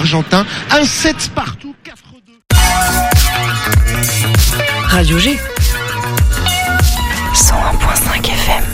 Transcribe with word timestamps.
argentin. 0.00 0.46
Un 0.70 0.84
7 0.84 1.30
partout, 1.34 1.74
4-2. 1.84 1.92
Radio 4.84 5.18
G. 5.18 5.38
101.5 7.34 8.24
FM. 8.24 8.64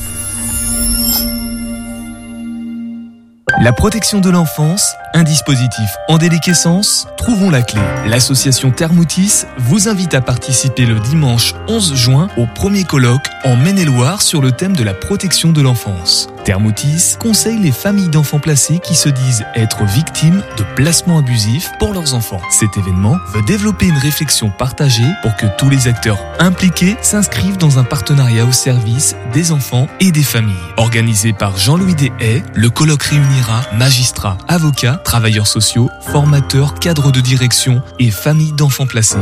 La 3.60 3.72
protection 3.72 4.20
de 4.20 4.30
l'enfance, 4.30 4.94
un 5.16 5.22
dispositif 5.22 5.96
en 6.08 6.18
déliquescence, 6.18 7.08
trouvons 7.16 7.48
la 7.48 7.62
clé. 7.62 7.80
L'association 8.06 8.70
Thermoutis 8.70 9.44
vous 9.56 9.88
invite 9.88 10.12
à 10.12 10.20
participer 10.20 10.84
le 10.84 11.00
dimanche 11.00 11.54
11 11.68 11.94
juin 11.94 12.28
au 12.36 12.46
premier 12.46 12.84
colloque 12.84 13.26
en 13.42 13.56
Maine-et-Loire 13.56 14.20
sur 14.20 14.42
le 14.42 14.52
thème 14.52 14.76
de 14.76 14.84
la 14.84 14.92
protection 14.92 15.52
de 15.52 15.62
l'enfance. 15.62 16.28
Thermoutis 16.44 17.16
conseille 17.18 17.58
les 17.58 17.72
familles 17.72 18.10
d'enfants 18.10 18.38
placés 18.38 18.78
qui 18.78 18.94
se 18.94 19.08
disent 19.08 19.44
être 19.54 19.84
victimes 19.84 20.42
de 20.58 20.64
placements 20.76 21.18
abusifs 21.18 21.72
pour 21.78 21.94
leurs 21.94 22.14
enfants. 22.14 22.40
Cet 22.50 22.76
événement 22.76 23.16
veut 23.32 23.42
développer 23.42 23.86
une 23.86 23.98
réflexion 23.98 24.50
partagée 24.50 25.08
pour 25.22 25.34
que 25.34 25.46
tous 25.58 25.70
les 25.70 25.88
acteurs 25.88 26.18
impliqués 26.38 26.96
s'inscrivent 27.00 27.56
dans 27.56 27.78
un 27.78 27.84
partenariat 27.84 28.44
au 28.44 28.52
service 28.52 29.16
des 29.32 29.50
enfants 29.50 29.88
et 29.98 30.12
des 30.12 30.22
familles. 30.22 30.54
Organisé 30.76 31.32
par 31.32 31.56
Jean-Louis 31.56 31.94
Deshaies, 31.94 32.44
le 32.54 32.70
colloque 32.70 33.02
réunira 33.02 33.62
magistrats, 33.76 34.38
avocats, 34.46 35.00
travailleurs 35.06 35.46
sociaux, 35.46 35.88
formateurs, 36.00 36.74
cadres 36.74 37.12
de 37.12 37.20
direction 37.20 37.80
et 38.00 38.10
familles 38.10 38.50
d'enfants 38.52 38.88
placés. 38.88 39.20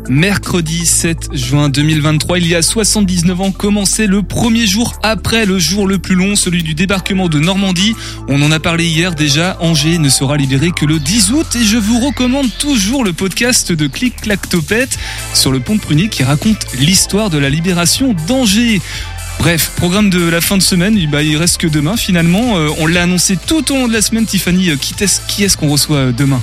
Mercredi 0.08 0.86
7 0.86 1.28
juin 1.34 1.69
2023, 1.69 2.38
il 2.38 2.48
y 2.48 2.56
a 2.56 2.62
79 2.62 3.41
ans, 3.41 3.52
commençait 3.52 4.08
le 4.08 4.22
premier 4.24 4.66
jour 4.66 4.98
après 5.05 5.47
le 5.47 5.60
jour 5.60 5.86
le 5.86 5.98
plus 5.98 6.16
long, 6.16 6.34
celui 6.34 6.64
du 6.64 6.74
débarquement 6.74 7.28
de 7.28 7.38
Normandie. 7.38 7.94
On 8.27 8.42
en 8.42 8.50
a 8.50 8.58
parlé 8.58 8.86
hier 8.86 9.14
déjà, 9.14 9.56
Angers 9.60 9.98
ne 9.98 10.08
sera 10.08 10.36
libéré 10.36 10.72
que 10.72 10.84
le 10.84 10.98
10 10.98 11.30
août 11.30 11.47
et 11.55 11.64
je 11.64 11.77
vous 11.77 12.00
recommande 12.00 12.48
toujours 12.58 13.05
le 13.05 13.12
podcast 13.12 13.70
de 13.70 13.86
Clic 13.86 14.16
Clac 14.16 14.48
Topette 14.48 14.98
sur 15.32 15.52
le 15.52 15.60
pont 15.60 15.77
de 15.77 15.80
Prunier 15.80 16.08
qui 16.08 16.25
raconte 16.25 16.66
l'histoire 16.80 17.30
de 17.30 17.38
la 17.38 17.48
libération 17.48 18.14
d'Angers. 18.27 18.80
Bref, 19.38 19.72
programme 19.77 20.10
de 20.10 20.28
la 20.28 20.41
fin 20.41 20.56
de 20.56 20.62
semaine, 20.62 20.98
bah, 21.08 21.22
il 21.22 21.36
reste 21.36 21.58
que 21.58 21.69
demain 21.69 21.97
finalement. 21.97 22.58
Euh, 22.58 22.69
on 22.78 22.88
l'a 22.88 23.04
annoncé 23.04 23.36
tout 23.36 23.72
au 23.72 23.77
long 23.77 23.88
de 23.88 23.92
la 23.92 24.02
semaine, 24.02 24.27
Tiffany. 24.27 24.77
Qui 24.78 24.94
est-ce 25.02 25.20
qui 25.28 25.44
est 25.44 25.56
qu'on 25.56 25.69
reçoit 25.69 25.97
euh, 25.97 26.12
demain? 26.12 26.41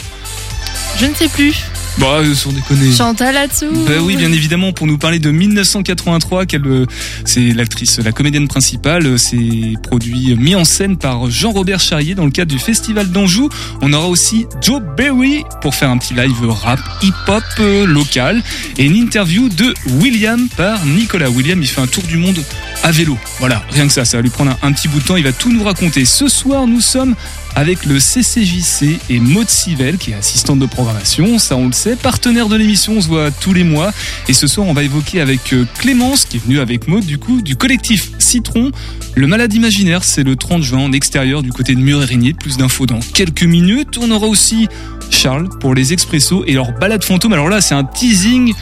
Je 1.00 1.06
ne 1.06 1.14
sais 1.14 1.28
plus. 1.28 1.54
Bah, 2.00 2.20
euh, 2.20 2.36
sans 2.36 2.52
déconner. 2.52 2.92
Chantal 2.92 3.34
là-dessous. 3.34 3.72
Bah 3.88 3.94
oui, 4.02 4.16
bien 4.16 4.32
évidemment, 4.32 4.72
pour 4.72 4.86
nous 4.86 5.00
parler 5.00 5.18
de 5.18 5.32
1983, 5.32 6.46
qu'elle, 6.46 6.66
euh, 6.66 6.86
c'est 7.26 7.54
l'actrice, 7.54 8.00
la 8.00 8.12
comédienne 8.12 8.48
principale, 8.48 9.06
euh, 9.08 9.18
c'est 9.18 9.74
produit, 9.82 10.36
mis 10.36 10.54
en 10.54 10.64
scène 10.64 10.98
par 10.98 11.30
Jean-Robert 11.30 11.80
Charrier 11.80 12.14
dans 12.14 12.26
le 12.26 12.32
cadre 12.32 12.52
du 12.52 12.60
Festival 12.60 13.10
d'Anjou. 13.10 13.50
On 13.82 13.92
aura 13.94 14.08
aussi 14.08 14.46
Joe 14.62 14.82
Berry 14.96 15.44
pour 15.62 15.74
faire 15.74 15.90
un 15.90 15.98
petit 15.98 16.14
live 16.14 16.48
rap 16.48 16.80
hip-hop 17.02 17.44
local 17.88 18.44
et 18.78 18.86
une 18.86 18.96
interview 18.96 19.50
de 19.50 19.74
William 20.00 20.48
par 20.56 20.86
Nicolas. 20.86 21.30
William, 21.30 21.60
il 21.62 21.68
fait 21.68 21.82
un 21.82 21.88
tour 21.88 22.04
du 22.04 22.18
monde 22.18 22.40
à 22.84 22.92
vélo. 22.92 23.18
Voilà, 23.40 23.64
rien 23.72 23.88
que 23.88 23.94
ça, 23.94 24.06
ça 24.06 24.18
va 24.18 24.22
lui 24.24 24.30
prendre 24.30 24.52
un, 24.52 24.68
un 24.68 24.72
petit 24.72 24.88
bout 24.88 25.00
de 25.00 25.06
temps, 25.06 25.18
il 25.18 25.24
va 25.24 25.34
tout 25.34 25.52
nous 25.52 25.64
raconter. 25.64 26.06
Ce 26.06 26.28
soir, 26.28 26.68
nous 26.68 26.82
sommes 26.82 27.16
avec 27.58 27.86
le 27.86 28.00
CCJC 28.00 29.00
et 29.10 29.20
Maud 29.20 29.50
Sivel, 29.50 29.98
qui 29.98 30.12
est 30.12 30.14
assistante 30.14 30.60
de 30.60 30.68
programmation, 30.68 31.40
ça 31.40 31.58
on 31.58 31.66
le 31.66 31.74
sait, 31.74 31.87
partenaire 31.96 32.48
de 32.50 32.56
l'émission, 32.56 32.94
on 32.98 33.02
se 33.02 33.08
voit 33.08 33.32
tous 33.32 33.54
les 33.54 33.64
mois. 33.64 33.92
Et 34.28 34.34
ce 34.34 34.48
soir, 34.48 34.68
on 34.68 34.74
va 34.74 34.84
évoquer 34.84 35.22
avec 35.22 35.54
euh, 35.54 35.66
Clémence, 35.80 36.26
qui 36.26 36.38
est 36.38 36.44
venue 36.44 36.60
avec 36.60 36.88
Maud, 36.88 37.06
du 37.06 37.18
coup, 37.18 37.42
du 37.42 37.56
collectif 37.56 38.12
Citron, 38.20 38.72
le 39.16 39.26
malade 39.26 39.54
imaginaire, 39.54 40.04
c'est 40.04 40.24
le 40.24 40.36
30 40.36 40.62
juin 40.62 40.80
en 40.80 40.92
extérieur 40.92 41.42
du 41.42 41.52
côté 41.52 41.74
de 41.74 41.80
Mur-Érigné. 41.80 42.34
Plus 42.34 42.58
d'infos 42.58 42.86
dans 42.86 43.00
quelques 43.00 43.44
minutes. 43.44 43.98
On 44.00 44.12
aura 44.12 44.28
aussi 44.28 44.68
Charles 45.10 45.50
pour 45.60 45.74
les 45.74 45.94
expressos 45.94 46.44
et 46.46 46.54
leur 46.54 46.72
balade 46.74 47.04
fantôme. 47.04 47.34
Alors 47.34 47.50
là, 47.50 47.62
c'est 47.62 47.74
un 47.74 47.84
teasing 47.84 48.54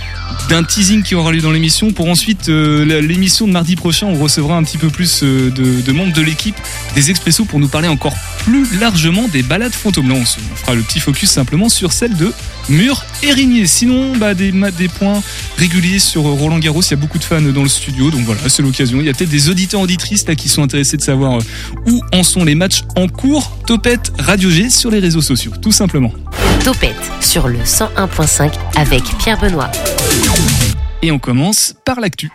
d'un 0.49 0.63
teasing 0.63 1.03
qui 1.03 1.15
aura 1.15 1.31
lieu 1.31 1.41
dans 1.41 1.51
l'émission. 1.51 1.91
Pour 1.91 2.07
ensuite, 2.07 2.49
euh, 2.49 3.01
l'émission 3.01 3.47
de 3.47 3.51
mardi 3.51 3.75
prochain, 3.75 4.07
on 4.07 4.15
recevra 4.15 4.55
un 4.55 4.63
petit 4.63 4.77
peu 4.77 4.89
plus 4.89 5.23
euh, 5.23 5.51
de, 5.51 5.81
de 5.81 5.91
membres 5.91 6.13
de 6.13 6.21
l'équipe 6.21 6.55
des 6.95 7.09
expressos 7.09 7.45
pour 7.45 7.59
nous 7.59 7.67
parler 7.67 7.87
encore 7.87 8.15
plus 8.45 8.79
largement 8.79 9.27
des 9.27 9.43
balades 9.43 9.73
fantômes. 9.73 10.07
Là, 10.07 10.15
on, 10.15 10.25
se, 10.25 10.37
on 10.39 10.55
fera 10.55 10.75
le 10.75 10.81
petit 10.83 10.99
focus 10.99 11.29
simplement 11.29 11.67
sur 11.67 11.91
celle 11.91 12.15
de 12.15 12.31
Mur 12.69 13.03
Érigné. 13.23 13.65
Sinon, 13.67 14.15
bah, 14.17 14.33
des, 14.33 14.51
des 14.51 14.87
points 14.87 15.21
réguliers 15.57 15.99
sur 15.99 16.23
Roland 16.23 16.59
Garros. 16.59 16.81
Il 16.81 16.91
y 16.91 16.93
a 16.93 16.97
beaucoup 16.97 17.19
de 17.19 17.23
fans 17.23 17.41
dans 17.41 17.63
le 17.63 17.69
studio, 17.69 18.09
donc 18.09 18.21
voilà, 18.21 18.41
c'est 18.47 18.61
l'occasion. 18.61 18.99
Il 18.99 19.05
y 19.05 19.09
a 19.09 19.13
peut-être 19.13 19.29
des 19.29 19.49
auditeurs 19.49 19.81
auditrices 19.81 20.27
là 20.27 20.35
qui 20.35 20.49
sont 20.49 20.63
intéressés 20.63 20.97
de 20.97 21.01
savoir 21.01 21.37
euh, 21.39 21.89
où 21.91 22.01
en 22.13 22.23
sont 22.23 22.43
les 22.43 22.55
matchs 22.55 22.83
en 22.95 23.07
cours. 23.07 23.51
Topette 23.65 24.11
Radio 24.19 24.49
G 24.49 24.69
sur 24.69 24.91
les 24.91 24.99
réseaux 24.99 25.21
sociaux, 25.21 25.51
tout 25.61 25.71
simplement. 25.71 26.11
Topette 26.63 26.95
sur 27.21 27.47
le 27.47 27.59
101.5 27.59 28.51
avec 28.75 29.03
Pierre 29.19 29.39
Benoît. 29.39 29.71
Et 31.01 31.11
on 31.11 31.19
commence 31.19 31.75
par 31.85 31.99
l'actu. 31.99 32.31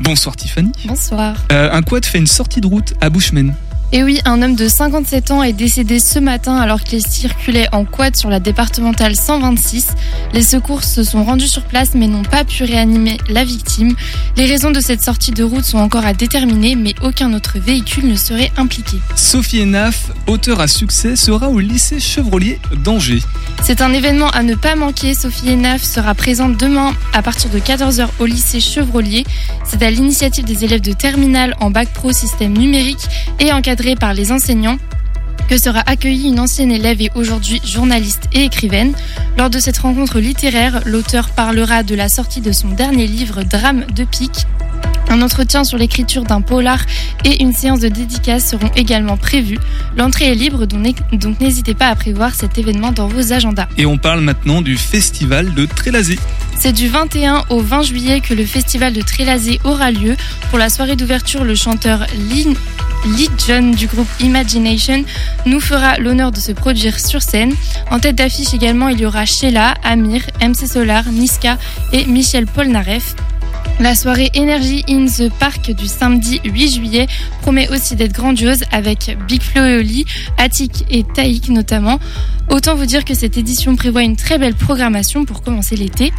Bonsoir 0.00 0.36
Tiffany. 0.36 0.72
Bonsoir. 0.84 1.36
Euh, 1.50 1.70
un 1.72 1.80
quad 1.82 2.04
fait 2.04 2.18
une 2.18 2.26
sortie 2.26 2.60
de 2.60 2.66
route 2.66 2.92
à 3.00 3.08
Bushman. 3.08 3.54
Et 3.92 4.02
oui, 4.02 4.20
un 4.24 4.42
homme 4.42 4.56
de 4.56 4.66
57 4.66 5.30
ans 5.30 5.42
est 5.42 5.52
décédé 5.52 6.00
ce 6.00 6.18
matin 6.18 6.56
alors 6.56 6.82
qu'il 6.82 7.06
circulait 7.06 7.68
en 7.72 7.84
quad 7.84 8.16
sur 8.16 8.28
la 8.28 8.40
départementale 8.40 9.14
126. 9.14 9.88
Les 10.32 10.42
secours 10.42 10.82
se 10.82 11.04
sont 11.04 11.22
rendus 11.22 11.46
sur 11.46 11.62
place 11.62 11.90
mais 11.94 12.08
n'ont 12.08 12.24
pas 12.24 12.44
pu 12.44 12.64
réanimer 12.64 13.18
la 13.28 13.44
victime. 13.44 13.94
Les 14.36 14.46
raisons 14.46 14.72
de 14.72 14.80
cette 14.80 15.00
sortie 15.00 15.30
de 15.30 15.44
route 15.44 15.64
sont 15.64 15.78
encore 15.78 16.04
à 16.04 16.12
déterminer 16.12 16.74
mais 16.74 16.94
aucun 17.02 17.32
autre 17.34 17.58
véhicule 17.60 18.08
ne 18.08 18.16
serait 18.16 18.50
impliqué. 18.56 18.96
Sophie 19.14 19.62
Enaf, 19.62 20.10
auteur 20.26 20.60
à 20.60 20.66
succès, 20.66 21.14
sera 21.14 21.48
au 21.48 21.60
lycée 21.60 22.00
Chevrolier 22.00 22.58
d'Angers. 22.82 23.22
C'est 23.62 23.80
un 23.80 23.92
événement 23.92 24.30
à 24.30 24.42
ne 24.42 24.56
pas 24.56 24.74
manquer. 24.74 25.14
Sophie 25.14 25.52
Enaf 25.52 25.82
sera 25.84 26.14
présente 26.14 26.56
demain 26.56 26.94
à 27.12 27.22
partir 27.22 27.48
de 27.50 27.60
14h 27.60 28.08
au 28.18 28.26
lycée 28.26 28.60
Chevrolier. 28.60 29.24
C'est 29.64 29.82
à 29.82 29.90
l'initiative 29.90 30.44
des 30.44 30.64
élèves 30.64 30.80
de 30.80 30.92
terminale 30.92 31.54
en 31.60 31.70
bac 31.70 31.88
pro 31.92 32.12
système 32.12 32.58
numérique 32.58 33.06
et 33.38 33.52
par 33.98 34.14
les 34.14 34.30
enseignants 34.30 34.78
que 35.48 35.58
sera 35.58 35.80
accueillie 35.86 36.28
une 36.28 36.38
ancienne 36.38 36.70
élève 36.70 37.02
et 37.02 37.10
aujourd'hui 37.14 37.60
journaliste 37.64 38.28
et 38.32 38.44
écrivaine. 38.44 38.94
Lors 39.36 39.50
de 39.50 39.58
cette 39.58 39.78
rencontre 39.78 40.20
littéraire, 40.20 40.80
l'auteur 40.86 41.30
parlera 41.30 41.82
de 41.82 41.94
la 41.94 42.08
sortie 42.08 42.40
de 42.40 42.52
son 42.52 42.68
dernier 42.68 43.06
livre 43.06 43.42
Drame 43.42 43.84
de 43.94 44.04
pique. 44.04 44.46
Un 45.14 45.22
entretien 45.22 45.62
sur 45.62 45.78
l'écriture 45.78 46.24
d'un 46.24 46.40
polar 46.40 46.80
et 47.24 47.40
une 47.40 47.52
séance 47.52 47.78
de 47.78 47.86
dédicace 47.86 48.50
seront 48.50 48.68
également 48.74 49.16
prévus. 49.16 49.60
L'entrée 49.96 50.32
est 50.32 50.34
libre, 50.34 50.66
donc 50.66 51.38
n'hésitez 51.38 51.74
pas 51.74 51.86
à 51.86 51.94
prévoir 51.94 52.34
cet 52.34 52.58
événement 52.58 52.90
dans 52.90 53.06
vos 53.06 53.32
agendas. 53.32 53.68
Et 53.78 53.86
on 53.86 53.96
parle 53.96 54.22
maintenant 54.22 54.60
du 54.60 54.76
festival 54.76 55.54
de 55.54 55.66
Trélazé. 55.66 56.18
C'est 56.58 56.72
du 56.72 56.88
21 56.88 57.44
au 57.50 57.60
20 57.60 57.82
juillet 57.82 58.20
que 58.22 58.34
le 58.34 58.44
festival 58.44 58.92
de 58.92 59.02
Trélazé 59.02 59.60
aura 59.62 59.92
lieu. 59.92 60.16
Pour 60.50 60.58
la 60.58 60.68
soirée 60.68 60.96
d'ouverture, 60.96 61.44
le 61.44 61.54
chanteur 61.54 62.00
Lynn 62.28 62.56
Lee 63.16 63.30
John 63.46 63.70
du 63.70 63.86
groupe 63.86 64.08
Imagination 64.18 65.04
nous 65.46 65.60
fera 65.60 65.96
l'honneur 65.98 66.32
de 66.32 66.40
se 66.40 66.50
produire 66.50 66.98
sur 66.98 67.22
scène. 67.22 67.54
En 67.88 68.00
tête 68.00 68.16
d'affiche 68.16 68.52
également, 68.52 68.88
il 68.88 68.98
y 68.98 69.06
aura 69.06 69.26
Sheila, 69.26 69.74
Amir, 69.84 70.22
MC 70.40 70.66
Solar, 70.66 71.04
Niska 71.06 71.56
et 71.92 72.04
Michel 72.06 72.46
Polnareff. 72.46 73.14
La 73.80 73.94
soirée 73.94 74.30
Energy 74.36 74.84
in 74.88 75.06
the 75.06 75.30
Park 75.40 75.72
du 75.72 75.86
samedi 75.86 76.40
8 76.44 76.74
juillet 76.74 77.06
promet 77.42 77.68
aussi 77.70 77.96
d'être 77.96 78.12
grandiose 78.12 78.62
avec 78.70 79.16
Big 79.26 79.42
Flo 79.42 79.64
et 79.64 79.76
Oli, 79.76 80.06
Attic 80.38 80.84
et 80.90 81.02
Taïk 81.02 81.48
notamment. 81.48 81.98
Autant 82.48 82.76
vous 82.76 82.86
dire 82.86 83.04
que 83.04 83.14
cette 83.14 83.36
édition 83.36 83.74
prévoit 83.74 84.02
une 84.02 84.16
très 84.16 84.38
belle 84.38 84.54
programmation 84.54 85.24
pour 85.24 85.42
commencer 85.42 85.76
l'été. 85.76 86.12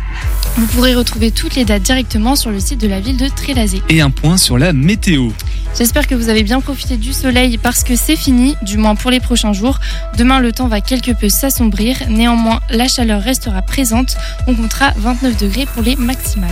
Vous 0.58 0.68
pourrez 0.68 0.96
retrouver 0.96 1.32
toutes 1.32 1.56
les 1.56 1.66
dates 1.66 1.84
directement 1.84 2.36
sur 2.36 2.52
le 2.52 2.60
site 2.60 2.82
de 2.82 2.88
la 2.88 3.00
ville 3.00 3.18
de 3.18 3.28
Trélazé. 3.30 3.82
Et 3.90 4.02
un 4.02 4.10
point 4.10 4.38
sur 4.38 4.58
la 4.58 4.74
météo. 4.74 5.30
J'espère 5.78 6.08
que 6.08 6.16
vous 6.16 6.30
avez 6.30 6.44
bien 6.44 6.62
profité 6.62 6.98
du 6.98 7.14
soleil 7.14 7.58
parce 7.58 7.84
que 7.84 7.96
c'est 7.96 8.16
fini, 8.16 8.56
du 8.64 8.78
moins 8.78 8.96
pour 8.96 9.12
les 9.12 9.20
prochains 9.20 9.54
jours. 9.54 9.80
Demain, 10.18 10.40
le 10.40 10.52
temps 10.52 10.68
va 10.68 10.82
quelque 10.82 11.12
peu 11.12 11.30
s'assombrir. 11.30 11.98
Néanmoins, 12.10 12.60
la 12.70 12.88
chaleur 12.88 13.22
restera 13.22 13.62
présente. 13.62 14.16
On 14.48 14.56
comptera 14.56 14.92
29 14.98 15.38
degrés 15.38 15.66
pour 15.66 15.84
les 15.84 15.96
maximales. 15.96 16.50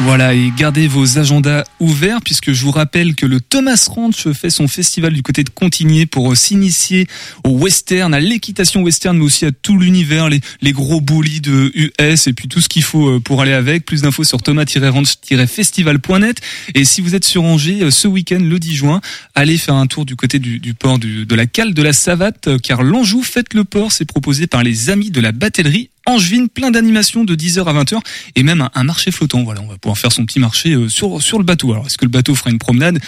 Voilà, 0.00 0.34
et 0.34 0.52
gardez 0.56 0.88
vos 0.88 1.18
agendas 1.18 1.62
ouverts 1.78 2.18
puisque 2.22 2.52
je 2.52 2.64
vous 2.64 2.72
rappelle 2.72 3.14
que 3.14 3.26
le 3.26 3.40
Thomas 3.40 3.86
Ranch 3.88 4.28
fait 4.32 4.50
son 4.50 4.66
festival 4.66 5.12
du 5.12 5.22
côté 5.22 5.44
de 5.44 5.50
Contigné 5.50 6.04
pour 6.04 6.32
euh, 6.32 6.34
s'initier 6.34 7.06
au 7.44 7.50
western, 7.50 8.12
à 8.12 8.18
l'équitation 8.18 8.82
western, 8.82 9.16
mais 9.16 9.24
aussi 9.24 9.46
à 9.46 9.52
tout 9.52 9.78
l'univers, 9.78 10.28
les, 10.28 10.40
les 10.62 10.72
gros 10.72 11.00
de 11.00 11.72
US 11.74 12.26
et 12.26 12.32
puis 12.32 12.48
tout 12.48 12.60
ce 12.60 12.68
qu'il 12.68 12.82
faut 12.82 13.08
euh, 13.08 13.20
pour 13.20 13.40
aller 13.40 13.52
avec. 13.52 13.86
Plus 13.86 14.02
d'infos 14.02 14.24
sur 14.24 14.42
thomas-ranch-festival.net. 14.42 16.40
Et 16.74 16.84
si 16.84 17.00
vous 17.00 17.14
êtes 17.14 17.24
sur 17.24 17.44
Angers 17.44 17.84
euh, 17.84 17.92
ce 17.92 18.08
week-end, 18.08 18.40
le 18.42 18.58
10 18.58 18.74
juin, 18.74 19.00
allez 19.36 19.58
faire 19.58 19.76
un 19.76 19.86
tour 19.86 20.04
du 20.04 20.16
côté 20.16 20.40
du, 20.40 20.74
port 20.74 20.98
de 20.98 21.34
la 21.34 21.46
cale 21.46 21.72
de 21.72 21.82
la 21.82 21.92
Savate, 21.92 22.60
car 22.62 22.82
l'Anjou 22.82 23.22
Fête 23.22 23.54
le 23.54 23.62
port, 23.62 23.92
c'est 23.92 24.04
proposé 24.04 24.48
par 24.48 24.64
les 24.64 24.90
amis 24.90 25.10
de 25.10 25.20
la 25.20 25.30
batellerie 25.30 25.90
Angevine, 26.06 26.48
plein 26.48 26.70
d'animations 26.70 27.24
de 27.24 27.34
10h 27.34 27.64
à 27.64 27.72
20h 27.72 27.98
et 28.34 28.42
même 28.42 28.68
un, 28.74 28.84
marché 28.84 29.10
flottant. 29.10 29.42
Voilà, 29.42 29.62
on 29.62 29.66
va 29.66 29.78
pouvoir 29.78 29.96
faire 29.96 30.12
son 30.12 30.26
petit 30.26 30.38
marché 30.38 30.74
euh, 30.74 30.88
sur, 30.88 31.22
sur 31.22 31.38
le 31.38 31.44
bateau. 31.44 31.72
Alors, 31.72 31.86
est-ce 31.86 31.96
que 31.96 32.04
le 32.04 32.10
bateau 32.10 32.34
fera 32.34 32.50
une 32.50 32.58
promenade? 32.58 32.98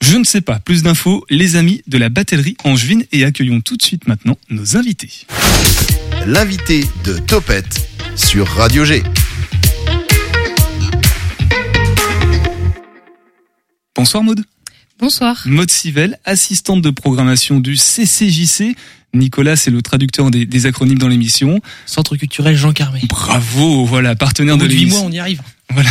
Je 0.00 0.16
ne 0.16 0.24
sais 0.24 0.40
pas. 0.40 0.58
Plus 0.58 0.82
d'infos, 0.82 1.24
les 1.30 1.56
amis 1.56 1.82
de 1.86 1.98
la 1.98 2.08
batterie 2.08 2.56
Angevine 2.64 3.04
et 3.12 3.24
accueillons 3.24 3.60
tout 3.60 3.76
de 3.76 3.82
suite 3.82 4.08
maintenant 4.08 4.36
nos 4.48 4.76
invités. 4.76 5.26
L'invité 6.26 6.84
de 7.04 7.18
Topette 7.18 7.88
sur 8.16 8.48
Radio 8.48 8.84
G. 8.84 9.02
Bonsoir 13.94 14.22
Maude. 14.22 14.42
Bonsoir. 14.98 15.42
Maude 15.46 15.70
Sivel, 15.70 16.18
assistante 16.24 16.82
de 16.82 16.90
programmation 16.90 17.60
du 17.60 17.76
CCJC. 17.76 18.76
Nicolas, 19.14 19.56
c'est 19.56 19.70
le 19.70 19.82
traducteur 19.82 20.30
des, 20.30 20.66
acronymes 20.66 20.98
dans 20.98 21.08
l'émission. 21.08 21.60
Centre 21.86 22.16
culturel 22.16 22.56
Jean 22.56 22.72
Carmé. 22.72 23.00
Bravo, 23.08 23.84
voilà, 23.84 24.14
partenaire 24.14 24.56
de 24.56 24.66
l'émission. 24.66 25.00
mois, 25.00 25.08
on 25.08 25.12
y 25.12 25.18
arrive. 25.18 25.42
Voilà, 25.72 25.90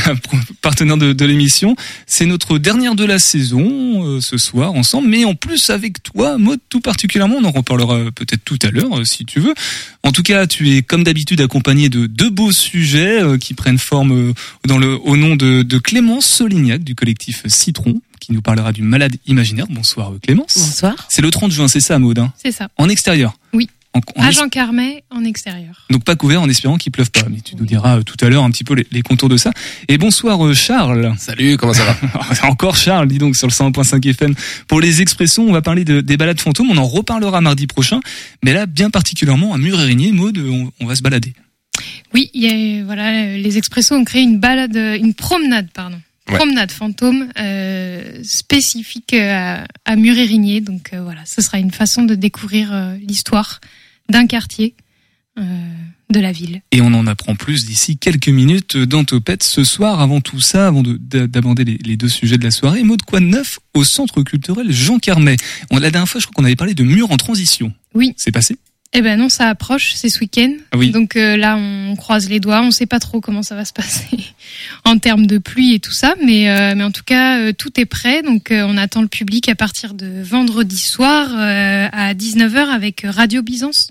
partenaire 0.62 0.98
de, 0.98 1.25
l'émission. 1.25 1.75
C'est 2.06 2.25
notre 2.25 2.57
dernière 2.57 2.95
de 2.95 3.06
la 3.06 3.18
saison 3.18 4.06
euh, 4.06 4.19
ce 4.19 4.38
soir 4.38 4.74
ensemble, 4.74 5.07
mais 5.07 5.24
en 5.24 5.36
plus 5.36 5.69
avec 5.69 6.04
toi, 6.04 6.38
Maud, 6.38 6.60
tout 6.69 6.81
particulièrement. 6.81 7.36
On 7.38 7.45
en 7.45 7.51
reparlera 7.51 8.12
peut-être 8.12 8.44
tout 8.44 8.60
à 8.63 8.71
l'heure 8.71 9.00
euh, 9.00 9.06
si 9.06 9.25
tu 9.25 9.39
veux. 9.39 9.54
En 10.04 10.12
tout 10.12 10.24
cas, 10.24 10.48
tu 10.48 10.75
es 10.75 10.81
comme 10.81 11.04
d'habitude 11.04 11.39
accompagné 11.39 11.88
de 11.88 12.07
deux 12.07 12.30
beaux 12.30 12.51
sujets 12.51 13.22
euh, 13.22 13.38
qui 13.38 13.54
prennent 13.54 13.77
forme 13.77 14.33
dans 14.68 14.77
le 14.77 14.98
au 15.00 15.15
nom 15.15 15.36
de, 15.38 15.63
de 15.63 15.77
Clémence 15.77 16.25
Solignac 16.25 16.83
du 16.83 16.95
collectif 16.95 17.44
Citron 17.48 18.01
qui 18.30 18.36
nous 18.36 18.42
parlera 18.44 18.72
du 18.72 18.84
malade 18.84 19.16
imaginaire. 19.26 19.66
Bonsoir 19.72 20.14
Clémence. 20.22 20.56
Bonsoir. 20.56 21.08
C'est 21.10 21.24
le 21.24 21.31
30 21.31 21.52
juin, 21.52 21.68
c'est 21.68 21.80
ça 21.80 21.98
Maud 21.98 22.20
hein 22.20 22.31
C'est 22.38 22.52
ça. 22.52 22.68
En 22.78 22.88
extérieur 22.88 23.34
Oui. 23.54 23.68
En, 23.96 24.02
à 24.22 24.30
Jean 24.30 24.50
Carmet, 24.50 25.04
en 25.10 25.26
extérieur. 25.26 25.88
Donc 25.90 26.04
pas 26.04 26.16
couvert 26.16 26.40
en 26.40 26.48
espérant 26.48 26.78
qu'il 26.78 26.92
pleuve 26.92 27.10
pas. 27.10 27.24
Mais 27.28 27.42
tu 27.42 27.56
nous 27.56 27.66
diras 27.66 27.98
euh, 27.98 28.04
tout 28.04 28.24
à 28.24 28.30
l'heure 28.30 28.44
un 28.44 28.52
petit 28.52 28.64
peu 28.64 28.76
les, 28.92 29.02
contours 29.02 29.30
de 29.30 29.38
ça. 29.38 29.50
Et 29.88 29.98
bonsoir 29.98 30.46
euh, 30.46 30.54
Charles. 30.54 31.16
Salut, 31.18 31.58
comment 31.58 31.74
ça 31.74 31.86
va 31.86 32.48
Encore 32.48 32.76
Charles, 32.76 33.08
dis 33.08 33.18
donc 33.18 33.36
sur 33.36 33.48
le 33.48 33.52
101.5 33.52 34.08
FM. 34.08 34.36
Pour 34.68 34.80
les 34.80 35.02
expressions, 35.02 35.48
on 35.50 35.52
va 35.52 35.64
parler 35.64 35.84
de, 35.84 36.02
des 36.02 36.18
balades 36.18 36.40
fantômes. 36.40 36.70
On 36.70 36.78
en 36.78 36.86
reparlera 36.86 37.42
mardi 37.42 37.66
prochain. 37.66 38.00
Mais 38.44 38.54
là, 38.54 38.68
bien 38.68 38.92
particulièrement 38.92 39.56
à 39.56 39.58
Mur-Érigné, 39.58 40.12
Maud, 40.12 40.38
on, 40.38 40.72
on 40.80 40.86
va 40.86 40.96
se 40.96 41.02
balader. 41.02 41.34
Oui, 42.14 42.30
il 42.36 42.44
y 42.44 42.80
a, 42.80 42.86
voilà, 42.86 43.38
les 43.38 43.58
expressos 43.58 43.96
ont 43.96 44.06
créé 44.06 44.22
une 44.22 44.40
balade, 44.40 44.75
une 44.75 45.16
promenade, 45.16 45.70
pardon 45.74 46.00
promenade 46.38 46.72
fantôme 46.72 47.30
euh, 47.40 48.22
spécifique 48.24 49.14
à, 49.14 49.66
à 49.86 49.96
Murérigné. 49.96 50.62
Donc 50.62 50.92
euh, 50.94 51.02
voilà, 51.02 51.26
ce 51.26 51.42
sera 51.42 51.60
une 51.60 51.72
façon 51.72 52.04
de 52.04 52.16
découvrir 52.16 52.74
euh, 52.74 52.96
l'histoire 53.02 53.60
d'un 54.10 54.28
quartier 54.28 54.76
de 56.10 56.20
la 56.20 56.34
ville. 56.34 56.62
Et 56.74 56.81
on 56.81 56.88
en 56.88 57.08
apprend 57.08 57.34
plus 57.34 57.66
d'ici 57.66 57.98
quelques 57.98 58.28
minutes 58.28 58.76
dans 58.76 59.06
Topette 59.06 59.42
ce 59.42 59.64
soir. 59.64 60.02
Avant 60.02 60.20
tout 60.20 60.42
ça, 60.42 60.68
avant 60.68 60.84
d'aborder 60.84 61.64
les, 61.64 61.78
les, 61.78 61.96
deux 61.96 62.10
sujets 62.10 62.38
de 62.38 62.44
la 62.44 62.52
soirée, 62.52 62.84
mot 62.84 62.98
de 62.98 63.04
quoi 63.04 63.22
neuf 63.22 63.60
au 63.74 63.86
centre 63.86 64.22
culturel 64.24 64.70
Jean 64.70 65.00
Carmet. 65.00 65.38
On, 65.72 65.78
la 65.80 65.92
dernière 65.92 66.10
fois, 66.10 66.20
je 66.20 66.25
crois 66.25 66.34
qu'on 66.36 66.44
avait 66.44 66.58
parlé 66.58 66.74
de 66.74 66.84
murs 66.84 67.10
en 67.12 67.16
transition. 67.16 67.72
Oui. 67.94 68.14
C'est 68.18 68.34
passé? 68.34 68.58
Eh 68.91 69.01
ben 69.01 69.19
non, 69.19 69.30
ça 69.30 69.47
approche, 69.50 69.94
c'est 69.94 70.09
ce 70.09 70.19
week-end. 70.19 70.51
Ah 70.71 70.77
oui. 70.77 70.89
Donc 70.89 71.15
euh, 71.15 71.38
là, 71.38 71.57
on 71.57 71.95
croise 71.95 72.27
les 72.27 72.39
doigts. 72.39 72.62
On 72.63 72.71
sait 72.71 72.88
pas 72.88 73.00
trop 73.00 73.21
comment 73.21 73.44
ça 73.44 73.56
va 73.56 73.63
se 73.63 73.71
passer 73.74 74.18
en 74.83 74.97
termes 74.97 75.27
de 75.27 75.38
pluie 75.38 75.75
et 75.75 75.80
tout 75.80 75.91
ça, 75.91 76.15
mais 76.25 76.50
euh, 76.50 76.74
mais 76.75 76.83
en 76.83 76.89
tout 76.89 77.03
cas, 77.06 77.38
euh, 77.38 77.53
tout 77.53 77.80
est 77.80 77.86
prêt. 77.86 78.24
Donc 78.24 78.47
on 78.51 78.77
attend 78.77 79.01
le 79.01 79.07
public 79.07 79.47
à 79.47 79.53
partir 79.53 79.94
de 79.94 80.24
vendredi 80.24 80.77
soir 80.77 81.30
à 81.36 82.13
19h 82.15 82.69
avec 82.69 83.06
Radio 83.07 83.44
Byzance. 83.44 83.89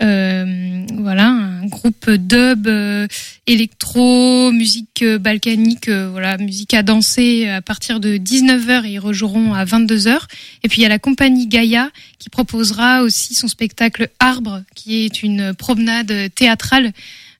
Euh, 0.00 0.86
voilà, 0.94 1.26
un 1.26 1.66
groupe 1.66 2.08
dub, 2.10 2.68
euh, 2.68 3.08
électro, 3.48 4.52
musique 4.52 5.02
euh, 5.02 5.18
balkanique, 5.18 5.90
voilà, 5.90 6.36
musique 6.38 6.72
à 6.72 6.84
danser 6.84 7.48
à 7.48 7.62
partir 7.62 7.98
de 7.98 8.16
19h 8.16 8.86
et 8.86 8.92
ils 8.92 8.98
rejoueront 9.00 9.54
à 9.54 9.64
22h. 9.64 10.20
Et 10.62 10.68
puis 10.68 10.80
il 10.80 10.82
y 10.82 10.86
a 10.86 10.88
la 10.88 11.00
compagnie 11.00 11.48
Gaïa 11.48 11.90
qui 12.18 12.30
proposera 12.30 13.02
aussi 13.02 13.34
son 13.34 13.48
spectacle 13.48 14.08
Arbre, 14.20 14.62
qui 14.76 15.04
est 15.04 15.22
une 15.22 15.52
promenade 15.54 16.12
théâtrale 16.34 16.92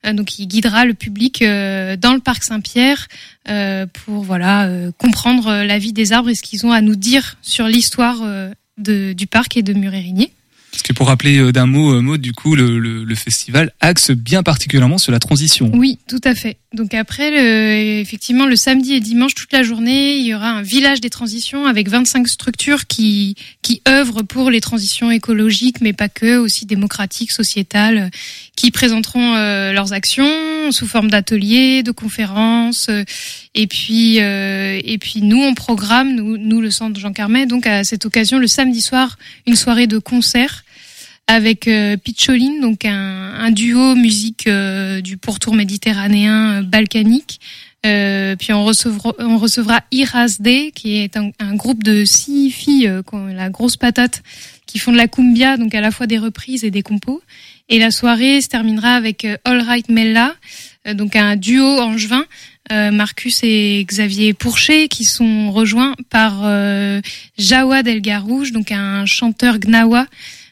donc 0.04 0.26
qui 0.26 0.46
guidera 0.46 0.84
le 0.84 0.94
public 0.94 1.40
dans 1.42 2.14
le 2.14 2.20
parc 2.20 2.44
Saint-Pierre 2.44 3.08
pour 3.92 4.22
voilà 4.22 4.70
comprendre 4.96 5.64
la 5.64 5.78
vie 5.78 5.92
des 5.92 6.12
arbres 6.12 6.30
et 6.30 6.36
ce 6.36 6.42
qu'ils 6.42 6.64
ont 6.66 6.70
à 6.70 6.80
nous 6.80 6.94
dire 6.94 7.36
sur 7.42 7.66
l'histoire 7.66 8.22
du 8.78 9.26
parc 9.26 9.56
et 9.56 9.62
de 9.62 9.72
Murérigné. 9.72 10.30
Parce 10.70 10.82
que 10.82 10.92
pour 10.92 11.06
rappeler 11.06 11.38
euh, 11.38 11.52
d'un 11.52 11.66
mot, 11.66 11.94
euh, 11.94 12.00
mot 12.00 12.18
du 12.18 12.32
coup, 12.32 12.54
le, 12.54 12.78
le, 12.78 13.04
le, 13.04 13.14
festival 13.14 13.72
axe 13.80 14.10
bien 14.10 14.42
particulièrement 14.42 14.98
sur 14.98 15.12
la 15.12 15.18
transition. 15.18 15.70
Oui, 15.74 15.98
tout 16.08 16.20
à 16.24 16.34
fait. 16.34 16.58
Donc 16.74 16.92
après, 16.92 17.30
le, 17.30 18.00
effectivement, 18.00 18.44
le 18.44 18.54
samedi 18.54 18.92
et 18.92 19.00
dimanche, 19.00 19.34
toute 19.34 19.52
la 19.52 19.62
journée, 19.62 20.16
il 20.16 20.26
y 20.26 20.34
aura 20.34 20.50
un 20.50 20.62
village 20.62 21.00
des 21.00 21.08
transitions 21.08 21.66
avec 21.66 21.88
25 21.88 22.28
structures 22.28 22.86
qui, 22.86 23.34
qui 23.62 23.80
œuvrent 23.88 24.22
pour 24.22 24.50
les 24.50 24.60
transitions 24.60 25.10
écologiques, 25.10 25.80
mais 25.80 25.94
pas 25.94 26.10
que, 26.10 26.36
aussi 26.36 26.66
démocratiques, 26.66 27.32
sociétales, 27.32 28.10
qui 28.54 28.70
présenteront 28.70 29.34
euh, 29.36 29.72
leurs 29.72 29.94
actions 29.94 30.70
sous 30.70 30.86
forme 30.86 31.10
d'ateliers, 31.10 31.82
de 31.82 31.92
conférences. 31.92 32.90
Et 33.54 33.66
puis, 33.66 34.18
et 34.18 34.98
puis 35.00 35.22
nous, 35.22 35.42
on 35.42 35.54
programme, 35.54 36.14
nous, 36.14 36.36
nous 36.36 36.60
le 36.60 36.70
centre 36.70 36.98
Jean 37.00 37.12
Carmet, 37.12 37.46
donc 37.46 37.66
à 37.66 37.84
cette 37.84 38.06
occasion, 38.06 38.38
le 38.38 38.46
samedi 38.46 38.80
soir, 38.80 39.18
une 39.46 39.56
soirée 39.56 39.86
de 39.86 39.98
concert 39.98 40.64
avec 41.28 41.68
euh, 41.68 41.96
donc 42.60 42.84
un, 42.84 43.34
un 43.38 43.50
duo 43.50 43.94
musique 43.94 44.46
euh, 44.46 45.00
du 45.00 45.18
pourtour 45.18 45.54
méditerranéen 45.54 46.58
euh, 46.58 46.62
balkanique. 46.62 47.38
Euh, 47.86 48.34
puis 48.34 48.52
on 48.52 48.64
recevra, 48.64 49.12
on 49.20 49.38
recevra 49.38 49.82
Irazde, 49.92 50.72
qui 50.74 50.96
est 50.96 51.16
un, 51.16 51.54
groupe 51.54 51.84
de 51.84 52.04
six 52.04 52.50
filles, 52.50 52.88
euh, 52.88 53.02
la 53.32 53.50
grosse 53.50 53.76
patate, 53.76 54.22
qui 54.66 54.78
font 54.78 54.90
de 54.90 54.96
la 54.96 55.06
cumbia, 55.06 55.56
donc 55.56 55.74
à 55.74 55.80
la 55.80 55.90
fois 55.90 56.06
des 56.06 56.18
reprises 56.18 56.64
et 56.64 56.70
des 56.70 56.82
compos. 56.82 57.22
Et 57.68 57.78
la 57.78 57.90
soirée 57.90 58.40
se 58.40 58.48
terminera 58.48 58.94
avec 58.94 59.26
All 59.44 59.60
Right 59.60 59.88
Mella, 59.90 60.34
donc 60.94 61.16
un 61.16 61.36
duo 61.36 61.66
angevin, 61.80 62.24
Marcus 62.70 63.40
et 63.42 63.84
Xavier 63.86 64.34
Pourchet, 64.34 64.88
qui 64.88 65.04
sont 65.04 65.50
rejoints 65.50 65.94
par 66.10 66.42
Jawad 67.38 67.88
El 67.88 68.02
donc 68.52 68.72
un 68.72 69.06
chanteur 69.06 69.58
gnawa 69.58 70.06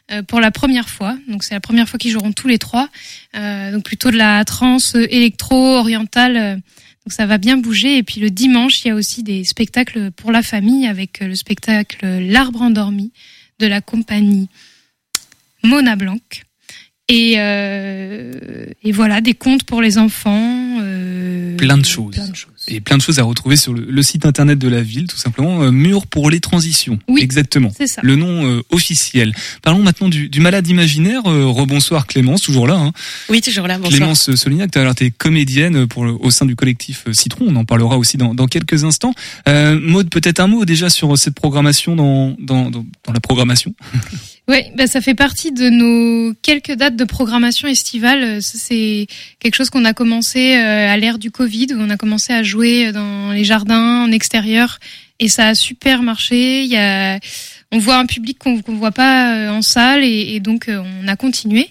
euh, 0.09 0.23
pour 0.23 0.39
la 0.39 0.51
première 0.51 0.87
fois. 0.87 1.17
Donc 1.27 1.43
c'est 1.43 1.53
la 1.53 1.59
première 1.59 1.89
fois 1.89 1.99
qu'ils 1.99 2.11
joueront 2.11 2.31
tous 2.31 2.47
les 2.47 2.57
trois. 2.57 2.87
Euh, 3.35 3.73
donc 3.73 3.83
plutôt 3.83 4.09
de 4.09 4.15
la 4.15 4.45
trance 4.45 4.95
électro 4.95 5.75
orientale. 5.75 6.37
Euh, 6.37 6.55
donc 6.55 7.11
ça 7.11 7.25
va 7.25 7.37
bien 7.37 7.57
bouger. 7.57 7.97
Et 7.97 8.03
puis 8.03 8.21
le 8.21 8.29
dimanche, 8.29 8.85
il 8.85 8.87
y 8.87 8.91
a 8.91 8.95
aussi 8.95 9.21
des 9.21 9.43
spectacles 9.43 10.11
pour 10.11 10.31
la 10.31 10.43
famille 10.43 10.87
avec 10.87 11.19
le 11.19 11.35
spectacle 11.35 12.05
L'arbre 12.19 12.61
endormi 12.61 13.11
de 13.59 13.67
la 13.67 13.81
compagnie 13.81 14.47
Mona 15.63 15.97
Blanc. 15.97 16.19
Et, 17.09 17.35
euh, 17.37 18.65
et 18.83 18.91
voilà, 18.91 19.21
des 19.21 19.33
contes 19.33 19.63
pour 19.63 19.81
les 19.81 19.97
enfants. 19.97 20.79
Euh, 20.81 21.55
plein 21.55 21.77
de 21.77 21.85
choses. 21.85 22.15
Plein 22.15 22.27
de 22.27 22.35
choses 22.35 22.57
et 22.67 22.81
plein 22.81 22.97
de 22.97 23.01
choses 23.01 23.19
à 23.19 23.23
retrouver 23.23 23.55
sur 23.55 23.73
le, 23.73 24.03
site 24.03 24.25
internet 24.25 24.59
de 24.59 24.67
la 24.67 24.81
ville, 24.81 25.07
tout 25.07 25.17
simplement. 25.17 25.63
Euh, 25.63 25.71
Mur 25.71 26.07
pour 26.07 26.29
les 26.29 26.39
transitions. 26.39 26.99
Oui, 27.07 27.21
exactement. 27.21 27.71
C'est 27.75 27.87
ça. 27.87 28.01
Le 28.03 28.15
nom 28.15 28.45
euh, 28.45 28.61
officiel. 28.69 29.33
Parlons 29.61 29.81
maintenant 29.81 30.09
du, 30.09 30.29
du 30.29 30.39
malade 30.39 30.67
imaginaire. 30.67 31.21
Euh, 31.25 31.45
rebonsoir 31.45 32.07
Clémence, 32.07 32.41
toujours 32.41 32.67
là. 32.67 32.75
Hein. 32.75 32.91
Oui, 33.29 33.41
toujours 33.41 33.67
là. 33.67 33.77
Bonsoir. 33.77 33.97
Clémence 33.97 34.35
Solignac, 34.35 34.71
tu 34.71 35.03
es 35.05 35.11
comédienne 35.11 35.87
pour 35.87 36.03
au 36.03 36.29
sein 36.29 36.45
du 36.45 36.55
collectif 36.55 37.05
Citron. 37.11 37.45
On 37.49 37.55
en 37.55 37.65
parlera 37.65 37.97
aussi 37.97 38.17
dans, 38.17 38.33
dans 38.33 38.47
quelques 38.47 38.83
instants. 38.83 39.13
Euh, 39.47 39.79
Maud, 39.79 40.09
peut-être 40.09 40.39
un 40.39 40.47
mot 40.47 40.65
déjà 40.65 40.89
sur 40.89 41.17
cette 41.17 41.35
programmation 41.35 41.95
dans, 41.95 42.35
dans, 42.39 42.69
dans, 42.69 42.85
dans 43.05 43.13
la 43.13 43.19
programmation? 43.19 43.73
Oui, 44.49 44.59
bah 44.75 44.87
ça 44.87 45.01
fait 45.01 45.13
partie 45.13 45.51
de 45.51 45.69
nos 45.69 46.33
quelques 46.41 46.71
dates 46.71 46.95
de 46.95 47.03
programmation 47.03 47.67
estivale. 47.67 48.41
C'est 48.41 49.07
quelque 49.39 49.55
chose 49.55 49.69
qu'on 49.69 49.83
a 49.83 49.93
commencé 49.93 50.53
à 50.53 50.95
l'ère 50.95 51.19
du 51.19 51.31
Covid, 51.31 51.67
où 51.71 51.79
on 51.79 51.89
a 51.89 51.97
commencé 51.97 52.31
à 52.31 52.43
jouer 52.43 52.91
dans 52.93 53.31
les 53.31 53.43
jardins, 53.43 54.03
en 54.03 54.11
extérieur, 54.11 54.79
et 55.19 55.27
ça 55.27 55.47
a 55.47 55.55
super 55.55 56.01
marché. 56.01 56.63
Il 56.63 56.71
y 56.71 56.77
a, 56.77 57.19
on 57.73 57.79
voit 57.79 57.97
un 57.97 58.05
public 58.05 58.37
qu'on 58.39 58.61
qu'on 58.61 58.75
voit 58.75 58.91
pas 58.93 59.51
en 59.51 59.61
salle 59.61 60.03
et, 60.05 60.35
et 60.35 60.39
donc 60.39 60.69
on 60.69 61.07
a 61.07 61.15
continué. 61.17 61.69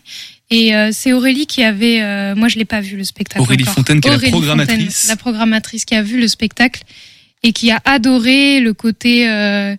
Et 0.51 0.73
c'est 0.93 1.13
Aurélie 1.13 1.47
qui 1.47 1.65
avait, 1.65 2.35
moi 2.35 2.49
je 2.49 2.59
l'ai 2.59 2.67
pas 2.67 2.81
vu 2.83 2.97
le 2.97 3.05
spectacle. 3.05 3.41
Aurélie 3.41 3.63
encore. 3.63 3.75
Fontaine, 3.75 4.01
qui 4.01 4.09
est 4.09 4.13
la 4.13 4.29
programmatrice. 4.29 5.01
Fontaine, 5.01 5.09
la 5.09 5.17
programmatrice 5.17 5.85
qui 5.87 5.95
a 5.95 6.03
vu 6.03 6.21
le 6.21 6.29
spectacle 6.29 6.83
et 7.43 7.53
qui 7.53 7.71
a 7.71 7.81
adoré 7.85 8.61
le 8.61 8.75
côté 8.75 9.29
euh, 9.29 9.77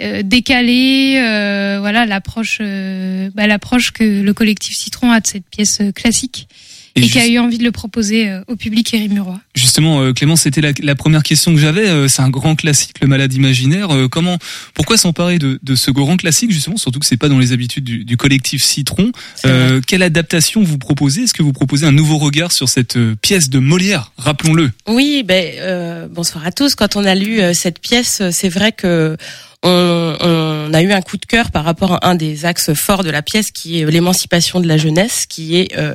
euh, 0.00 0.22
décalé, 0.22 1.18
euh, 1.18 1.78
voilà 1.80 2.06
l'approche, 2.06 2.58
euh, 2.60 3.30
bah, 3.34 3.46
l'approche 3.46 3.92
que 3.92 4.22
le 4.22 4.34
collectif 4.34 4.76
Citron 4.76 5.10
a 5.10 5.20
de 5.20 5.26
cette 5.26 5.48
pièce 5.48 5.80
classique 5.94 6.48
et, 6.96 7.02
qui 7.02 7.20
a 7.20 7.28
eu 7.28 7.38
envie 7.38 7.58
de 7.58 7.62
le 7.62 7.70
proposer 7.70 8.28
euh, 8.28 8.42
au 8.48 8.56
public 8.56 8.92
Érimurois. 8.92 9.40
Justement, 9.54 10.00
euh, 10.00 10.12
Clément, 10.12 10.34
c'était 10.34 10.60
la, 10.60 10.72
la 10.82 10.96
première 10.96 11.22
question 11.22 11.54
que 11.54 11.60
j'avais. 11.60 11.88
Euh, 11.88 12.08
C'est 12.08 12.20
un 12.20 12.30
grand 12.30 12.56
classique, 12.56 12.96
le 13.00 13.06
malade 13.06 13.32
imaginaire. 13.32 13.94
Euh, 13.94 14.08
comment, 14.08 14.38
pourquoi 14.74 14.96
s'emparer 14.96 15.38
de, 15.38 15.60
de 15.62 15.74
ce 15.76 15.92
grand 15.92 16.16
classique 16.16 16.50
justement, 16.50 16.76
surtout 16.76 16.98
que 16.98 17.06
c'est 17.06 17.16
pas 17.16 17.28
dans 17.28 17.38
les 17.38 17.52
habitudes 17.52 17.84
du, 17.84 18.04
du 18.04 18.16
collectif 18.16 18.64
Citron. 18.64 19.12
Euh, 19.46 19.80
quelle 19.86 20.02
adaptation 20.02 20.64
vous 20.64 20.78
proposez? 20.78 21.22
Est-ce 21.22 21.32
que 21.32 21.44
vous 21.44 21.52
proposez 21.52 21.86
un 21.86 21.92
nouveau 21.92 22.18
regard 22.18 22.50
sur 22.50 22.68
cette 22.68 22.96
euh, 22.96 23.14
pièce 23.22 23.50
de 23.50 23.60
Molière? 23.60 24.10
Rappelons-le. 24.18 24.72
Oui, 24.88 25.22
ben 25.24 25.46
euh, 25.58 26.08
bonsoir 26.08 26.44
à 26.44 26.50
tous. 26.50 26.74
Quand 26.74 26.96
on 26.96 27.04
a 27.04 27.14
lu 27.14 27.40
euh, 27.40 27.54
cette 27.54 27.78
pièce, 27.78 28.20
c'est 28.32 28.48
vrai 28.48 28.72
que 28.72 29.16
on, 29.62 30.16
on 30.20 30.74
a 30.74 30.82
eu 30.82 30.92
un 30.92 31.02
coup 31.02 31.16
de 31.16 31.26
cœur 31.26 31.50
par 31.50 31.64
rapport 31.64 31.92
à 31.92 32.08
un 32.08 32.14
des 32.14 32.44
axes 32.44 32.72
forts 32.74 33.04
de 33.04 33.10
la 33.10 33.22
pièce, 33.22 33.50
qui 33.50 33.80
est 33.80 33.84
l'émancipation 33.90 34.60
de 34.60 34.68
la 34.68 34.78
jeunesse, 34.78 35.26
qui 35.26 35.58
est 35.58 35.76
euh, 35.76 35.94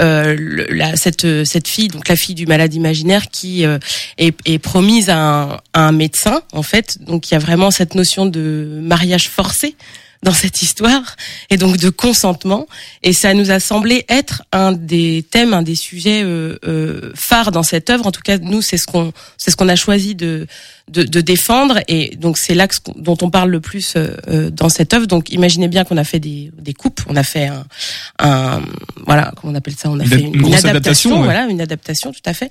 euh, 0.00 0.66
la, 0.70 0.96
cette 0.96 1.44
cette 1.44 1.68
fille, 1.68 1.88
donc 1.88 2.08
la 2.08 2.16
fille 2.16 2.34
du 2.34 2.46
malade 2.46 2.74
imaginaire, 2.74 3.28
qui 3.30 3.66
euh, 3.66 3.78
est, 4.18 4.34
est 4.46 4.58
promise 4.58 5.10
à 5.10 5.18
un, 5.18 5.48
à 5.72 5.88
un 5.88 5.92
médecin, 5.92 6.42
en 6.52 6.62
fait. 6.62 6.98
Donc 7.02 7.30
il 7.30 7.34
y 7.34 7.36
a 7.36 7.40
vraiment 7.40 7.70
cette 7.70 7.94
notion 7.94 8.26
de 8.26 8.80
mariage 8.82 9.28
forcé 9.28 9.76
dans 10.22 10.32
cette 10.32 10.62
histoire 10.62 11.16
et 11.50 11.56
donc 11.56 11.76
de 11.78 11.90
consentement 11.90 12.66
et 13.02 13.12
ça 13.12 13.34
nous 13.34 13.50
a 13.50 13.58
semblé 13.58 14.04
être 14.08 14.42
un 14.52 14.72
des 14.72 15.24
thèmes 15.28 15.52
un 15.52 15.62
des 15.62 15.74
sujets 15.74 16.22
euh, 16.22 16.58
euh, 16.64 17.12
phares 17.14 17.50
dans 17.50 17.64
cette 17.64 17.90
œuvre 17.90 18.06
en 18.06 18.12
tout 18.12 18.22
cas 18.22 18.38
nous 18.38 18.62
c'est 18.62 18.76
ce 18.76 18.86
qu'on 18.86 19.12
c'est 19.36 19.50
ce 19.50 19.56
qu'on 19.56 19.68
a 19.68 19.76
choisi 19.76 20.14
de 20.14 20.46
de, 20.92 21.02
de 21.02 21.20
défendre. 21.20 21.80
Et 21.88 22.16
donc 22.16 22.38
c'est 22.38 22.54
l'axe 22.54 22.80
dont 22.96 23.18
on 23.22 23.30
parle 23.30 23.50
le 23.50 23.60
plus 23.60 23.94
euh, 23.96 24.16
euh, 24.28 24.50
dans 24.50 24.68
cette 24.68 24.92
œuvre. 24.94 25.06
Donc 25.06 25.30
imaginez 25.32 25.68
bien 25.68 25.84
qu'on 25.84 25.96
a 25.96 26.04
fait 26.04 26.20
des 26.20 26.50
des 26.58 26.74
coupes. 26.74 27.00
On 27.08 27.16
a 27.16 27.22
fait 27.22 27.46
un, 27.46 27.64
un 28.18 28.62
voilà 29.06 29.32
comment 29.36 29.52
on 29.52 29.56
appelle 29.56 29.74
ça? 29.76 29.90
On 29.90 29.98
a 30.00 30.04
Une 30.04 30.08
fait 30.08 30.20
une 30.20 30.42
grosse 30.42 30.64
adaptation, 30.64 31.18
ouais. 31.18 31.24
voilà 31.24 31.46
une 31.46 31.60
adaptation 31.60 32.12
tout 32.12 32.26
à 32.26 32.34
fait. 32.34 32.50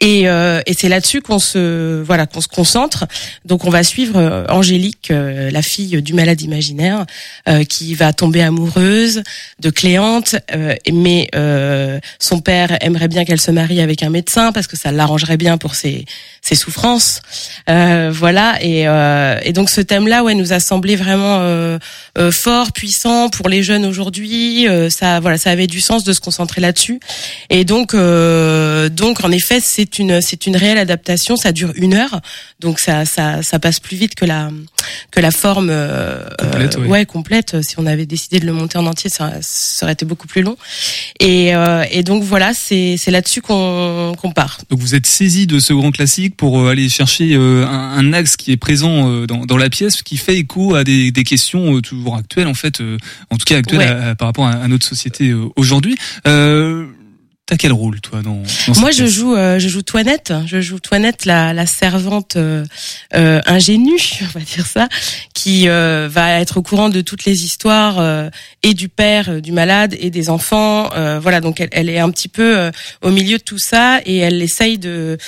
Et 0.00 0.28
euh, 0.28 0.60
et 0.66 0.74
c'est 0.74 0.88
là-dessus 0.88 1.20
qu'on 1.22 1.38
se 1.38 2.02
voilà 2.02 2.26
qu'on 2.26 2.40
se 2.40 2.48
concentre. 2.48 3.06
Donc 3.44 3.64
on 3.64 3.70
va 3.70 3.82
suivre 3.82 4.16
euh, 4.18 4.44
Angélique 4.48 5.10
euh, 5.10 5.50
la 5.50 5.62
fille 5.62 6.02
du 6.02 6.12
malade 6.14 6.40
imaginaire 6.42 7.06
euh, 7.48 7.64
qui 7.64 7.94
va 7.94 8.12
tomber 8.12 8.42
amoureuse 8.42 9.22
de 9.60 9.70
Cléante, 9.70 10.36
euh, 10.54 10.74
mais 10.92 11.28
euh, 11.34 11.98
son 12.18 12.40
père 12.40 12.76
aimerait 12.84 13.08
bien 13.08 13.24
qu'elle 13.24 13.40
se 13.40 13.50
marie 13.50 13.80
avec 13.80 14.02
un 14.02 14.10
médecin 14.10 14.52
parce 14.52 14.66
que 14.66 14.76
ça 14.76 14.92
l'arrangerait 14.92 15.36
bien 15.36 15.58
pour 15.58 15.74
ses, 15.74 16.04
ses 16.50 16.56
souffrances. 16.56 17.20
Euh, 17.68 18.10
voilà, 18.12 18.58
et, 18.60 18.88
euh, 18.88 19.38
et 19.44 19.52
donc 19.52 19.70
ce 19.70 19.80
thème-là, 19.80 20.24
ouais, 20.24 20.34
nous 20.34 20.52
a 20.52 20.58
semblé 20.58 20.96
vraiment 20.96 21.38
euh, 21.40 21.78
euh, 22.18 22.32
fort, 22.32 22.72
puissant 22.72 23.28
pour 23.28 23.48
les 23.48 23.62
jeunes 23.62 23.86
aujourd'hui. 23.86 24.66
Euh, 24.68 24.90
ça, 24.90 25.20
voilà, 25.20 25.38
ça 25.38 25.50
avait 25.50 25.68
du 25.68 25.80
sens 25.80 26.02
de 26.02 26.12
se 26.12 26.20
concentrer 26.20 26.60
là-dessus. 26.60 26.98
Et 27.50 27.64
donc, 27.64 27.94
euh, 27.94 28.88
donc 28.88 29.24
en 29.24 29.30
effet, 29.30 29.60
c'est 29.62 29.98
une, 30.00 30.20
c'est 30.20 30.46
une 30.46 30.56
réelle 30.56 30.78
adaptation. 30.78 31.36
Ça 31.36 31.52
dure 31.52 31.72
une 31.76 31.94
heure, 31.94 32.20
donc 32.58 32.80
ça, 32.80 33.04
ça, 33.04 33.42
ça 33.42 33.58
passe 33.60 33.78
plus 33.78 33.96
vite 33.96 34.16
que 34.16 34.24
la, 34.24 34.50
que 35.12 35.20
la 35.20 35.30
forme 35.30 35.68
euh, 35.70 36.28
Complète, 36.40 36.76
ouais. 36.78 36.86
ouais, 36.88 37.06
complète. 37.06 37.62
Si 37.62 37.76
on 37.78 37.86
avait 37.86 38.06
décidé 38.06 38.40
de 38.40 38.46
le 38.46 38.52
monter 38.52 38.76
en 38.78 38.86
entier, 38.86 39.08
ça, 39.08 39.34
ça 39.40 39.86
aurait 39.86 39.92
été 39.92 40.04
beaucoup 40.04 40.26
plus 40.26 40.42
long. 40.42 40.56
Et, 41.20 41.54
euh, 41.54 41.84
et 41.92 42.02
donc 42.02 42.24
voilà, 42.24 42.54
c'est 42.54 42.96
c'est 42.98 43.12
là-dessus 43.12 43.40
qu'on 43.40 44.14
qu'on 44.20 44.32
part. 44.32 44.58
Donc 44.68 44.80
vous 44.80 44.94
êtes 44.96 45.06
saisi 45.06 45.46
de 45.46 45.60
ce 45.60 45.72
grand 45.72 45.92
classique 45.92 46.36
pour 46.40 46.58
euh, 46.58 46.70
aller 46.70 46.88
chercher 46.88 47.34
euh, 47.34 47.66
un, 47.66 47.98
un 47.98 48.12
axe 48.14 48.36
qui 48.38 48.50
est 48.50 48.56
présent 48.56 49.10
euh, 49.10 49.26
dans, 49.26 49.44
dans 49.44 49.58
la 49.58 49.68
pièce, 49.68 50.00
qui 50.00 50.16
fait 50.16 50.38
écho 50.38 50.74
à 50.74 50.84
des, 50.84 51.10
des 51.12 51.22
questions 51.22 51.76
euh, 51.76 51.82
toujours 51.82 52.16
actuelles 52.16 52.46
en 52.48 52.54
fait, 52.54 52.80
euh, 52.80 52.96
en 53.28 53.36
tout 53.36 53.44
cas 53.44 53.58
actuelles 53.58 53.80
Ouais. 53.80 53.86
à- 53.86 54.08
à- 54.10 54.14
par 54.14 54.28
rapport 54.28 54.46
à, 54.46 54.52
à 54.52 54.66
notre 54.66 54.86
société 54.86 55.28
euh, 55.28 55.44
aujourd'hui. 55.56 55.96
Euh, 56.26 56.86
T'as 57.46 57.56
quel 57.56 57.72
rôle 57.72 58.00
toi 58.00 58.22
dans, 58.22 58.44
dans 58.68 58.80
Moi, 58.80 58.92
je 58.92 59.06
joue, 59.06 59.34
euh, 59.34 59.58
je 59.58 59.66
joue 59.68 59.82
Toinette. 59.82 60.32
Je 60.46 60.60
joue 60.60 60.78
Toinette, 60.78 61.24
la, 61.24 61.52
la 61.52 61.66
servante 61.66 62.36
euh, 62.36 62.64
euh, 63.16 63.40
ingénue, 63.44 63.98
on 64.22 64.38
va 64.38 64.44
dire 64.44 64.66
ça, 64.66 64.88
qui 65.34 65.68
euh, 65.68 66.08
va 66.08 66.38
être 66.38 66.58
au 66.58 66.62
courant 66.62 66.90
de 66.90 67.00
toutes 67.00 67.24
les 67.24 67.44
histoires 67.44 67.98
euh, 67.98 68.30
et 68.62 68.72
du 68.72 68.88
père 68.88 69.42
du 69.42 69.50
malade 69.50 69.96
et 69.98 70.10
des 70.10 70.30
enfants. 70.30 70.90
Euh, 70.94 71.18
voilà, 71.20 71.40
donc 71.40 71.58
elle, 71.60 71.70
elle 71.72 71.88
est 71.88 71.98
un 71.98 72.10
petit 72.10 72.28
peu 72.28 72.56
euh, 72.56 72.70
au 73.02 73.10
milieu 73.10 73.38
de 73.38 73.42
tout 73.42 73.58
ça 73.58 73.98
et 74.06 74.18
elle 74.18 74.40
essaye 74.42 74.78
de. 74.78 75.18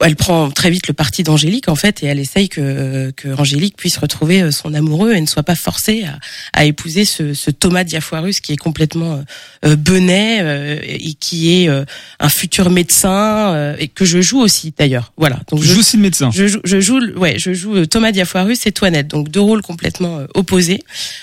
Elle 0.00 0.16
prend 0.16 0.50
très 0.50 0.70
vite 0.70 0.88
le 0.88 0.94
parti 0.94 1.22
d'Angélique 1.22 1.68
en 1.68 1.76
fait 1.76 2.02
et 2.02 2.06
elle 2.06 2.18
essaye 2.18 2.48
que, 2.48 3.12
que 3.16 3.28
Angélique 3.28 3.76
puisse 3.76 3.96
retrouver 3.96 4.42
euh, 4.42 4.50
son 4.50 4.74
amoureux 4.74 5.14
et 5.14 5.20
ne 5.20 5.26
soit 5.26 5.44
pas 5.44 5.54
forcée 5.54 6.04
à, 6.04 6.18
à 6.52 6.64
épouser 6.64 7.04
ce, 7.04 7.32
ce 7.32 7.50
Thomas 7.50 7.84
Diafoirus 7.84 8.40
qui 8.40 8.52
est 8.52 8.56
complètement 8.56 9.14
euh, 9.14 9.70
euh, 9.70 9.76
benet 9.76 10.38
euh, 10.42 10.78
et 10.82 11.14
qui 11.14 11.62
est 11.62 11.68
euh, 11.68 11.84
un 12.18 12.28
futur 12.28 12.70
médecin 12.70 13.54
euh, 13.54 13.76
et 13.78 13.88
que 13.88 14.04
je 14.04 14.20
joue 14.20 14.40
aussi 14.40 14.74
d'ailleurs. 14.76 15.12
Voilà. 15.16 15.38
Donc 15.50 15.62
Je 15.62 15.72
joue 15.72 15.80
aussi 15.80 15.96
le 15.96 16.02
médecin. 16.02 16.30
je 16.32 16.48
joue, 16.48 16.60
je 16.64 16.80
joue, 16.80 17.00
ouais, 17.16 17.36
je 17.38 17.52
joue 17.54 17.86
Thomas 17.86 18.10
Diafoirus 18.12 18.66
et 18.66 18.72
Toinette, 18.72 19.06
donc 19.08 19.30
deux 19.30 19.40
rôles 19.40 19.62
complètement 19.62 20.20
opposés, 20.34 20.82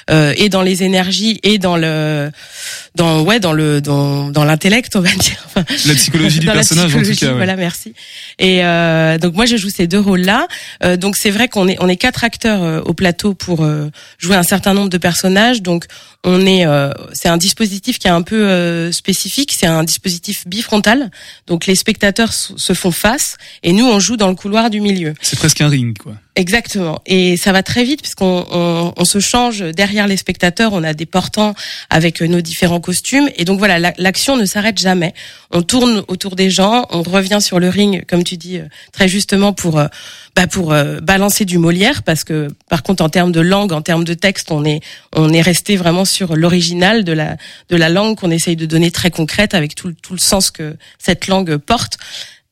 euh, 0.09 0.33
et 0.37 0.47
dans 0.49 0.61
les 0.61 0.83
énergies 0.83 1.39
et 1.43 1.57
dans 1.57 1.75
le, 1.77 2.31
dans 2.95 3.21
ouais, 3.23 3.39
dans 3.39 3.53
le, 3.53 3.81
dans, 3.81 4.29
dans 4.29 4.45
l'intellect, 4.45 4.95
on 4.95 5.01
va 5.01 5.11
dire. 5.13 5.43
Enfin, 5.47 5.65
La 5.87 5.95
psychologie 5.95 6.39
du 6.39 6.45
personnage 6.47 6.95
en 6.95 7.01
tout 7.01 7.13
cas. 7.15 7.27
ouais. 7.27 7.33
Voilà, 7.33 7.55
merci. 7.57 7.93
Et 8.39 8.60
euh, 8.63 9.17
donc 9.17 9.35
moi 9.35 9.45
je 9.45 9.57
joue 9.57 9.69
ces 9.69 9.87
deux 9.87 9.99
rôles-là. 9.99 10.47
Euh, 10.83 10.97
donc 10.97 11.15
c'est 11.15 11.29
vrai 11.29 11.47
qu'on 11.47 11.67
est 11.67 11.77
on 11.79 11.87
est 11.87 11.97
quatre 11.97 12.23
acteurs 12.23 12.63
euh, 12.63 12.81
au 12.81 12.93
plateau 12.93 13.33
pour 13.33 13.63
euh, 13.63 13.89
jouer 14.17 14.35
un 14.35 14.43
certain 14.43 14.73
nombre 14.73 14.89
de 14.89 14.97
personnages. 14.97 15.61
Donc 15.61 15.85
on 16.23 16.45
est 16.45 16.65
euh, 16.65 16.91
c'est 17.13 17.29
un 17.29 17.37
dispositif 17.37 17.99
qui 17.99 18.07
est 18.07 18.11
un 18.11 18.21
peu 18.21 18.47
euh, 18.47 18.91
spécifique. 18.91 19.51
C'est 19.57 19.67
un 19.67 19.83
dispositif 19.83 20.47
bifrontal. 20.47 21.11
Donc 21.47 21.65
les 21.65 21.75
spectateurs 21.75 22.33
se 22.33 22.73
font 22.73 22.91
face 22.91 23.37
et 23.63 23.73
nous 23.73 23.85
on 23.85 23.99
joue 23.99 24.17
dans 24.17 24.29
le 24.29 24.35
couloir 24.35 24.69
du 24.69 24.81
milieu. 24.81 25.13
C'est 25.21 25.37
presque 25.37 25.61
un 25.61 25.69
ring 25.69 25.97
quoi. 25.97 26.13
Exactement. 26.38 27.01
Et 27.05 27.35
ça 27.35 27.51
va 27.51 27.61
très 27.61 27.83
vite 27.83 28.01
puisqu'on 28.01 28.45
on, 28.51 28.93
on 28.95 29.03
se 29.05 29.19
change 29.19 29.59
derrière 29.59 30.07
les 30.07 30.15
spectateurs. 30.15 30.71
On 30.71 30.81
a 30.81 30.93
des 30.93 31.05
portants 31.05 31.53
avec 31.89 32.21
euh, 32.21 32.27
nos 32.27 32.39
différents 32.39 32.79
costumes. 32.79 33.29
Et 33.35 33.43
donc 33.43 33.59
voilà, 33.59 33.79
la- 33.79 33.93
l'action 33.97 34.38
ne 34.38 34.45
s'arrête 34.45 34.79
jamais. 34.79 35.13
On 35.51 35.61
tourne 35.61 36.03
autour 36.07 36.38
des 36.38 36.50
gens, 36.50 36.88
on 36.91 37.01
revient 37.03 37.39
sur 37.41 37.59
le 37.59 37.67
ring, 37.67 38.05
comme 38.07 38.23
tu 38.23 38.38
dis 38.38 38.59
euh, 38.59 38.65
très 38.93 39.09
justement, 39.09 39.51
pour 39.51 39.77
euh, 39.77 39.88
bah 40.33 40.47
pour 40.47 40.73
balancer 41.01 41.43
du 41.43 41.57
Molière. 41.57 42.01
Parce 42.03 42.23
que 42.23 42.47
par 42.69 42.81
contre, 42.83 43.03
en 43.03 43.09
termes 43.09 43.33
de 43.33 43.41
langue, 43.41 43.73
en 43.73 43.81
termes 43.81 44.05
de 44.05 44.13
texte, 44.13 44.51
on 44.51 44.63
est 44.63 44.79
on 45.13 45.33
est 45.33 45.41
resté 45.41 45.75
vraiment 45.75 46.05
sur 46.05 46.38
l'original 46.38 47.03
de 47.03 47.11
la 47.11 47.35
de 47.67 47.75
la 47.75 47.89
langue 47.89 48.15
qu'on 48.17 48.31
essaye 48.31 48.55
de 48.55 48.65
donner 48.65 48.89
très 48.91 49.11
concrète 49.11 49.53
avec 49.53 49.75
tout, 49.75 49.91
tout 50.01 50.13
le 50.13 50.19
sens 50.19 50.50
que 50.50 50.77
cette 50.97 51.27
langue 51.27 51.57
porte. 51.57 51.97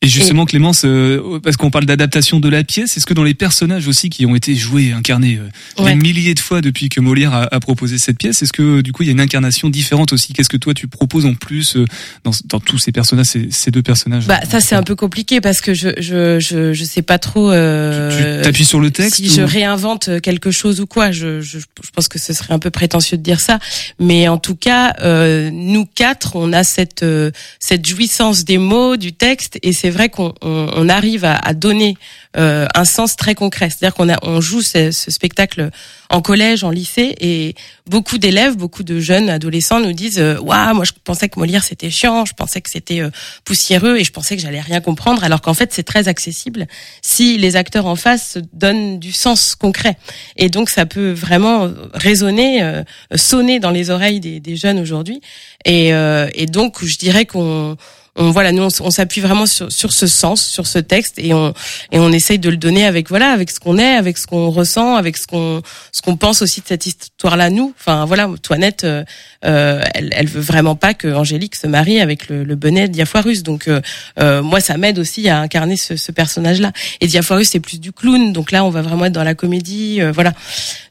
Et 0.02 0.08
justement, 0.08 0.46
Clémence, 0.46 0.84
euh, 0.86 1.42
parce 1.44 1.58
qu'on 1.58 1.72
parle 1.72 1.84
d'adaptation 1.86 2.40
de 2.40 2.48
la 2.48 2.64
pièce, 2.64 2.96
est-ce 2.96 3.06
que 3.06 3.14
dans 3.14 3.26
les 3.26 3.34
personnages 3.34 3.86
aussi 3.90 4.10
qui 4.10 4.26
ont 4.26 4.34
été 4.34 4.56
joués, 4.56 4.94
incarnés 4.94 5.38
euh, 5.38 5.84
Ouais. 5.84 5.92
des 5.94 5.96
milliers 6.02 6.34
de 6.34 6.40
fois 6.40 6.62
depuis 6.62 6.88
que 6.88 7.02
Molière 7.02 7.34
a, 7.34 7.54
a 7.54 7.60
proposé 7.60 7.98
cette 7.98 8.18
pièce, 8.18 8.42
est-ce 8.42 8.54
que 8.54 8.80
du 8.80 8.94
coup 8.94 9.04
il 9.04 9.08
y 9.08 9.10
a 9.10 9.12
une 9.12 9.20
incarnation 9.20 9.70
différente 9.70 10.14
aussi? 10.14 10.32
Qu'est-ce 10.32 10.48
que 10.48 10.56
toi 10.56 10.74
tu 10.74 10.88
proposes 10.88 11.26
en 11.26 11.34
plus 11.34 11.76
euh, 11.76 11.84
dans, 12.24 12.32
dans 12.46 12.62
tous 12.62 12.78
ces 12.80 12.94
personnages, 12.94 13.26
ces, 13.26 13.50
ces 13.52 13.72
deux 13.72 13.82
personnages? 13.82 14.26
Bah 14.26 14.40
ça 14.50 14.62
c'est 14.62 14.76
un 14.76 14.84
peu 14.84 14.96
compliqué 14.96 15.42
parce 15.42 15.60
que 15.60 15.74
je 15.74 15.90
je 16.00 16.40
je, 16.40 16.72
je 16.72 16.84
sais 16.86 17.02
pas 17.02 17.20
trop. 17.20 17.50
Tu 17.52 17.56
Euh, 17.58 18.42
t'appuies 18.42 18.64
sur 18.66 18.80
le 18.80 18.92
texte 18.92 19.16
si 19.18 19.28
ou- 19.30 19.34
je 19.34 19.42
réinvente 19.42 20.22
quelque 20.22 20.52
chose 20.52 20.80
ou 20.80 20.88
quoi, 20.88 21.12
je, 21.12 21.42
je, 21.42 21.60
je 21.60 21.90
pense 21.94 22.08
que 22.08 22.20
ce 22.20 22.32
serait 22.32 22.54
un 22.54 22.60
peu 22.60 22.70
prétentieux 22.72 23.18
de 23.18 23.24
dire 23.24 23.42
ça, 23.42 23.60
mais 24.00 24.30
en 24.30 24.38
tout 24.38 24.56
cas, 24.56 24.94
euh, 25.02 25.50
nous 25.52 25.86
quatre, 25.86 26.38
on 26.38 26.54
a 26.54 26.64
cette 26.64 27.04
euh, 27.04 27.32
cette 27.60 27.86
jouissance 27.86 28.46
des 28.46 28.58
mots, 28.58 28.96
du 28.96 29.12
texte, 29.12 29.60
et 29.62 29.74
c'est 29.74 29.89
vrai 29.90 30.10
qu'on 30.10 30.34
on, 30.42 30.70
on 30.76 30.90
arrive 30.90 31.26
à, 31.26 31.36
à 31.36 31.54
donner 31.54 31.98
euh, 32.38 32.68
un 32.76 32.86
sens 32.86 33.16
très 33.16 33.36
concret. 33.36 33.70
C'est-à-dire 33.70 33.96
qu'on 33.96 34.08
on 34.22 34.42
joue 34.42 34.62
ce, 34.62 34.92
ce 34.92 35.12
spectacle 35.12 35.70
en 36.12 36.22
collège, 36.22 36.64
en 36.64 36.72
lycée, 36.72 37.16
et 37.20 37.56
beaucoup 37.88 38.18
d'élèves, 38.18 38.56
beaucoup 38.56 38.84
de 38.84 39.00
jeunes 39.00 39.30
adolescents 39.30 39.80
nous 39.80 39.94
disent 39.94 40.20
waouh, 40.20 40.76
moi 40.76 40.84
je 40.84 40.92
pensais 41.04 41.30
que 41.30 41.40
Molière 41.40 41.64
c'était 41.64 41.92
chiant, 41.92 42.26
je 42.26 42.34
pensais 42.34 42.62
que 42.62 42.70
c'était 42.70 43.02
euh, 43.02 43.12
poussiéreux, 43.46 43.98
et 43.98 44.04
je 44.04 44.12
pensais 44.12 44.36
que 44.36 44.42
j'allais 44.42 44.62
rien 44.62 44.82
comprendre, 44.82 45.24
alors 45.24 45.42
qu'en 45.42 45.54
fait 45.54 45.72
c'est 45.72 45.84
très 45.84 46.08
accessible 46.08 46.68
si 47.02 47.38
les 47.38 47.56
acteurs 47.56 47.86
en 47.86 47.96
face 47.96 48.38
donnent 48.54 49.00
du 49.00 49.12
sens 49.12 49.56
concret. 49.56 49.98
Et 50.36 50.50
donc 50.50 50.70
ça 50.70 50.86
peut 50.86 51.12
vraiment 51.12 51.70
résonner, 51.94 52.64
euh, 52.64 52.84
sonner 53.16 53.60
dans 53.60 53.72
les 53.72 53.90
oreilles 53.90 54.20
des, 54.20 54.40
des 54.40 54.56
jeunes 54.56 54.80
aujourd'hui. 54.80 55.22
Et, 55.66 55.94
euh, 55.94 56.28
et 56.34 56.46
donc 56.46 56.84
je 56.84 56.98
dirais 56.98 57.26
qu'on 57.26 57.78
on 58.20 58.32
voilà, 58.32 58.52
nous 58.52 58.64
on, 58.64 58.92
s'appuie 58.92 59.22
vraiment 59.22 59.46
sur, 59.46 59.72
sur 59.72 59.94
ce 59.94 60.06
sens, 60.06 60.46
sur 60.46 60.68
ce 60.68 60.78
texte, 60.78 61.16
et 61.18 61.34
on 61.34 61.54
et 61.92 62.00
on 62.00 62.12
essaye 62.12 62.38
de 62.38 62.50
le 62.50 62.58
donner 62.58 62.86
avec 62.86 63.10
voilà, 63.10 63.32
avec 63.32 63.50
ce 63.50 63.60
qu'on 63.60 63.78
est, 63.78 63.96
avec 63.96 64.18
ce 64.18 64.28
qu'on 64.28 64.50
ressent, 64.50 64.96
avec 64.96 65.18
ce 65.18 65.26
qu'on 65.26 65.62
ce 65.92 66.02
qu'on 66.02 66.18
pense 66.18 66.42
aussi 66.42 66.60
de 66.62 66.68
cette 66.68 66.86
histoire-là. 66.86 67.50
Nous, 67.50 67.74
enfin 67.80 68.06
voilà, 68.06 68.30
Toinette, 68.44 68.84
euh, 68.84 69.04
euh, 69.46 69.82
elle, 69.94 70.14
elle 70.16 70.28
veut 70.28 70.42
vraiment 70.42 70.76
pas 70.76 70.94
que 70.94 71.08
Angélique 71.08 71.56
se 71.56 71.66
marie 71.66 72.02
avec 72.02 72.28
le, 72.28 72.44
le 72.44 72.56
bonnet 72.56 72.90
Diafoirus. 72.90 73.42
Donc 73.42 73.68
euh, 73.68 73.80
euh, 74.20 74.42
moi, 74.42 74.60
ça 74.60 74.78
m'aide 74.78 75.00
aussi 75.00 75.30
à 75.30 75.40
incarner 75.40 75.78
ce, 75.78 75.96
ce 75.96 76.12
personnage-là. 76.12 76.74
Et 77.00 77.08
Diafoirus, 77.08 77.50
c'est 77.50 77.62
plus 77.62 77.80
du 77.80 77.94
clown, 77.94 78.34
donc 78.34 78.52
là, 78.52 78.66
on 78.66 78.70
va 78.70 78.82
vraiment 78.82 79.06
être 79.06 79.14
dans 79.14 79.24
la 79.24 79.36
comédie, 79.36 80.02
voilà. 80.14 80.34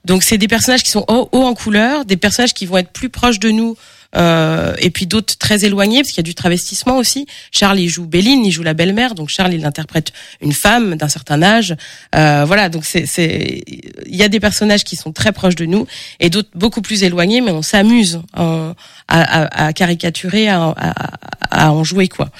Donc 0.04 0.22
c'est 0.22 0.38
des 0.38 0.48
personnages 0.48 0.82
qui 0.82 0.90
sont 0.90 1.04
haut, 1.08 1.28
haut 1.32 1.42
en 1.42 1.54
couleur, 1.54 2.06
des 2.06 2.16
personnages 2.16 2.54
qui 2.54 2.64
vont 2.64 2.78
être 2.78 2.90
plus 2.90 3.10
proches 3.10 3.38
de 3.38 3.50
nous 3.50 3.76
euh, 4.16 4.74
et 4.78 4.90
puis 4.90 5.06
d'autres 5.06 5.36
très 5.36 5.64
éloignés 5.64 5.98
parce 6.00 6.08
qu'il 6.08 6.18
y 6.18 6.20
a 6.20 6.22
du 6.22 6.34
travestissement 6.34 6.96
aussi. 6.96 7.26
Charles 7.52 7.78
il 7.78 7.88
joue 7.88 8.06
Béline, 8.06 8.44
il 8.44 8.50
joue 8.50 8.62
la 8.62 8.72
belle-mère, 8.72 9.14
donc 9.14 9.28
Charles 9.28 9.52
il 9.52 9.66
interprète 9.66 10.12
une 10.40 10.52
femme 10.52 10.96
d'un 10.96 11.08
certain 11.08 11.42
âge. 11.42 11.76
Euh, 12.14 12.44
voilà, 12.46 12.70
donc 12.70 12.84
c'est 12.86 13.04
c'est 13.04 13.62
il 14.06 14.16
y 14.16 14.22
a 14.22 14.28
des 14.28 14.40
personnages 14.40 14.84
qui 14.84 14.96
sont 14.96 15.12
très 15.12 15.32
proches 15.32 15.56
de 15.56 15.66
nous 15.66 15.86
et 16.20 16.30
d'autres 16.30 16.48
beaucoup 16.54 16.80
plus 16.80 17.02
éloignés, 17.02 17.42
mais 17.42 17.50
on 17.50 17.60
s'amuse 17.60 18.22
à, 18.32 18.74
à, 19.08 19.66
à, 19.66 19.72
caricaturer, 19.74 20.48
à, 20.48 20.74
à, 21.50 21.72
en 21.72 21.84
jouer 21.84 22.08
quoi. 22.08 22.30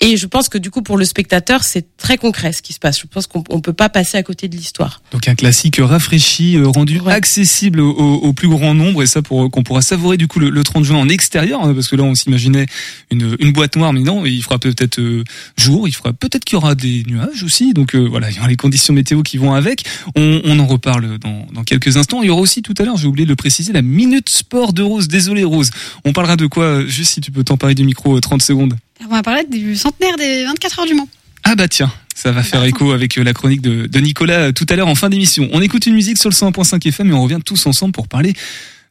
Et 0.00 0.16
je 0.16 0.26
pense 0.26 0.48
que 0.48 0.56
du 0.56 0.70
coup 0.70 0.80
pour 0.80 0.96
le 0.96 1.04
spectateur 1.04 1.64
c'est 1.64 1.96
très 1.98 2.16
concret 2.16 2.54
ce 2.54 2.62
qui 2.62 2.72
se 2.72 2.78
passe. 2.78 2.98
Je 2.98 3.06
pense 3.06 3.26
qu'on 3.26 3.44
on 3.50 3.60
peut 3.60 3.74
pas 3.74 3.90
passer 3.90 4.16
à 4.16 4.22
côté 4.22 4.48
de 4.48 4.56
l'histoire. 4.56 5.02
Donc 5.12 5.28
un 5.28 5.34
classique 5.34 5.76
rafraîchi, 5.80 6.56
euh, 6.56 6.66
rendu 6.66 6.98
accessible 7.06 7.80
au, 7.80 7.90
au, 7.92 8.32
plus 8.32 8.48
grand 8.48 8.74
nombre 8.74 9.02
et 9.02 9.06
ça 9.06 9.20
pour 9.20 9.50
qu'on 9.50 9.62
pourra 9.62 9.82
savourer 9.82 10.16
du 10.16 10.28
coup 10.28 10.38
le, 10.38 10.48
le 10.48 10.62
30 10.62 10.84
juin 10.84 10.98
en 10.98 11.09
extérieur, 11.10 11.62
hein, 11.64 11.74
parce 11.74 11.88
que 11.88 11.96
là 11.96 12.02
on 12.02 12.14
s'imaginait 12.14 12.66
une, 13.10 13.36
une 13.38 13.52
boîte 13.52 13.76
noire, 13.76 13.92
mais 13.92 14.00
non, 14.00 14.24
il 14.24 14.42
fera 14.42 14.58
peut-être 14.58 14.98
euh, 14.98 15.24
jour, 15.56 15.88
il 15.88 15.92
fera 15.92 16.12
peut-être 16.12 16.44
qu'il 16.44 16.54
y 16.54 16.56
aura 16.56 16.74
des 16.74 17.04
nuages 17.06 17.42
aussi, 17.42 17.72
donc 17.72 17.94
euh, 17.94 18.06
voilà, 18.08 18.30
il 18.30 18.36
y 18.36 18.38
aura 18.38 18.48
les 18.48 18.56
conditions 18.56 18.94
météo 18.94 19.22
qui 19.22 19.38
vont 19.38 19.54
avec. 19.54 19.84
On, 20.16 20.40
on 20.44 20.58
en 20.58 20.66
reparle 20.66 21.18
dans, 21.18 21.46
dans, 21.52 21.64
quelques 21.64 21.96
instants. 21.96 22.22
Il 22.22 22.26
y 22.26 22.30
aura 22.30 22.40
aussi 22.40 22.62
tout 22.62 22.74
à 22.78 22.84
l'heure, 22.84 22.96
j'ai 22.96 23.06
oublié 23.06 23.24
de 23.24 23.30
le 23.30 23.36
préciser, 23.36 23.72
la 23.72 23.82
minute 23.82 24.28
sport 24.28 24.72
de 24.72 24.82
Rose. 24.82 25.08
Désolé 25.08 25.44
Rose, 25.44 25.70
on 26.04 26.12
parlera 26.12 26.36
de 26.36 26.46
quoi 26.46 26.64
euh, 26.64 26.86
Juste 26.86 27.12
si 27.12 27.20
tu 27.20 27.30
peux 27.30 27.44
t'emparer 27.44 27.74
du 27.74 27.84
micro 27.84 28.18
30 28.18 28.42
secondes. 28.42 28.76
On 29.04 29.08
va 29.08 29.22
parler 29.22 29.44
du 29.50 29.76
centenaire 29.76 30.16
des 30.16 30.44
24 30.44 30.80
heures 30.80 30.86
du 30.86 30.94
Mans. 30.94 31.08
Ah 31.42 31.54
bah 31.54 31.68
tiens, 31.68 31.90
ça 32.14 32.32
va 32.32 32.42
faire 32.42 32.62
écho 32.64 32.92
avec 32.92 33.16
la 33.16 33.32
chronique 33.32 33.62
de, 33.62 33.86
de 33.86 34.00
Nicolas 34.00 34.52
tout 34.52 34.66
à 34.68 34.76
l'heure 34.76 34.88
en 34.88 34.94
fin 34.94 35.08
d'émission. 35.08 35.48
On 35.52 35.62
écoute 35.62 35.86
une 35.86 35.94
musique 35.94 36.18
sur 36.18 36.28
le 36.28 36.34
101.5 36.34 36.86
FM 36.86 37.10
et 37.10 37.12
on 37.14 37.22
revient 37.22 37.38
tous 37.42 37.66
ensemble 37.66 37.92
pour 37.92 38.08
parler 38.08 38.34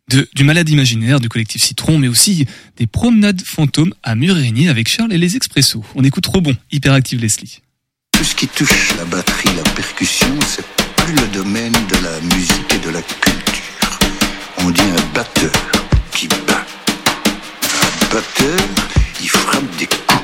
du 0.09 0.43
malade 0.43 0.69
imaginaire, 0.69 1.19
du 1.19 1.29
collectif 1.29 1.61
Citron, 1.61 1.97
mais 1.97 2.07
aussi 2.07 2.45
des 2.77 2.87
promenades 2.87 3.41
fantômes 3.41 3.93
à 4.03 4.15
Murigny 4.15 4.67
avec 4.67 4.87
Charles 4.87 5.13
et 5.13 5.17
les 5.17 5.35
Expressos. 5.35 5.83
On 5.95 6.03
écoute 6.03 6.25
Rebond, 6.25 6.55
hyperactive 6.71 7.21
Leslie. 7.21 7.61
Tout 8.11 8.23
ce 8.23 8.35
qui 8.35 8.47
touche 8.47 8.95
la 8.97 9.05
batterie, 9.05 9.49
la 9.55 9.69
percussion, 9.71 10.27
c'est 10.45 10.65
plus 10.97 11.13
le 11.13 11.27
domaine 11.27 11.71
de 11.73 12.03
la 12.03 12.35
musique 12.35 12.73
et 12.73 12.85
de 12.85 12.89
la 12.89 13.01
culture. 13.01 13.99
On 14.57 14.69
dit 14.71 14.81
un 14.81 15.13
batteur 15.13 15.51
qui 16.13 16.27
bat. 16.27 16.65
Un 17.63 18.13
batteur, 18.13 18.59
il 19.21 19.29
frappe 19.29 19.77
des 19.77 19.85
coups. 19.85 20.18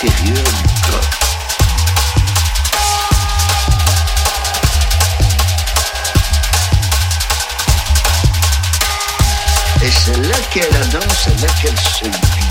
Et 0.00 0.08
c'est 9.90 10.16
là 10.16 10.36
qu'est 10.52 10.70
la 10.70 10.84
danse, 10.86 11.02
c'est 11.24 11.40
là 11.40 11.48
qu'elle 11.60 11.76
se 11.78 12.04
vit. 12.04 12.47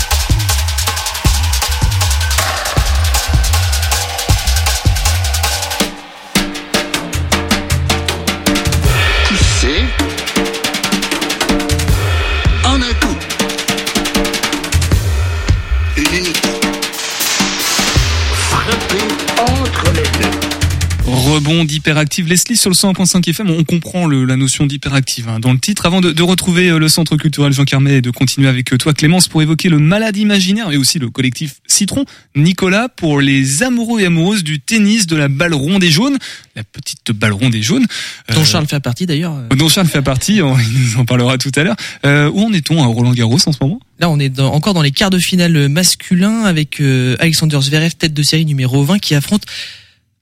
Rebond 21.88 21.94
d'hyperactive 21.94 22.28
Leslie 22.28 22.56
sur 22.56 22.68
le 22.68 22.74
100.5 22.74 23.30
FM. 23.30 23.50
On 23.50 23.64
comprend 23.64 24.06
le, 24.06 24.26
la 24.26 24.36
notion 24.36 24.66
d'hyperactive 24.66 25.28
hein, 25.28 25.40
dans 25.40 25.52
le 25.52 25.58
titre. 25.58 25.86
Avant 25.86 26.02
de, 26.02 26.12
de, 26.12 26.22
retrouver 26.22 26.68
euh, 26.68 26.78
le 26.78 26.88
centre 26.88 27.16
culturel 27.16 27.52
Jean 27.52 27.64
Carmet 27.64 27.96
et 27.96 28.02
de 28.02 28.10
continuer 28.10 28.46
avec 28.46 28.72
euh, 28.72 28.76
toi 28.76 28.92
Clémence 28.92 29.26
pour 29.26 29.40
évoquer 29.40 29.70
le 29.70 29.78
malade 29.78 30.16
imaginaire 30.18 30.70
et 30.70 30.76
aussi 30.76 30.98
le 30.98 31.08
collectif 31.08 31.56
Citron. 31.66 32.04
Nicolas 32.36 32.90
pour 32.90 33.20
les 33.20 33.62
amoureux 33.62 34.02
et 34.02 34.06
amoureuses 34.06 34.44
du 34.44 34.60
tennis 34.60 35.06
de 35.06 35.16
la 35.16 35.28
balle 35.28 35.54
ronde 35.54 35.82
et 35.82 35.90
jaune, 35.90 36.18
la 36.56 36.62
petite 36.62 37.10
balle 37.12 37.32
ronde 37.32 37.54
et 37.54 37.62
jaune. 37.62 37.86
Dont 38.34 38.40
euh, 38.40 38.44
Charles 38.44 38.66
fait 38.66 38.80
partie 38.80 39.06
d'ailleurs. 39.06 39.34
Dont 39.56 39.68
Charles 39.70 39.88
fait 39.88 40.02
partie. 40.02 40.42
On, 40.42 40.58
il 40.58 40.78
nous 40.78 41.00
en 41.00 41.06
parlera 41.06 41.38
tout 41.38 41.52
à 41.56 41.62
l'heure. 41.64 41.76
Euh, 42.04 42.30
où 42.30 42.42
en 42.42 42.52
est-on 42.52 42.82
à 42.82 42.86
Roland 42.86 43.12
Garros 43.12 43.38
en 43.46 43.52
ce 43.52 43.58
moment? 43.62 43.80
Là, 43.98 44.10
on 44.10 44.20
est 44.20 44.28
dans, 44.28 44.52
encore 44.52 44.74
dans 44.74 44.82
les 44.82 44.92
quarts 44.92 45.10
de 45.10 45.18
finale 45.18 45.68
masculins 45.68 46.44
avec 46.44 46.80
euh, 46.80 47.16
Alexander 47.18 47.58
Zverev, 47.60 47.94
tête 47.96 48.14
de 48.14 48.22
série 48.22 48.44
numéro 48.44 48.84
20, 48.84 48.98
qui 48.98 49.14
affronte 49.14 49.44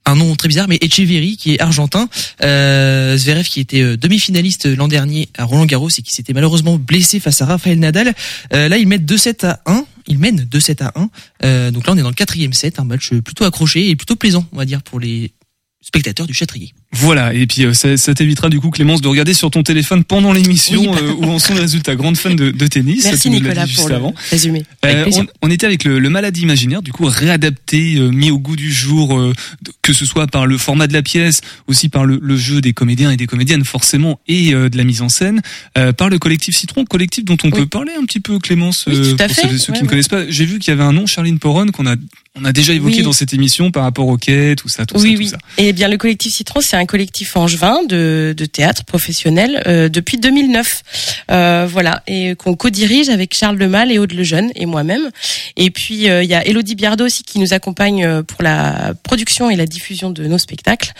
un 0.07 0.15
nom 0.15 0.35
très 0.35 0.47
bizarre, 0.47 0.67
mais 0.67 0.77
Echeverry 0.81 1.37
qui 1.37 1.53
est 1.53 1.61
argentin, 1.61 2.09
euh, 2.43 3.17
Zverev 3.17 3.45
qui 3.47 3.59
était 3.59 3.81
euh, 3.81 3.97
demi-finaliste 3.97 4.65
l'an 4.65 4.87
dernier 4.87 5.29
à 5.37 5.43
Roland 5.43 5.65
Garros 5.65 5.89
et 5.89 6.01
qui 6.01 6.13
s'était 6.13 6.33
malheureusement 6.33 6.77
blessé 6.77 7.19
face 7.19 7.41
à 7.41 7.45
Rafael 7.45 7.77
Nadal. 7.77 8.13
Euh, 8.53 8.69
là, 8.69 8.77
ils 8.77 8.87
mettent 8.87 9.05
2-7 9.05 9.45
à 9.45 9.59
1. 9.65 9.85
Ils 10.07 10.17
mènent 10.17 10.47
2-7 10.49 10.83
à 10.83 10.93
1. 10.95 11.09
Euh, 11.43 11.71
donc 11.71 11.85
là, 11.85 11.93
on 11.93 11.97
est 11.97 12.01
dans 12.01 12.09
le 12.09 12.15
quatrième 12.15 12.53
set, 12.53 12.79
un 12.79 12.85
match 12.85 13.13
plutôt 13.13 13.43
accroché 13.43 13.89
et 13.89 13.95
plutôt 13.95 14.15
plaisant, 14.15 14.45
on 14.53 14.57
va 14.57 14.65
dire, 14.65 14.81
pour 14.81 14.99
les 14.99 15.31
spectateurs 15.81 16.27
du 16.27 16.33
Châtrier. 16.33 16.73
Voilà, 16.91 17.33
et 17.33 17.45
puis 17.47 17.65
euh, 17.65 17.73
ça, 17.73 17.95
ça 17.97 18.13
t'évitera 18.13 18.49
du 18.49 18.59
coup 18.59 18.71
Clémence 18.71 19.01
de 19.01 19.07
regarder 19.07 19.33
sur 19.33 19.51
ton 19.51 19.63
téléphone 19.63 20.03
pendant 20.03 20.33
l'émission 20.33 20.81
Oui, 20.81 20.97
euh, 21.01 21.13
où 21.13 21.25
en 21.25 21.39
sont 21.39 21.53
les 21.53 21.59
résultats. 21.61 21.95
Grande 21.95 22.17
fan 22.17 22.35
de, 22.35 22.49
de 22.51 22.67
tennis. 22.67 23.03
Merci 23.05 23.29
Nicolas 23.29 23.61
pour 23.61 23.67
juste 23.69 23.89
le 23.89 23.95
avant. 23.95 24.13
résumé. 24.31 24.63
Euh, 24.85 25.05
on, 25.13 25.25
on 25.43 25.51
était 25.51 25.65
avec 25.65 25.83
le, 25.83 25.99
le 25.99 26.09
maladie 26.09 26.41
imaginaire, 26.41 26.81
du 26.81 26.91
coup 26.91 27.05
réadapté, 27.05 27.95
euh, 27.97 28.09
mis 28.09 28.31
au 28.31 28.39
goût 28.39 28.55
du 28.55 28.71
jour, 28.71 29.17
euh, 29.17 29.33
que 29.81 29.93
ce 29.93 30.05
soit 30.05 30.27
par 30.27 30.45
le 30.47 30.57
format 30.57 30.87
de 30.87 30.93
la 30.93 31.01
pièce, 31.03 31.41
aussi 31.67 31.89
par 31.89 32.05
le, 32.05 32.19
le 32.21 32.37
jeu 32.37 32.59
des 32.61 32.73
comédiens 32.73 33.11
et 33.11 33.17
des 33.17 33.27
comédiennes 33.27 33.63
forcément, 33.65 34.19
et 34.27 34.53
euh, 34.53 34.69
de 34.69 34.77
la 34.77 34.83
mise 34.83 35.01
en 35.01 35.09
scène, 35.09 35.41
euh, 35.77 35.93
par 35.93 36.09
le 36.09 36.17
collectif 36.19 36.55
Citron, 36.55 36.85
collectif 36.85 37.23
dont 37.25 37.37
on 37.43 37.47
Oui. 37.49 37.59
peut 37.59 37.65
parler 37.67 37.91
un 37.99 38.05
petit 38.05 38.19
peu, 38.19 38.39
Clémence, 38.39 38.85
Oui, 38.87 38.95
tout 39.15 39.23
à 39.23 39.27
pour 39.27 39.35
fait. 39.35 39.47
ceux, 39.49 39.57
ceux 39.57 39.73
qui 39.73 39.79
ne 39.79 39.83
ouais. 39.83 39.89
connaissent 39.89 40.07
pas. 40.07 40.27
J'ai 40.29 40.45
vu 40.45 40.59
qu'il 40.59 40.71
y 40.71 40.73
avait 40.73 40.83
un 40.83 40.93
nom, 40.93 41.05
Charline 41.05 41.39
Poron, 41.39 41.67
qu'on 41.67 41.85
a 41.85 41.95
on 42.39 42.45
a 42.45 42.51
déjà 42.53 42.73
évoqué 42.73 42.97
Oui. 42.97 43.03
dans 43.03 43.11
cette 43.13 43.33
émission 43.33 43.71
par 43.71 43.83
rapport 43.83 44.07
au 44.07 44.17
quai, 44.17 44.55
tout 44.57 44.69
ça, 44.69 44.85
tout 44.85 44.95
oui, 44.99 45.01
ça, 45.01 45.07
tout 45.13 45.17
oui. 45.19 45.27
ça. 45.29 45.37
Et 45.57 45.73
bien, 45.73 45.87
le 45.87 45.97
collectif 45.97 46.33
Citron, 46.33 46.61
c'est 46.61 46.77
un 46.77 46.85
collectif 46.85 47.35
angevin 47.35 47.83
de, 47.87 48.33
de 48.35 48.45
théâtre 48.45 48.83
professionnel 48.85 49.63
euh, 49.67 49.89
depuis 49.89 50.17
2009. 50.17 50.83
Euh, 51.31 51.67
voilà, 51.69 52.03
et 52.07 52.35
qu'on 52.35 52.55
co-dirige 52.55 53.09
avec 53.09 53.33
Charles 53.35 53.57
Lemal 53.57 53.91
et 53.91 53.99
Aude 53.99 54.13
Lejeune 54.13 54.51
et 54.55 54.65
moi-même. 54.65 55.09
Et 55.55 55.71
puis, 55.71 56.09
euh, 56.09 56.23
il 56.23 56.29
y 56.29 56.33
a 56.35 56.45
Elodie 56.45 56.75
Biardot 56.75 57.05
aussi 57.05 57.23
qui 57.23 57.39
nous 57.39 57.53
accompagne 57.53 58.05
euh, 58.05 58.23
pour 58.23 58.43
la 58.43 58.93
production 59.03 59.49
et 59.49 59.55
la 59.55 59.65
diffusion 59.65 60.09
de 60.09 60.25
nos 60.25 60.37
spectacles. 60.37 60.93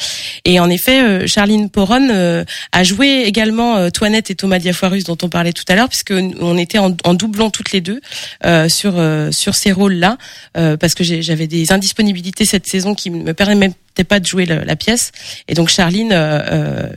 Et 0.46 0.60
en 0.60 0.70
effet, 0.70 1.02
euh, 1.04 1.28
Charline 1.28 1.70
Poron 1.70 2.10
euh, 2.12 2.44
a 2.72 2.84
joué 2.84 3.24
également 3.26 3.90
Toinette 3.92 4.32
et 4.32 4.36
Thomas 4.36 4.60
Diafoirus 4.60 5.04
dont 5.04 5.18
on 5.22 5.30
parlait 5.30 5.54
tout 5.54 5.64
à 5.68 5.76
l'heure, 5.76 5.90
puisque 5.90 6.14
on 6.40 6.58
était 6.58 6.78
en, 6.80 6.96
en 7.04 7.14
doublon 7.14 7.50
toutes 7.50 7.72
les 7.72 7.82
deux 7.82 8.02
euh, 8.46 8.70
sur 8.70 8.94
euh, 8.98 9.32
sur 9.32 9.56
ces 9.56 9.72
rôles-là, 9.72 10.18
euh, 10.58 10.78
parce 10.78 10.94
que 10.96 11.04
j'ai- 11.04 11.22
j'avais 11.28 11.48
des 11.48 11.72
indisponibilités 11.72 12.46
cette 12.46 12.68
saison 12.68 12.96
qui 12.96 13.10
me 13.12 13.34
permettent 13.34 13.76
pas 14.04 14.20
de 14.20 14.26
jouer 14.26 14.46
la 14.46 14.76
pièce. 14.76 15.12
Et 15.48 15.54
donc 15.54 15.70
Charline 15.70 16.12
euh, 16.12 16.42
euh, 16.52 16.90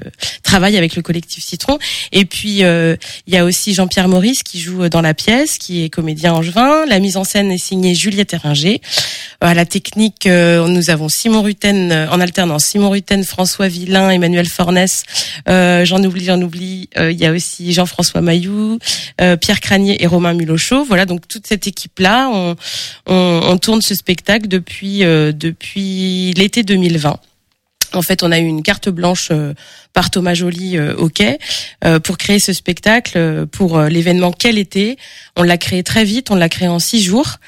travaille 0.43 0.77
avec 0.77 0.97
le 0.97 1.03
collectif 1.03 1.45
Citron. 1.45 1.79
Et 2.13 2.25
puis 2.25 2.65
euh, 2.65 2.97
il 3.27 3.35
y 3.35 3.37
a 3.37 3.45
aussi 3.45 3.75
Jean-Pierre 3.75 4.09
Maurice 4.09 4.43
qui 4.43 4.61
joue 4.61 4.89
dans 4.89 5.03
la 5.03 5.15
pièce, 5.15 5.59
qui 5.59 5.85
est 5.85 5.91
comédien 5.91 6.33
angevin. 6.33 6.87
La 6.87 6.99
mise 6.99 7.17
en 7.17 7.25
scène 7.25 7.51
est 7.51 7.59
signée 7.59 7.95
Juliette 7.95 8.35
Eringer. 8.35 8.81
Euh, 9.43 9.49
À 9.49 9.55
la 9.55 9.65
technique, 9.65 10.27
euh, 10.27 10.67
nous 10.69 10.91
avons 10.91 11.09
Simon 11.09 11.43
Rutten 11.43 11.91
euh, 11.91 12.09
en 12.11 12.21
alternance. 12.21 12.65
Simon 12.67 12.91
Rutten, 12.91 13.25
François 13.25 13.69
Villain, 13.69 14.11
Emmanuel 14.11 14.47
Fornès. 14.47 15.03
Euh, 15.49 15.85
j'en 15.85 16.03
oublie, 16.05 16.25
j'en 16.25 16.41
oublie. 16.41 16.89
Euh, 16.99 17.11
Il 17.11 17.19
y 17.19 17.27
a 17.27 17.33
aussi 17.33 17.73
Jean-François 17.73 18.21
Mailloux, 18.21 18.79
euh, 19.21 19.37
Pierre 19.37 19.61
Cranier 19.61 20.03
et 20.03 20.07
Romain 20.07 20.35
Mulochot. 20.35 20.85
Voilà, 20.85 21.05
donc 21.05 21.27
toute 21.27 21.47
cette 21.47 21.67
équipe-là, 21.67 22.29
on, 22.33 22.55
on, 23.07 23.41
on 23.45 23.59
tourne 23.59 23.83
ce 23.83 23.95
spectacle 23.95 24.47
depuis 24.47 25.05
euh, 25.05 25.33
depuis 25.33 26.33
l'été 26.35 26.63
2020. 26.91 27.19
En 27.93 28.03
fait, 28.03 28.23
on 28.23 28.31
a 28.31 28.39
eu 28.39 28.45
une 28.45 28.63
carte 28.63 28.89
blanche 28.89 29.31
euh, 29.33 29.53
par 29.93 30.11
Thomas 30.11 30.35
Joly 30.35 30.79
euh, 30.79 30.95
au 30.97 31.09
Quai 31.09 31.39
euh, 31.85 31.99
pour 31.99 32.19
créer 32.19 32.39
ce 32.39 32.53
spectacle 32.53 33.47
pour 33.51 33.81
l'événement 33.81 34.31
Quel 34.31 34.59
été. 34.59 34.97
On 35.37 35.43
l'a 35.43 35.59
créé 35.59 35.83
très 35.83 36.05
vite, 36.05 36.31
on 36.31 36.37
l'a 36.37 36.49
créé 36.49 36.69
en 36.69 36.79
six 36.79 37.03
jours. 37.03 37.39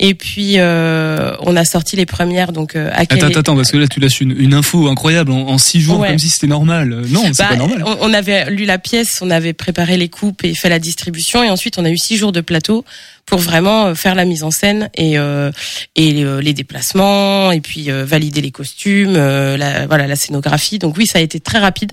Et 0.00 0.14
puis, 0.14 0.54
euh, 0.56 1.36
on 1.42 1.54
a 1.54 1.64
sorti 1.64 1.94
les 1.94 2.04
premières 2.06 2.50
donc 2.50 2.74
à 2.74 2.88
Attends, 2.96 3.14
attends, 3.26 3.38
attends, 3.40 3.54
parce 3.56 3.70
que 3.70 3.76
là 3.78 3.86
tu 3.86 4.00
lâches 4.00 4.20
une, 4.20 4.34
une 4.36 4.54
info 4.54 4.88
incroyable 4.88 5.30
en, 5.30 5.46
en 5.46 5.58
six 5.58 5.80
jours 5.80 6.00
Ouais. 6.00 6.08
comme 6.08 6.18
si 6.18 6.30
c'était 6.30 6.48
normal. 6.48 6.88
Non, 7.08 7.22
c'est 7.26 7.38
Bah, 7.38 7.48
pas 7.50 7.56
normal. 7.56 7.84
On, 7.86 7.96
on 8.00 8.12
avait 8.12 8.50
lu 8.50 8.64
la 8.64 8.78
pièce, 8.78 9.20
on 9.22 9.30
avait 9.30 9.52
préparé 9.52 9.96
les 9.96 10.08
coupes 10.08 10.42
et 10.42 10.54
fait 10.54 10.68
la 10.68 10.80
distribution, 10.80 11.44
et 11.44 11.48
ensuite 11.50 11.78
on 11.78 11.84
a 11.84 11.90
eu 11.90 11.98
six 11.98 12.16
jours 12.16 12.32
de 12.32 12.40
plateau 12.40 12.84
pour 13.26 13.38
vraiment 13.38 13.86
euh, 13.86 13.94
faire 13.94 14.14
la 14.14 14.24
mise 14.24 14.42
en 14.42 14.50
scène 14.50 14.90
et 14.94 15.18
euh, 15.18 15.50
et 15.96 16.24
euh, 16.24 16.40
les 16.40 16.52
déplacements 16.52 17.52
et 17.52 17.60
puis 17.60 17.88
valider 17.90 18.40
les 18.40 18.50
costumes, 18.50 19.14
la, 19.14 19.86
voilà 19.86 20.06
la 20.06 20.16
scénographie. 20.16 20.78
Donc 20.78 20.96
oui, 20.96 21.06
ça 21.06 21.18
a 21.18 21.22
été 21.22 21.40
très 21.40 21.58
rapide. 21.58 21.92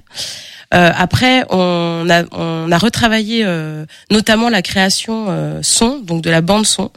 Euh, 0.73 0.91
après, 0.95 1.45
on 1.49 2.07
a 2.09 2.23
on 2.31 2.71
a 2.71 2.77
retravaillé 2.77 3.43
euh, 3.45 3.85
notamment 4.11 4.49
la 4.49 4.61
création 4.61 5.27
euh, 5.29 5.59
son, 5.63 5.99
donc 5.99 6.21
de 6.21 6.29
la 6.29 6.41
bande 6.41 6.65
son, 6.65 6.91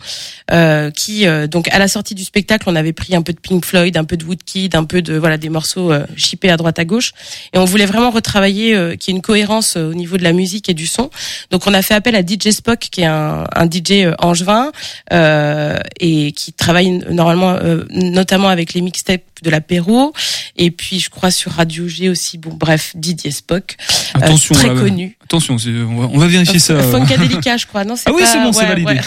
qui 0.96 1.24
donc 1.48 1.68
à 1.68 1.78
la 1.78 1.88
sortie 1.88 2.14
du 2.14 2.24
spectacle, 2.24 2.68
on 2.68 2.76
avait 2.76 2.92
pris 2.92 3.14
un 3.14 3.22
peu 3.22 3.32
de 3.32 3.40
Pink 3.40 3.64
Floyd, 3.64 3.96
un 3.96 4.04
peu 4.04 4.16
de 4.16 4.24
Woodkid, 4.24 4.74
un 4.76 4.84
peu 4.84 5.00
de 5.00 5.16
voilà 5.16 5.38
des 5.38 5.48
morceaux 5.48 5.92
chippés 6.16 6.50
à 6.50 6.56
droite 6.56 6.78
à 6.78 6.84
gauche, 6.84 7.12
et 7.52 7.58
on 7.58 7.64
voulait 7.64 7.86
vraiment 7.86 8.10
retravailler 8.10 8.74
euh, 8.74 8.96
qu'il 8.96 9.12
y 9.12 9.14
ait 9.14 9.16
une 9.16 9.22
cohérence 9.22 9.76
au 9.76 9.94
niveau 9.94 10.16
de 10.16 10.22
la 10.22 10.32
musique 10.32 10.68
et 10.68 10.74
du 10.74 10.86
son. 10.86 11.10
Donc 11.50 11.66
on 11.66 11.74
a 11.74 11.82
fait 11.82 11.94
appel 11.94 12.14
à 12.16 12.22
DJ 12.22 12.50
Spock, 12.50 12.78
qui 12.78 13.02
est 13.02 13.06
un, 13.06 13.44
un 13.54 13.66
DJ 13.66 14.14
angevin 14.18 14.72
euh, 15.12 15.78
et 16.00 16.32
qui 16.32 16.52
travaille 16.52 16.90
normalement 17.10 17.52
euh, 17.52 17.84
notamment 17.90 18.48
avec 18.48 18.74
les 18.74 18.80
mixtapes 18.80 19.22
de 19.42 19.50
l'apéro, 19.50 20.12
et 20.56 20.70
puis 20.70 21.00
je 21.00 21.10
crois 21.10 21.30
sur 21.30 21.52
Radio 21.52 21.88
G 21.88 22.08
aussi. 22.08 22.38
Bon 22.38 22.54
bref, 22.54 22.94
DJ 23.00 23.30
Spock, 23.30 23.61
euh, 23.70 24.18
Attention, 24.20 24.54
très 24.54 24.68
là, 24.68 24.74
connu. 24.74 25.16
Attention, 25.24 25.56
on 25.56 26.00
va, 26.00 26.08
on 26.12 26.18
va 26.18 26.26
vérifier 26.26 26.58
ça. 26.58 26.74
euh. 26.74 26.90
Funkadelica, 26.90 27.56
je 27.56 27.66
crois. 27.66 27.84
Non, 27.84 27.96
c'est 27.96 28.08
Ah 28.08 28.12
oui, 28.14 28.22
c'est 28.26 28.38
bon, 28.38 28.52
c'est 28.52 28.66
validé. 28.66 28.98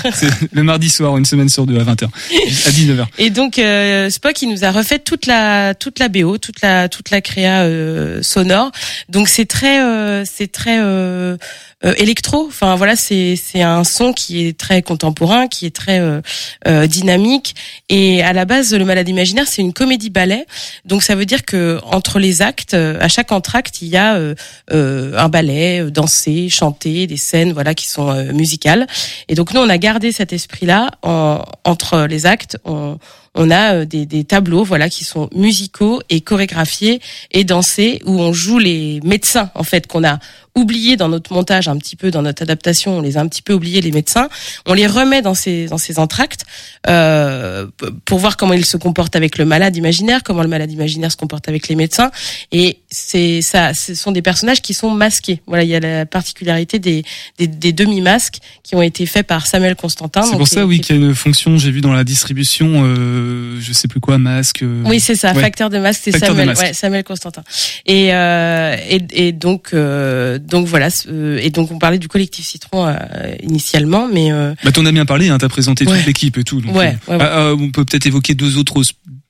le 0.51 0.63
mardi 0.63 0.89
soir, 0.89 1.17
une 1.17 1.25
semaine 1.25 1.49
sur 1.49 1.65
deux 1.65 1.77
à 1.79 1.83
20h, 1.83 2.05
à 2.05 2.69
19h. 2.71 3.05
Et 3.17 3.29
donc 3.29 3.59
euh, 3.59 4.09
Spock, 4.09 4.41
il 4.41 4.49
nous 4.49 4.63
a 4.65 4.71
refait 4.71 4.99
toute 4.99 5.25
la 5.25 5.75
toute 5.75 5.99
la 5.99 6.09
BO, 6.09 6.37
toute 6.37 6.61
la 6.61 6.89
toute 6.89 7.09
la 7.11 7.21
créa 7.21 7.67
sonore. 8.21 8.71
Donc 9.09 9.27
c'est 9.29 9.45
très 9.45 9.81
euh, 9.81 10.23
c'est 10.25 10.51
très 10.51 10.79
électro. 11.97 12.45
Enfin 12.47 12.75
voilà, 12.75 12.95
c'est 12.95 13.35
c'est 13.35 13.61
un 13.61 13.83
son 13.83 14.13
qui 14.13 14.47
est 14.47 14.57
très 14.57 14.81
contemporain, 14.81 15.47
qui 15.47 15.65
est 15.65 15.75
très 15.75 15.99
euh, 15.99 16.21
euh, 16.67 16.87
dynamique. 16.87 17.55
Et 17.89 18.23
à 18.23 18.33
la 18.33 18.45
base, 18.45 18.73
le 18.73 18.85
Malade 18.85 19.07
imaginaire, 19.07 19.47
c'est 19.47 19.61
une 19.61 19.73
comédie 19.73 20.09
ballet. 20.09 20.45
Donc 20.85 21.03
ça 21.03 21.15
veut 21.15 21.25
dire 21.25 21.45
que 21.45 21.79
entre 21.83 22.19
les 22.19 22.41
actes, 22.41 22.73
euh, 22.73 22.97
à 22.99 23.07
chaque 23.07 23.31
entracte, 23.31 23.81
il 23.81 23.89
y 23.89 23.97
a 23.97 24.15
euh, 24.15 24.35
euh, 24.71 25.17
un 25.17 25.29
ballet, 25.29 25.81
euh, 25.81 25.91
danser, 25.91 26.49
chanter, 26.49 27.07
des 27.07 27.17
scènes, 27.17 27.53
voilà, 27.53 27.73
qui 27.73 27.87
sont 27.87 28.09
euh, 28.09 28.31
musicales. 28.33 28.87
Et 29.27 29.35
donc 29.35 29.53
nous, 29.53 29.61
on 29.61 29.69
a 29.69 29.77
gardé 29.77 30.11
cet 30.11 30.33
esprit-là 30.33 30.91
en, 31.03 31.43
entre 31.63 32.07
les 32.07 32.25
actes. 32.25 32.57
On, 32.65 32.97
on 33.35 33.51
a 33.51 33.75
euh, 33.75 33.85
des, 33.85 34.05
des 34.05 34.23
tableaux, 34.23 34.63
voilà, 34.63 34.89
qui 34.89 35.03
sont 35.03 35.29
musicaux 35.35 36.01
et 36.09 36.21
chorégraphiés 36.21 37.01
et 37.31 37.43
dansés, 37.43 38.01
où 38.05 38.19
on 38.19 38.31
joue 38.33 38.59
les 38.59 39.01
médecins, 39.03 39.51
en 39.55 39.63
fait, 39.63 39.87
qu'on 39.87 40.03
a 40.03 40.19
oubliés 40.55 40.95
dans 40.95 41.09
notre 41.09 41.33
montage 41.33 41.67
un 41.67 41.77
petit 41.77 41.95
peu, 41.95 42.11
dans 42.11 42.21
notre 42.21 42.41
adaptation, 42.41 42.97
on 42.97 43.01
les 43.01 43.17
a 43.17 43.21
un 43.21 43.27
petit 43.27 43.41
peu 43.41 43.53
oubliés 43.53 43.81
les 43.81 43.91
médecins. 43.91 44.29
On 44.65 44.73
les 44.73 44.87
remet 44.87 45.21
dans 45.21 45.33
ces 45.33 45.65
dans 45.65 45.77
ces 45.77 45.99
entractes 45.99 46.45
euh, 46.87 47.67
pour 48.05 48.19
voir 48.19 48.37
comment 48.37 48.53
ils 48.53 48.65
se 48.65 48.77
comportent 48.77 49.15
avec 49.15 49.37
le 49.37 49.45
malade 49.45 49.75
imaginaire, 49.75 50.23
comment 50.23 50.41
le 50.43 50.47
malade 50.47 50.71
imaginaire 50.71 51.11
se 51.11 51.17
comporte 51.17 51.49
avec 51.49 51.67
les 51.67 51.75
médecins. 51.75 52.09
Et 52.51 52.79
c'est 52.89 53.41
ça, 53.41 53.73
ce 53.73 53.95
sont 53.95 54.11
des 54.11 54.21
personnages 54.21 54.61
qui 54.61 54.73
sont 54.73 54.89
masqués. 54.91 55.41
Voilà, 55.47 55.63
il 55.63 55.69
y 55.69 55.75
a 55.75 55.79
la 55.79 56.05
particularité 56.05 56.79
des 56.79 57.03
des, 57.37 57.47
des 57.47 57.73
demi-masques 57.73 58.37
qui 58.63 58.75
ont 58.75 58.81
été 58.81 59.05
faits 59.05 59.27
par 59.27 59.47
Samuel 59.47 59.75
Constantin. 59.75 60.21
C'est 60.23 60.37
pour 60.37 60.47
ça, 60.47 60.65
oui, 60.65 60.77
qui- 60.77 60.87
qu'il 60.87 60.95
y 60.95 61.03
a 61.03 61.05
une 61.07 61.15
fonction, 61.15 61.57
j'ai 61.57 61.71
vu 61.71 61.81
dans 61.81 61.93
la 61.93 62.03
distribution, 62.03 62.83
euh, 62.85 63.59
je 63.59 63.73
sais 63.73 63.87
plus 63.87 63.99
quoi, 63.99 64.17
masque. 64.17 64.63
euh, 64.63 64.83
Oui, 64.85 64.99
c'est 64.99 65.15
ça, 65.15 65.33
ouais. 65.33 65.41
facteur 65.41 65.69
de 65.69 65.77
masque, 65.79 66.01
c'est 66.05 66.17
Samuel, 66.17 66.49
ouais, 66.49 66.73
Samuel 66.73 67.03
Constantin. 67.03 67.43
Et, 67.85 68.13
euh, 68.13 68.75
et, 68.89 69.01
et 69.11 69.31
donc, 69.33 69.69
euh, 69.73 70.39
donc 70.47 70.67
voilà, 70.67 70.89
ce- 70.89 71.37
et 71.39 71.49
donc 71.49 71.71
on 71.71 71.79
parlait 71.79 71.97
du 71.97 72.07
collectif 72.07 72.45
Citron 72.45 72.85
euh, 72.87 72.95
initialement, 73.43 74.07
mais 74.11 74.31
euh, 74.31 74.53
Bah, 74.63 74.71
t'en 74.71 74.85
as 74.85 74.91
bien 74.91 75.05
parlé, 75.05 75.29
hein, 75.29 75.37
t'as 75.37 75.49
présenté 75.49 75.85
Ouais. 75.85 75.97
toute 75.97 76.05
l'équipe 76.05 76.37
et 76.37 76.43
tout. 76.43 76.61
Donc, 76.61 76.75
Ouais, 76.75 76.97
euh, 77.09 77.11
ouais, 77.13 77.17
ouais. 77.17 77.25
ah, 77.29 77.49
ah, 77.49 77.53
on 77.57 77.69
peut 77.71 77.85
peut-être 77.85 78.05
évoquer 78.05 78.33
deux 78.35 78.57
autres, 78.57 78.81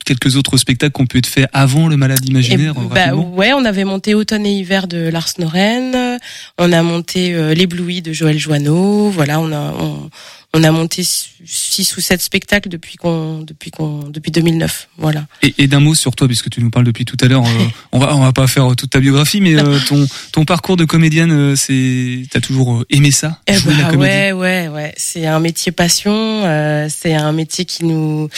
quelques 0.06 0.36
autres 0.36 0.56
spectacles 0.56 0.92
qu'on 0.92 1.04
peut 1.06 1.18
être 1.18 1.26
fait 1.26 1.46
avant 1.52 1.88
le 1.88 1.98
malade 1.98 2.20
Et, 2.24 2.28
imaginaire. 2.30 2.72
euh, 2.78 2.88
bah, 2.88 3.00
rapidement. 3.06 3.34
ouais, 3.34 3.52
on 3.52 3.64
avait 3.66 3.84
monté 3.84 4.14
Automne 4.14 4.46
et 4.46 4.52
Hiver 4.56 4.86
de 4.88 5.08
Lars 5.08 5.28
Noren, 5.38 6.18
on 6.58 6.72
a 6.72 6.82
monté 6.82 7.34
euh, 7.34 7.52
L'ébloui 7.52 8.00
de 8.00 8.12
Joël 8.14 8.38
Joanneau, 8.38 9.10
voilà, 9.10 9.38
on 9.40 9.52
a 9.52 9.74
on, 9.78 10.08
on 10.54 10.62
a 10.64 10.70
monté 10.70 11.02
six 11.04 11.96
ou 11.96 12.00
sept 12.00 12.22
spectacles 12.22 12.70
depuis 12.70 12.96
qu'on 12.96 13.42
depuis 13.42 13.70
qu'on 13.70 14.04
depuis 14.08 14.30
2009, 14.30 14.88
voilà. 14.96 15.26
Et, 15.42 15.52
et 15.58 15.66
d'un 15.66 15.80
mot 15.80 15.94
sur 15.94 16.14
toi, 16.16 16.26
puisque 16.28 16.48
tu 16.48 16.62
nous 16.62 16.70
parles 16.70 16.86
depuis 16.86 17.04
tout 17.04 17.16
à 17.20 17.26
l'heure, 17.26 17.44
euh, 17.44 17.66
on 17.92 17.98
va 17.98 18.14
on 18.16 18.20
va 18.20 18.32
pas 18.32 18.46
faire 18.46 18.74
toute 18.76 18.90
ta 18.90 19.00
biographie, 19.00 19.40
mais 19.42 19.54
euh, 19.56 19.78
ton 19.88 20.06
ton 20.32 20.44
parcours 20.46 20.76
de 20.78 20.84
comédienne, 20.86 21.32
euh, 21.32 21.56
c'est 21.56 22.22
t'as 22.30 22.40
toujours 22.40 22.84
aimé 22.90 23.10
ça, 23.10 23.40
Eh 23.48 23.52
la 23.52 23.58
bah, 23.60 23.90
comédie? 23.90 23.98
ouais, 24.06 24.32
ouais, 24.32 24.68
ouais. 24.68 24.94
C'est 24.96 25.26
un 25.26 25.40
métier 25.40 25.72
passion. 25.72 26.14
euh, 26.14 26.88
c'est 26.88 27.14
un 27.14 27.32
métier 27.32 27.64
qui 27.66 27.84
nous 27.84 28.28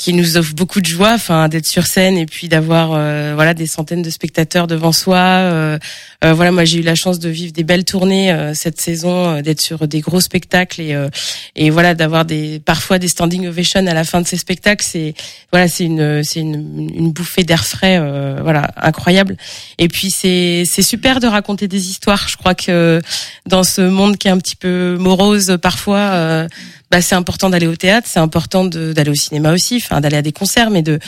qui 0.00 0.14
nous 0.14 0.38
offre 0.38 0.54
beaucoup 0.54 0.80
de 0.80 0.86
joie, 0.86 1.12
enfin 1.12 1.50
d'être 1.50 1.66
sur 1.66 1.86
scène 1.86 2.16
et 2.16 2.24
puis 2.24 2.48
d'avoir 2.48 2.92
euh, 2.94 3.32
voilà 3.34 3.52
des 3.52 3.66
centaines 3.66 4.00
de 4.00 4.08
spectateurs 4.08 4.66
devant 4.66 4.92
soi. 4.92 5.18
Euh, 6.22 6.34
voilà, 6.34 6.52
moi 6.52 6.64
j'ai 6.64 6.78
eu 6.78 6.82
la 6.82 6.94
chance 6.94 7.18
de 7.18 7.30
vivre 7.30 7.52
des 7.52 7.64
belles 7.64 7.84
tournées 7.84 8.30
euh, 8.30 8.52
cette 8.54 8.80
saison, 8.80 9.36
euh, 9.36 9.42
d'être 9.42 9.60
sur 9.60 9.88
des 9.88 10.00
gros 10.00 10.20
spectacles 10.20 10.80
et 10.80 10.94
euh, 10.94 11.08
et 11.56 11.70
voilà 11.70 11.94
d'avoir 11.94 12.24
des 12.26 12.60
parfois 12.60 12.98
des 12.98 13.08
standing 13.08 13.46
ovations 13.46 13.86
à 13.86 13.94
la 13.94 14.04
fin 14.04 14.20
de 14.20 14.26
ces 14.26 14.36
spectacles. 14.36 14.84
C'est 14.86 15.14
voilà, 15.50 15.66
c'est 15.68 15.84
une 15.84 16.22
c'est 16.22 16.40
une, 16.40 16.90
une 16.94 17.12
bouffée 17.12 17.44
d'air 17.44 17.64
frais, 17.64 17.98
euh, 17.98 18.38
voilà, 18.42 18.70
incroyable. 18.76 19.36
Et 19.78 19.88
puis 19.88 20.10
c'est 20.10 20.64
c'est 20.66 20.82
super 20.82 21.20
de 21.20 21.26
raconter 21.26 21.68
des 21.68 21.88
histoires. 21.88 22.28
Je 22.28 22.36
crois 22.36 22.54
que 22.54 23.00
dans 23.46 23.62
ce 23.62 23.80
monde 23.80 24.18
qui 24.18 24.28
est 24.28 24.30
un 24.30 24.38
petit 24.38 24.56
peu 24.56 24.96
morose 24.98 25.56
parfois, 25.62 26.46
bah, 26.90 27.00
c'est 27.00 27.14
important 27.14 27.50
d'aller 27.50 27.68
au 27.68 27.76
théâtre, 27.76 28.08
c'est 28.10 28.18
important 28.18 28.64
d'aller 28.64 29.10
au 29.10 29.14
cinéma 29.14 29.52
aussi, 29.52 29.76
enfin 29.76 30.00
d'aller 30.00 30.16
à 30.16 30.22
des 30.22 30.32
concerts, 30.32 30.70
mais 30.70 30.82
de 30.82 30.98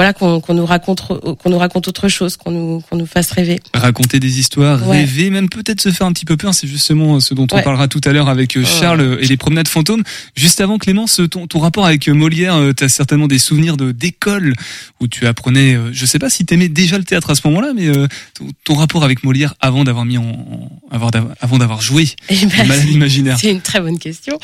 voilà 0.00 0.14
qu'on 0.14 0.54
nous 0.54 0.64
raconte 0.64 1.02
qu'on 1.06 1.50
nous 1.50 1.58
raconte 1.58 1.86
autre 1.86 2.08
chose, 2.08 2.38
qu'on 2.38 2.50
nous 2.50 2.80
qu'on 2.88 2.96
nous 2.96 3.04
fasse 3.04 3.30
rêver. 3.32 3.60
Raconter 3.74 4.18
des 4.18 4.38
histoires, 4.40 4.88
Ouais. 4.88 5.00
rêver, 5.00 5.28
même 5.28 5.50
peut-être 5.50 5.80
se 5.82 5.90
faire 5.90 6.06
un 6.06 6.12
petit 6.14 6.24
peu 6.24 6.38
peur. 6.38 6.54
C'est 6.54 6.66
justement 6.66 7.20
ce 7.20 7.34
dont 7.34 7.46
on 7.52 7.56
Ouais. 7.56 7.62
parlera 7.62 7.86
tout 7.86 8.00
à 8.06 8.12
l'heure 8.12 8.30
avec 8.30 8.56
euh, 8.56 8.64
Charles 8.64 9.00
euh, 9.02 9.18
et 9.22 9.26
les 9.26 9.36
promenades 9.36 9.68
fantômes. 9.68 10.02
Juste 10.36 10.62
avant, 10.62 10.78
Clémence, 10.78 11.20
ton, 11.30 11.46
ton 11.46 11.58
rapport 11.58 11.84
avec 11.84 12.08
euh, 12.08 12.14
Molière, 12.14 12.58
tu 12.74 12.82
as 12.84 12.88
certainement 12.88 13.28
des 13.28 13.38
souvenirs 13.38 13.76
de 13.76 13.92
d'école 13.92 14.54
où 15.00 15.06
tu 15.06 15.26
apprenais. 15.26 15.74
euh, 15.74 15.90
je 15.92 16.06
sais 16.06 16.18
pas 16.18 16.30
si 16.30 16.46
t'aimais 16.46 16.68
déjà 16.70 16.96
le 16.96 17.04
théâtre 17.04 17.28
à 17.30 17.34
ce 17.34 17.42
moment-là, 17.48 17.72
mais 17.76 17.88
euh, 17.88 18.06
ton, 18.34 18.46
ton 18.64 18.74
rapport 18.76 19.04
avec 19.04 19.22
Molière 19.22 19.54
avant 19.60 19.84
d'avoir 19.84 20.06
mis 20.06 20.16
en, 20.16 20.22
en- 20.22 20.70
avant 20.90 21.10
d'avoir 21.10 21.34
avant 21.40 21.58
d'avoir 21.58 21.82
joué 21.82 22.08
Eh 22.30 22.34
ben, 22.46 22.66
malade 22.66 22.84
c'est- 22.86 22.92
imaginaire. 22.92 23.38
C'est 23.38 23.50
une 23.50 23.60
très 23.60 23.80
bonne 23.80 23.98
question. 23.98 24.38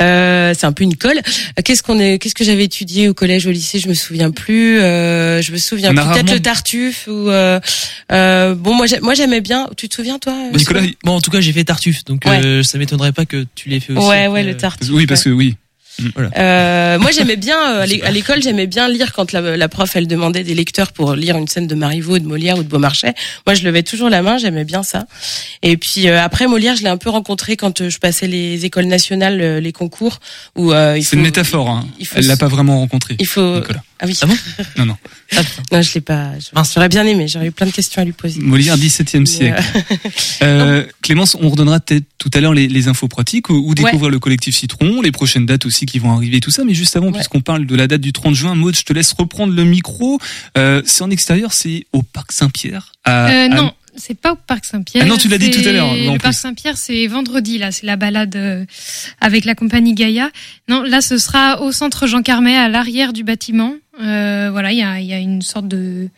Euh, 0.00 0.52
c'est 0.56 0.66
un 0.66 0.72
peu 0.72 0.84
une 0.84 0.96
colle. 0.96 1.18
Euh, 1.18 1.62
Qu'est-ce 1.64 1.82
qu'on 1.82 1.98
est, 1.98 2.18
qu'est-ce 2.18 2.34
que 2.34 2.44
j'avais 2.44 2.64
étudié 2.64 3.08
au 3.08 3.14
collège, 3.14 3.46
au 3.46 3.50
lycée 3.50 3.78
Je 3.78 3.88
me 3.88 3.94
souviens 3.94 4.30
plus. 4.30 4.78
Euh, 4.80 4.97
je 5.42 5.52
me 5.52 5.56
souviens. 5.58 5.92
Peut-être 5.94 6.06
rarement- 6.06 6.32
le 6.32 6.40
Tartuffe 6.40 7.06
ou 7.08 7.28
euh, 7.30 7.60
euh, 8.12 8.54
bon 8.54 8.74
moi 8.74 8.86
moi 9.02 9.14
j'aimais 9.14 9.40
bien. 9.40 9.68
Tu 9.76 9.88
te 9.88 9.94
souviens 9.94 10.18
toi 10.18 10.32
euh, 10.32 10.56
Nicolas, 10.56 10.82
Bon, 11.04 11.12
en 11.16 11.20
tout 11.20 11.30
cas, 11.30 11.40
j'ai 11.40 11.52
fait 11.52 11.64
Tartuffe, 11.64 12.04
donc 12.04 12.22
Ouais. 12.26 12.40
euh, 12.44 12.62
ça 12.62 12.78
m'étonnerait 12.78 13.12
pas 13.12 13.26
que 13.26 13.46
tu 13.54 13.68
l'aies 13.68 13.80
fait 13.80 13.92
aussi. 13.92 14.06
Ouais 14.08 14.26
ouais 14.28 14.42
le 14.42 14.50
euh, 14.50 14.54
Tartuffe. 14.54 14.90
oui, 14.92 15.06
parce 15.06 15.24
que 15.24 15.30
oui. 15.30 15.56
Euh, 16.36 16.98
moi 16.98 17.10
j'aimais 17.10 17.36
bien 17.36 17.56
euh, 17.58 17.82
à 17.82 17.86
l'é- 17.86 18.02
à 18.02 18.10
l'école 18.10 18.42
j'aimais 18.42 18.66
bien 18.66 18.88
lire 18.88 19.12
quand 19.12 19.32
la, 19.32 19.56
la 19.56 19.68
prof 19.68 19.90
elle 19.96 20.06
demandait 20.06 20.44
des 20.44 20.54
lecteurs 20.54 20.92
pour 20.92 21.14
lire 21.14 21.36
une 21.36 21.48
scène 21.48 21.66
de 21.66 21.74
Marivaux, 21.74 22.18
de 22.18 22.26
Molière 22.26 22.56
ou 22.58 22.62
de 22.62 22.68
Beaumarchais. 22.68 23.14
Moi 23.46 23.54
je 23.54 23.64
levais 23.64 23.82
toujours 23.82 24.08
la 24.08 24.22
main, 24.22 24.38
j'aimais 24.38 24.64
bien 24.64 24.82
ça. 24.82 25.06
Et 25.62 25.76
puis 25.76 26.08
euh, 26.08 26.22
après 26.22 26.46
Molière 26.46 26.76
je 26.76 26.82
l'ai 26.82 26.88
un 26.88 26.96
peu 26.98 27.10
rencontré 27.10 27.56
quand 27.56 27.88
je 27.88 27.98
passais 27.98 28.26
les 28.28 28.64
écoles 28.64 28.86
nationales, 28.86 29.58
les 29.58 29.72
concours 29.72 30.20
où 30.56 30.72
euh, 30.72 30.98
C'est 31.02 31.16
une 31.16 31.22
métaphore. 31.22 31.68
Hein. 31.70 31.86
il 31.98 32.06
faut 32.06 32.16
Elle 32.16 32.26
l'a 32.26 32.36
pas 32.36 32.48
vraiment 32.48 32.78
rencontré. 32.78 33.16
Il 33.18 33.26
faut 33.26 33.56
Nicolas. 33.56 33.82
Ah 34.00 34.06
oui. 34.06 34.16
Ah 34.22 34.26
bon? 34.26 34.36
Non, 34.76 34.84
non. 34.86 34.96
Non, 35.72 35.82
je 35.82 35.92
l'ai 35.94 36.00
pas. 36.00 36.30
J'aurais 36.72 36.88
bien 36.88 37.04
aimé. 37.04 37.26
J'aurais 37.26 37.46
eu 37.48 37.50
plein 37.50 37.66
de 37.66 37.72
questions 37.72 38.00
à 38.00 38.04
lui 38.04 38.12
poser. 38.12 38.40
Molière, 38.40 38.76
17e 38.78 39.26
siècle. 39.26 39.60
Clémence, 41.02 41.36
on 41.40 41.48
redonnera 41.48 41.80
peut-être 41.80 42.04
tout 42.18 42.30
à 42.34 42.40
l'heure 42.40 42.54
les, 42.54 42.68
les 42.68 42.86
infos 42.88 43.08
pratiques 43.08 43.50
ou 43.50 43.74
découvrir 43.74 44.10
le 44.10 44.18
collectif 44.20 44.56
Citron, 44.56 45.00
les 45.02 45.10
prochaines 45.12 45.46
dates 45.46 45.66
aussi 45.66 45.86
qui 45.88 45.98
vont 45.98 46.12
arriver, 46.12 46.40
tout 46.40 46.50
ça. 46.50 46.64
Mais 46.64 46.74
juste 46.74 46.96
avant, 46.96 47.10
puisqu'on 47.12 47.40
parle 47.40 47.66
de 47.66 47.74
la 47.74 47.86
date 47.86 48.00
du 48.00 48.12
30 48.12 48.34
juin, 48.34 48.54
Maud, 48.54 48.76
je 48.76 48.82
te 48.82 48.92
laisse 48.92 49.12
reprendre 49.12 49.52
le 49.54 49.64
micro. 49.64 50.18
Euh, 50.56 50.82
c'est 50.86 51.02
en 51.02 51.10
extérieur, 51.10 51.52
c'est 51.52 51.86
au 51.92 52.02
Parc 52.02 52.32
Saint-Pierre. 52.32 52.92
à- 53.04 53.28
Euh, 53.30 53.44
à- 53.46 53.48
non, 53.48 53.72
c'est 53.96 54.18
pas 54.18 54.32
au 54.32 54.36
Parc 54.36 54.64
Saint-Pierre. 54.64 55.04
Ah 55.06 55.08
non, 55.08 55.16
tu 55.16 55.28
l'as 55.28 55.38
dit 55.38 55.50
tout 55.50 55.66
à 55.66 55.72
l'heure, 55.72 55.88
en 55.88 55.94
Le 55.94 56.18
Parc. 56.18 56.34
Saint-Pierre, 56.34 56.76
c'est 56.76 57.06
vendredi, 57.06 57.58
là. 57.58 57.72
C'est 57.72 57.86
la 57.86 57.96
balade 57.96 58.36
euh, 58.36 58.64
avec 59.20 59.44
la 59.44 59.54
compagnie 59.54 59.94
Gaïa. 59.94 60.30
Non, 60.68 60.82
là, 60.82 61.00
ce 61.00 61.18
sera 61.18 61.60
au 61.62 61.72
centre 61.72 62.06
Jean 62.06 62.22
Carmet, 62.22 62.56
à 62.56 62.68
l'arrière 62.68 63.12
du 63.12 63.24
bâtiment. 63.24 63.74
Euh, 64.00 64.48
voilà, 64.52 64.72
il 64.72 64.78
y 64.78 64.82
a, 64.82 65.00
il 65.00 65.06
y 65.06 65.12
a 65.14 65.18
une 65.18 65.42
sorte 65.42 65.66
de 65.68 66.08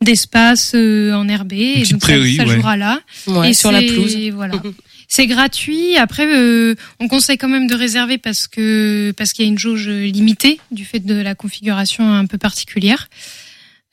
d'espace 0.00 0.72
euh, 0.76 1.12
enherbé. 1.14 1.72
et 1.76 1.78
donc, 1.80 1.86
ça- 1.86 1.98
prairie, 1.98 2.36
ça, 2.36 2.44
ouais. 2.46 2.54
jouera 2.56 2.76
là. 2.76 3.00
Ouais, 3.26 3.50
Et 3.50 3.52
sur 3.54 3.72
la 3.72 3.80
pelouse. 3.80 4.16
Voilà. 4.32 4.54
C'est 5.08 5.26
gratuit. 5.26 5.96
Après, 5.96 6.26
euh, 6.26 6.74
on 7.00 7.08
conseille 7.08 7.38
quand 7.38 7.48
même 7.48 7.66
de 7.66 7.74
réserver 7.74 8.18
parce 8.18 8.46
que 8.46 9.12
parce 9.16 9.32
qu'il 9.32 9.44
y 9.44 9.48
a 9.48 9.50
une 9.50 9.58
jauge 9.58 9.88
limitée 9.88 10.60
du 10.70 10.84
fait 10.84 11.00
de 11.00 11.14
la 11.14 11.34
configuration 11.34 12.12
un 12.12 12.26
peu 12.26 12.38
particulière. 12.38 13.08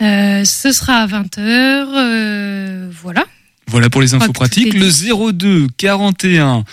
Euh, 0.01 0.43
ce 0.43 0.73
sera 0.73 0.97
à 0.97 1.07
20 1.07 1.37
h 1.37 2.89
voilà. 2.91 3.23
Voilà 3.67 3.89
pour 3.89 4.01
les 4.01 4.13
infos 4.13 4.33
pratiques. 4.33 4.73
Le 4.73 5.31
02 5.31 5.67
41 5.77 6.65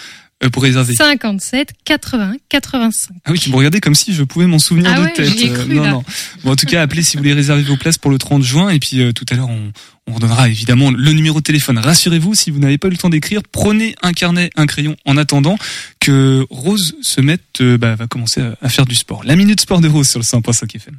euh, 0.45 0.51
pour 0.51 0.63
réserver. 0.63 0.95
57 0.95 1.73
80 1.85 2.35
85. 2.49 3.17
Ah 3.25 3.31
oui, 3.33 3.39
tu 3.39 3.51
me 3.51 3.57
regardais 3.57 3.81
comme 3.81 3.95
si 3.95 4.13
je 4.13 4.23
pouvais 4.25 4.47
m'en 4.47 4.59
souvenir 4.59 4.91
Ah 4.95 4.99
de 5.01 5.05
ouais, 5.05 5.13
tête. 5.13 5.29
Euh, 5.29 5.55
cru, 5.65 5.75
non, 5.75 5.89
non. 5.89 6.05
Bon, 6.45 6.53
en 6.53 6.57
tout 6.57 6.67
cas, 6.67 6.83
appelez 6.83 7.03
si 7.03 7.17
vous 7.17 7.23
voulez 7.23 7.35
réserver 7.35 7.63
vos 7.63 7.77
places 7.77 7.99
pour 7.99 8.11
le 8.11 8.19
30 8.19 8.43
juin. 8.43 8.71
Et 8.71 8.79
puis 8.79 9.01
euh, 9.01 9.13
tout 9.13 9.25
à 9.31 9.35
l'heure, 9.35 9.49
on, 9.49 9.73
on 10.09 10.15
redonnera 10.15 10.49
évidemment 10.49 10.91
le 10.91 11.13
numéro 11.13 11.39
de 11.39 11.45
téléphone. 11.45 11.79
Rassurez-vous, 11.79 12.35
si 12.35 12.51
vous 12.51 12.59
n'avez 12.59 12.79
pas 12.79 12.89
eu 12.89 12.93
le 12.93 12.97
temps 12.97 13.11
d'écrire, 13.11 13.41
prenez 13.51 13.95
un 14.03 14.13
carnet, 14.13 14.51
un 14.57 14.67
crayon 14.67 14.97
en 15.05 15.17
attendant 15.17 15.57
que 16.01 16.47
Rose 16.51 16.97
se 17.03 17.21
mette, 17.21 17.61
euh, 17.61 17.79
bah, 17.79 17.95
va 17.95 18.07
commencer 18.07 18.41
à, 18.41 18.57
à 18.61 18.69
faire 18.69 18.85
du 18.87 18.95
sport. 18.95 19.23
La 19.25 19.37
minute 19.37 19.61
sport 19.61 19.81
de 19.81 19.89
Rose 19.89 20.09
sur 20.09 20.19
le 20.19 20.25
100.5 20.25 20.77
FM. 20.77 20.97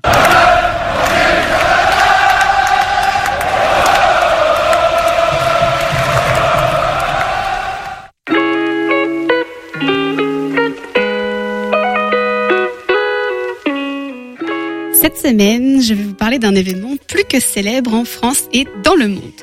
Cette 15.04 15.18
semaine, 15.18 15.82
je 15.82 15.94
vais 15.94 16.04
vous 16.04 16.14
parler 16.14 16.40
d'un 16.40 16.56
événement 16.56 16.96
plus 17.10 17.26
que 17.26 17.42
célèbre 17.42 17.94
en 17.94 18.06
France 18.06 18.44
et 18.54 18.66
dans 18.86 18.96
le 18.96 19.10
monde. 19.10 19.34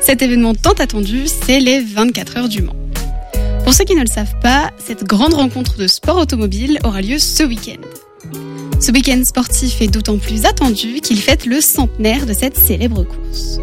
Cet 0.00 0.22
événement 0.22 0.54
tant 0.54 0.74
attendu, 0.74 1.22
c'est 1.26 1.58
les 1.58 1.80
24 1.80 2.36
heures 2.36 2.48
du 2.48 2.62
Mans. 2.62 2.76
Pour 3.64 3.74
ceux 3.74 3.82
qui 3.82 3.96
ne 3.96 4.02
le 4.02 4.06
savent 4.06 4.38
pas, 4.40 4.70
cette 4.78 5.02
grande 5.02 5.34
rencontre 5.34 5.76
de 5.78 5.88
sport 5.88 6.16
automobile 6.16 6.78
aura 6.84 7.02
lieu 7.02 7.18
ce 7.18 7.42
week-end. 7.42 7.80
Ce 8.80 8.92
week-end 8.92 9.20
sportif 9.24 9.82
est 9.82 9.88
d'autant 9.88 10.16
plus 10.16 10.44
attendu 10.44 11.00
qu'il 11.00 11.20
fête 11.20 11.44
le 11.44 11.60
centenaire 11.60 12.24
de 12.24 12.32
cette 12.32 12.56
célèbre 12.56 13.02
course. 13.02 13.58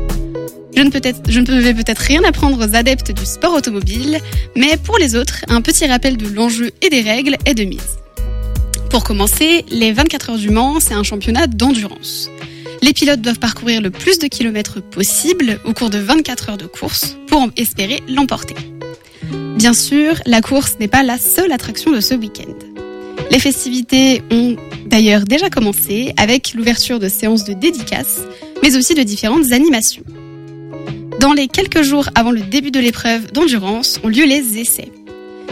Je 0.75 0.81
ne, 0.81 1.55
ne 1.55 1.61
vais 1.61 1.73
peut-être 1.73 1.99
rien 1.99 2.25
apprendre 2.25 2.59
aux 2.59 2.75
adeptes 2.75 3.13
du 3.13 3.25
sport 3.25 3.53
automobile, 3.53 4.19
mais 4.57 4.75
pour 4.75 4.97
les 4.97 5.15
autres, 5.15 5.45
un 5.47 5.61
petit 5.61 5.85
rappel 5.85 6.17
de 6.17 6.27
l'enjeu 6.27 6.71
et 6.81 6.89
des 6.89 6.99
règles 6.99 7.37
est 7.45 7.53
de 7.53 7.63
mise. 7.63 7.97
Pour 8.89 9.03
commencer, 9.03 9.65
les 9.69 9.91
24 9.91 10.29
heures 10.31 10.37
du 10.37 10.49
Mans, 10.49 10.79
c'est 10.79 10.93
un 10.93 11.03
championnat 11.03 11.47
d'endurance. 11.47 12.29
Les 12.81 12.93
pilotes 12.93 13.21
doivent 13.21 13.39
parcourir 13.39 13.81
le 13.81 13.91
plus 13.91 14.17
de 14.17 14.27
kilomètres 14.27 14.81
possible 14.81 15.59
au 15.65 15.73
cours 15.73 15.89
de 15.89 15.97
24 15.97 16.49
heures 16.49 16.57
de 16.57 16.67
course 16.67 17.17
pour 17.27 17.47
espérer 17.57 18.01
l'emporter. 18.07 18.55
Bien 19.57 19.73
sûr, 19.73 20.13
la 20.25 20.41
course 20.41 20.77
n'est 20.79 20.87
pas 20.87 21.03
la 21.03 21.17
seule 21.17 21.51
attraction 21.51 21.91
de 21.91 21.99
ce 21.99 22.13
week-end. 22.13 22.53
Les 23.29 23.39
festivités 23.39 24.21
ont 24.31 24.55
d'ailleurs 24.85 25.25
déjà 25.25 25.49
commencé 25.49 26.13
avec 26.17 26.53
l'ouverture 26.53 26.99
de 26.99 27.09
séances 27.09 27.43
de 27.43 27.53
dédicaces, 27.53 28.21
mais 28.63 28.77
aussi 28.77 28.93
de 28.93 29.03
différentes 29.03 29.51
animations. 29.51 30.03
Dans 31.19 31.33
les 31.33 31.47
quelques 31.47 31.81
jours 31.81 32.07
avant 32.15 32.31
le 32.31 32.41
début 32.41 32.71
de 32.71 32.79
l'épreuve 32.79 33.31
d'endurance 33.33 33.99
ont 34.03 34.07
lieu 34.07 34.25
les 34.25 34.57
essais. 34.59 34.91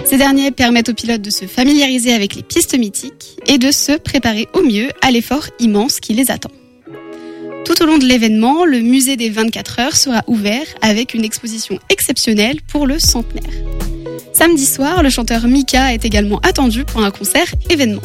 Ces 0.06 0.18
derniers 0.18 0.52
permettent 0.52 0.90
aux 0.90 0.94
pilotes 0.94 1.22
de 1.22 1.32
se 1.32 1.46
familiariser 1.46 2.14
avec 2.14 2.36
les 2.36 2.44
pistes 2.44 2.78
mythiques 2.78 3.38
et 3.48 3.58
de 3.58 3.72
se 3.72 3.94
préparer 3.94 4.48
au 4.54 4.62
mieux 4.62 4.90
à 5.02 5.10
l'effort 5.10 5.48
immense 5.60 6.00
qui 6.00 6.14
les 6.14 6.30
attend. 6.30 6.52
Tout 7.66 7.82
au 7.82 7.88
long 7.88 7.98
de 7.98 8.06
l'événement, 8.06 8.64
le 8.66 8.80
musée 8.80 9.18
des 9.18 9.30
24 9.30 9.80
heures 9.80 9.96
sera 9.96 10.24
ouvert 10.28 10.68
avec 10.82 11.16
une 11.16 11.24
exposition 11.24 11.80
exceptionnelle 11.90 12.62
pour 12.62 12.86
le 12.86 13.00
centenaire. 13.00 13.52
Samedi 14.34 14.66
soir, 14.66 15.02
le 15.02 15.10
chanteur 15.10 15.48
Mika 15.48 15.94
est 15.94 16.06
également 16.06 16.40
attendu 16.40 16.86
pour 16.86 17.04
un 17.04 17.10
concert 17.10 17.48
événement. 17.72 18.04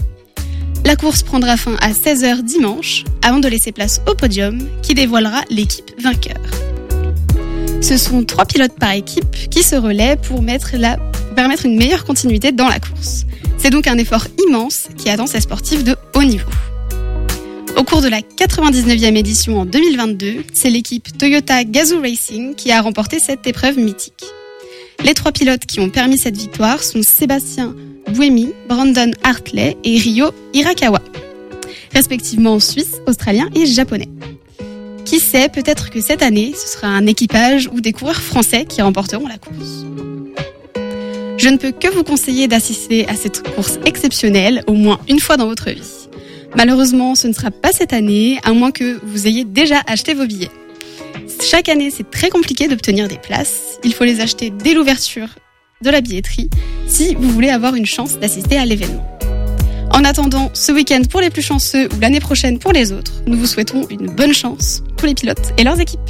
La 0.86 0.96
course 0.96 1.22
prendra 1.22 1.58
fin 1.58 1.76
à 1.82 1.90
16h 1.90 2.42
dimanche 2.42 3.04
avant 3.22 3.38
de 3.38 3.48
laisser 3.48 3.72
place 3.72 4.00
au 4.08 4.14
podium 4.14 4.66
qui 4.82 4.94
dévoilera 4.94 5.42
l'équipe 5.50 5.90
vainqueur. 6.00 6.40
Ce 7.80 7.96
sont 7.96 8.24
trois 8.24 8.44
pilotes 8.44 8.78
par 8.78 8.92
équipe 8.92 9.48
qui 9.50 9.62
se 9.62 9.74
relaient 9.74 10.16
pour 10.16 10.44
permettre 11.34 11.66
une 11.66 11.76
meilleure 11.76 12.04
continuité 12.04 12.52
dans 12.52 12.68
la 12.68 12.78
course. 12.78 13.24
C'est 13.58 13.70
donc 13.70 13.86
un 13.86 13.98
effort 13.98 14.26
immense 14.46 14.88
qui 14.96 15.08
attend 15.08 15.26
ces 15.26 15.40
sportifs 15.40 15.82
de 15.82 15.96
haut 16.14 16.22
niveau. 16.22 16.50
Au 17.76 17.84
cours 17.84 18.02
de 18.02 18.08
la 18.08 18.20
99e 18.20 19.16
édition 19.16 19.60
en 19.60 19.64
2022, 19.64 20.44
c'est 20.52 20.70
l'équipe 20.70 21.16
Toyota 21.16 21.64
Gazoo 21.64 22.00
Racing 22.00 22.54
qui 22.54 22.70
a 22.70 22.82
remporté 22.82 23.18
cette 23.18 23.46
épreuve 23.46 23.78
mythique. 23.78 24.24
Les 25.04 25.14
trois 25.14 25.32
pilotes 25.32 25.64
qui 25.64 25.80
ont 25.80 25.88
permis 25.88 26.18
cette 26.18 26.36
victoire 26.36 26.82
sont 26.82 27.02
Sébastien 27.02 27.74
Buemi, 28.12 28.52
Brandon 28.68 29.12
Hartley 29.22 29.76
et 29.84 29.98
Ryo 29.98 30.30
Hirakawa, 30.52 31.00
respectivement 31.94 32.60
suisse, 32.60 32.96
australien 33.06 33.48
et 33.54 33.64
japonais. 33.64 34.08
Qui 35.04 35.20
sait, 35.20 35.48
peut-être 35.48 35.90
que 35.90 36.00
cette 36.00 36.22
année, 36.22 36.52
ce 36.54 36.68
sera 36.68 36.88
un 36.88 37.06
équipage 37.06 37.68
ou 37.72 37.80
des 37.80 37.92
coureurs 37.92 38.20
français 38.20 38.64
qui 38.64 38.82
remporteront 38.82 39.26
la 39.26 39.38
course. 39.38 39.84
Je 41.38 41.48
ne 41.48 41.56
peux 41.56 41.72
que 41.72 41.88
vous 41.88 42.04
conseiller 42.04 42.48
d'assister 42.48 43.08
à 43.08 43.14
cette 43.14 43.42
course 43.54 43.78
exceptionnelle 43.86 44.62
au 44.66 44.74
moins 44.74 45.00
une 45.08 45.20
fois 45.20 45.36
dans 45.36 45.46
votre 45.46 45.70
vie. 45.70 46.08
Malheureusement, 46.54 47.14
ce 47.14 47.28
ne 47.28 47.32
sera 47.32 47.50
pas 47.50 47.72
cette 47.72 47.92
année, 47.92 48.38
à 48.44 48.52
moins 48.52 48.72
que 48.72 49.00
vous 49.02 49.26
ayez 49.26 49.44
déjà 49.44 49.80
acheté 49.86 50.14
vos 50.14 50.26
billets. 50.26 50.50
Chaque 51.42 51.68
année, 51.68 51.90
c'est 51.90 52.10
très 52.10 52.28
compliqué 52.28 52.68
d'obtenir 52.68 53.08
des 53.08 53.18
places. 53.18 53.78
Il 53.84 53.94
faut 53.94 54.04
les 54.04 54.20
acheter 54.20 54.50
dès 54.50 54.74
l'ouverture 54.74 55.28
de 55.82 55.90
la 55.90 56.00
billetterie 56.00 56.50
si 56.86 57.14
vous 57.14 57.30
voulez 57.30 57.48
avoir 57.48 57.74
une 57.74 57.86
chance 57.86 58.18
d'assister 58.18 58.58
à 58.58 58.66
l'événement. 58.66 59.18
En 59.92 60.04
attendant 60.04 60.50
ce 60.54 60.72
week-end 60.72 61.02
pour 61.10 61.20
les 61.20 61.30
plus 61.30 61.42
chanceux 61.42 61.88
ou 61.94 62.00
l'année 62.00 62.20
prochaine 62.20 62.58
pour 62.58 62.72
les 62.72 62.92
autres, 62.92 63.12
nous 63.26 63.38
vous 63.38 63.46
souhaitons 63.46 63.86
une 63.88 64.06
bonne 64.06 64.32
chance, 64.32 64.82
tous 64.96 65.06
les 65.06 65.14
pilotes 65.14 65.52
et 65.58 65.64
leurs 65.64 65.80
équipes. 65.80 66.00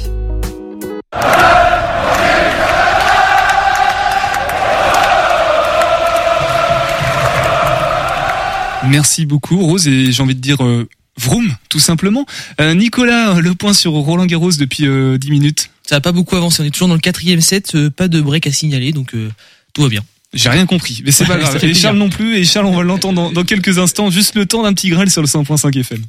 Merci 8.87 9.25
beaucoup 9.25 9.57
Rose 9.57 9.87
et 9.87 10.11
j'ai 10.11 10.23
envie 10.23 10.35
de 10.35 10.41
dire 10.41 10.63
euh, 10.63 10.87
vroom 11.17 11.55
tout 11.69 11.79
simplement. 11.79 12.25
Euh, 12.59 12.73
Nicolas, 12.73 13.39
le 13.39 13.53
point 13.53 13.73
sur 13.73 13.91
Roland 13.91 14.25
Garros 14.25 14.51
depuis 14.51 14.85
euh, 14.87 15.17
10 15.17 15.31
minutes. 15.31 15.69
Ça 15.83 15.97
n'a 15.97 16.01
pas 16.01 16.11
beaucoup 16.11 16.35
avancé. 16.35 16.61
On 16.61 16.65
est 16.65 16.71
toujours 16.71 16.87
dans 16.87 16.93
le 16.93 17.01
quatrième 17.01 17.41
set, 17.41 17.75
euh, 17.75 17.89
pas 17.89 18.07
de 18.07 18.21
break 18.21 18.47
à 18.47 18.51
signaler, 18.51 18.93
donc 18.93 19.13
euh, 19.13 19.29
tout 19.73 19.81
va 19.81 19.89
bien. 19.89 20.01
J'ai 20.33 20.49
rien 20.49 20.65
compris, 20.65 21.01
mais 21.05 21.11
c'est 21.11 21.25
pas 21.27 21.37
grave. 21.37 21.63
Et. 21.63 21.73
Charles 21.73 21.97
non 21.97 22.09
plus. 22.09 22.37
Et 22.37 22.45
Charles, 22.45 22.65
on 22.67 22.75
va 22.75 22.83
l'entendre 22.83 23.15
dans, 23.15 23.31
dans 23.31 23.43
quelques 23.43 23.77
instants. 23.77 24.09
Juste 24.09 24.35
le 24.35 24.45
temps 24.45 24.63
d'un 24.63 24.73
petit 24.73 24.89
grêle 24.89 25.09
sur 25.09 25.21
le 25.21 25.27
100.5 25.27 25.77
FM. 25.79 26.01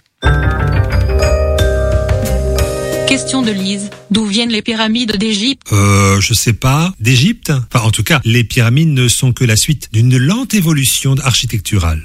Question 3.09 3.43
de 3.43 3.51
Lise. 3.51 3.91
D'où 4.11 4.25
viennent 4.25 4.51
les 4.51 4.63
pyramides 4.63 5.17
d'Égypte? 5.17 5.67
Euh, 5.73 6.19
je 6.21 6.33
sais 6.33 6.55
pas, 6.55 6.95
d'Égypte? 6.99 7.53
Enfin, 7.73 7.85
en 7.85 7.91
tout 7.91 8.03
cas, 8.03 8.23
les 8.25 8.43
pyramides 8.43 8.89
ne 8.89 9.07
sont 9.07 9.33
que 9.33 9.45
la 9.45 9.57
suite 9.57 9.91
d'une 9.93 10.17
lente 10.17 10.55
évolution 10.55 11.15
architecturale. 11.23 12.05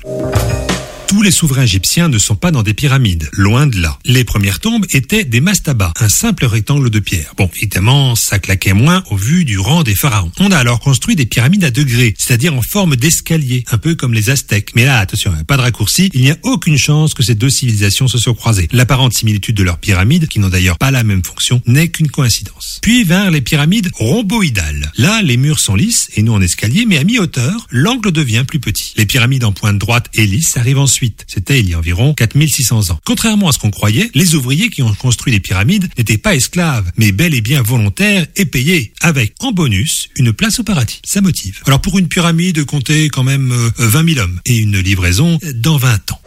Tous 1.07 1.21
les 1.21 1.31
souverains 1.31 1.63
égyptiens 1.63 2.09
ne 2.09 2.17
sont 2.17 2.35
pas 2.35 2.51
dans 2.51 2.63
des 2.63 2.73
pyramides, 2.73 3.29
loin 3.31 3.65
de 3.65 3.79
là. 3.79 3.97
Les 4.03 4.25
premières 4.25 4.59
tombes 4.59 4.85
étaient 4.91 5.23
des 5.23 5.39
mastabas, 5.39 5.93
un 6.01 6.09
simple 6.09 6.45
rectangle 6.45 6.89
de 6.89 6.99
pierre. 6.99 7.33
Bon, 7.37 7.49
évidemment, 7.55 8.15
ça 8.15 8.39
claquait 8.39 8.73
moins 8.73 9.01
au 9.09 9.15
vu 9.15 9.45
du 9.45 9.57
rang 9.57 9.83
des 9.83 9.95
pharaons. 9.95 10.33
On 10.39 10.51
a 10.51 10.57
alors 10.57 10.81
construit 10.81 11.15
des 11.15 11.25
pyramides 11.25 11.63
à 11.63 11.71
degrés, 11.71 12.13
c'est-à-dire 12.17 12.53
en 12.53 12.61
forme 12.61 12.97
d'escalier, 12.97 13.63
un 13.71 13.77
peu 13.77 13.95
comme 13.95 14.13
les 14.13 14.29
Aztèques. 14.29 14.75
Mais 14.75 14.83
là, 14.83 14.99
attention, 14.99 15.31
pas 15.47 15.55
de 15.55 15.61
raccourci, 15.61 16.09
il 16.13 16.21
n'y 16.21 16.31
a 16.31 16.37
aucune 16.43 16.77
chance 16.77 17.13
que 17.13 17.23
ces 17.23 17.35
deux 17.35 17.49
civilisations 17.49 18.09
se 18.09 18.17
soient 18.17 18.35
croisées. 18.35 18.67
L'apparente 18.73 19.13
similitude 19.13 19.55
de 19.55 19.63
leurs 19.63 19.77
pyramides, 19.77 20.27
qui 20.27 20.39
n'ont 20.39 20.49
d'ailleurs 20.49 20.77
pas 20.77 20.91
la 20.91 21.05
même 21.05 21.23
fonction, 21.23 21.61
n'est 21.65 21.87
qu'une 21.87 22.09
coïncidence. 22.09 22.79
Puis 22.81 23.05
vinrent 23.05 23.31
les 23.31 23.41
pyramides 23.41 23.89
rhomboïdales. 23.93 24.91
Là, 24.97 25.21
les 25.21 25.37
murs 25.37 25.59
sont 25.59 25.75
lisses 25.75 26.09
et 26.17 26.21
non 26.21 26.35
en 26.35 26.41
escalier, 26.41 26.85
mais 26.85 26.97
à 26.97 27.05
mi-hauteur, 27.05 27.65
l'angle 27.71 28.11
devient 28.11 28.43
plus 28.45 28.59
petit. 28.59 28.91
Les 28.97 29.05
pyramides 29.05 29.45
en 29.45 29.53
pointe 29.53 29.77
droite 29.77 30.09
et 30.13 30.27
lisse 30.27 30.57
arrivent 30.57 30.79
ensuite 30.79 30.96
C'était 31.27 31.60
il 31.60 31.69
y 31.69 31.73
a 31.73 31.77
environ 31.77 32.13
4600 32.13 32.91
ans. 32.91 32.99
Contrairement 33.05 33.49
à 33.49 33.51
ce 33.51 33.60
qu'on 33.60 33.71
croyait, 33.71 34.10
les 34.15 34.36
ouvriers 34.36 34.69
qui 34.69 34.81
ont 34.81 34.93
construit 34.93 35.31
les 35.33 35.39
pyramides 35.39 35.88
n'étaient 35.97 36.17
pas 36.17 36.36
esclaves, 36.36 36.91
mais 36.97 37.12
bel 37.12 37.33
et 37.33 37.41
bien 37.41 37.62
volontaires 37.62 38.25
et 38.36 38.45
payés, 38.45 38.93
avec 39.01 39.33
en 39.39 39.51
bonus 39.51 40.10
une 40.17 40.33
place 40.33 40.60
au 40.60 40.63
paradis. 40.63 40.99
Ça 41.05 41.21
motive. 41.21 41.62
Alors 41.65 41.81
pour 41.81 41.97
une 41.99 42.07
pyramide, 42.07 42.63
comptez 42.65 43.10
quand 43.10 43.23
même 43.23 43.51
euh, 43.51 43.69
20 43.77 44.13
000 44.13 44.19
hommes 44.25 44.39
et 44.45 44.57
une 44.57 44.79
livraison 44.79 45.39
dans 45.55 45.77
20 45.77 46.12
ans. 46.12 46.21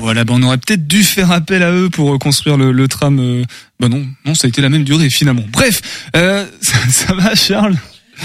Voilà, 0.00 0.24
ben 0.24 0.34
on 0.34 0.42
aurait 0.42 0.58
peut-être 0.58 0.86
dû 0.86 1.02
faire 1.02 1.30
appel 1.30 1.62
à 1.62 1.72
eux 1.72 1.88
pour 1.88 2.18
construire 2.18 2.58
le, 2.58 2.88
tram. 2.88 3.18
euh, 3.20 3.42
Ben 3.80 3.88
non, 3.88 4.06
non, 4.26 4.34
ça 4.34 4.46
a 4.46 4.48
été 4.48 4.60
la 4.60 4.68
même 4.68 4.84
durée 4.84 5.08
finalement. 5.08 5.44
Bref, 5.50 5.80
euh, 6.14 6.46
ça 6.90 7.14
va, 7.14 7.34
Charles? 7.34 7.76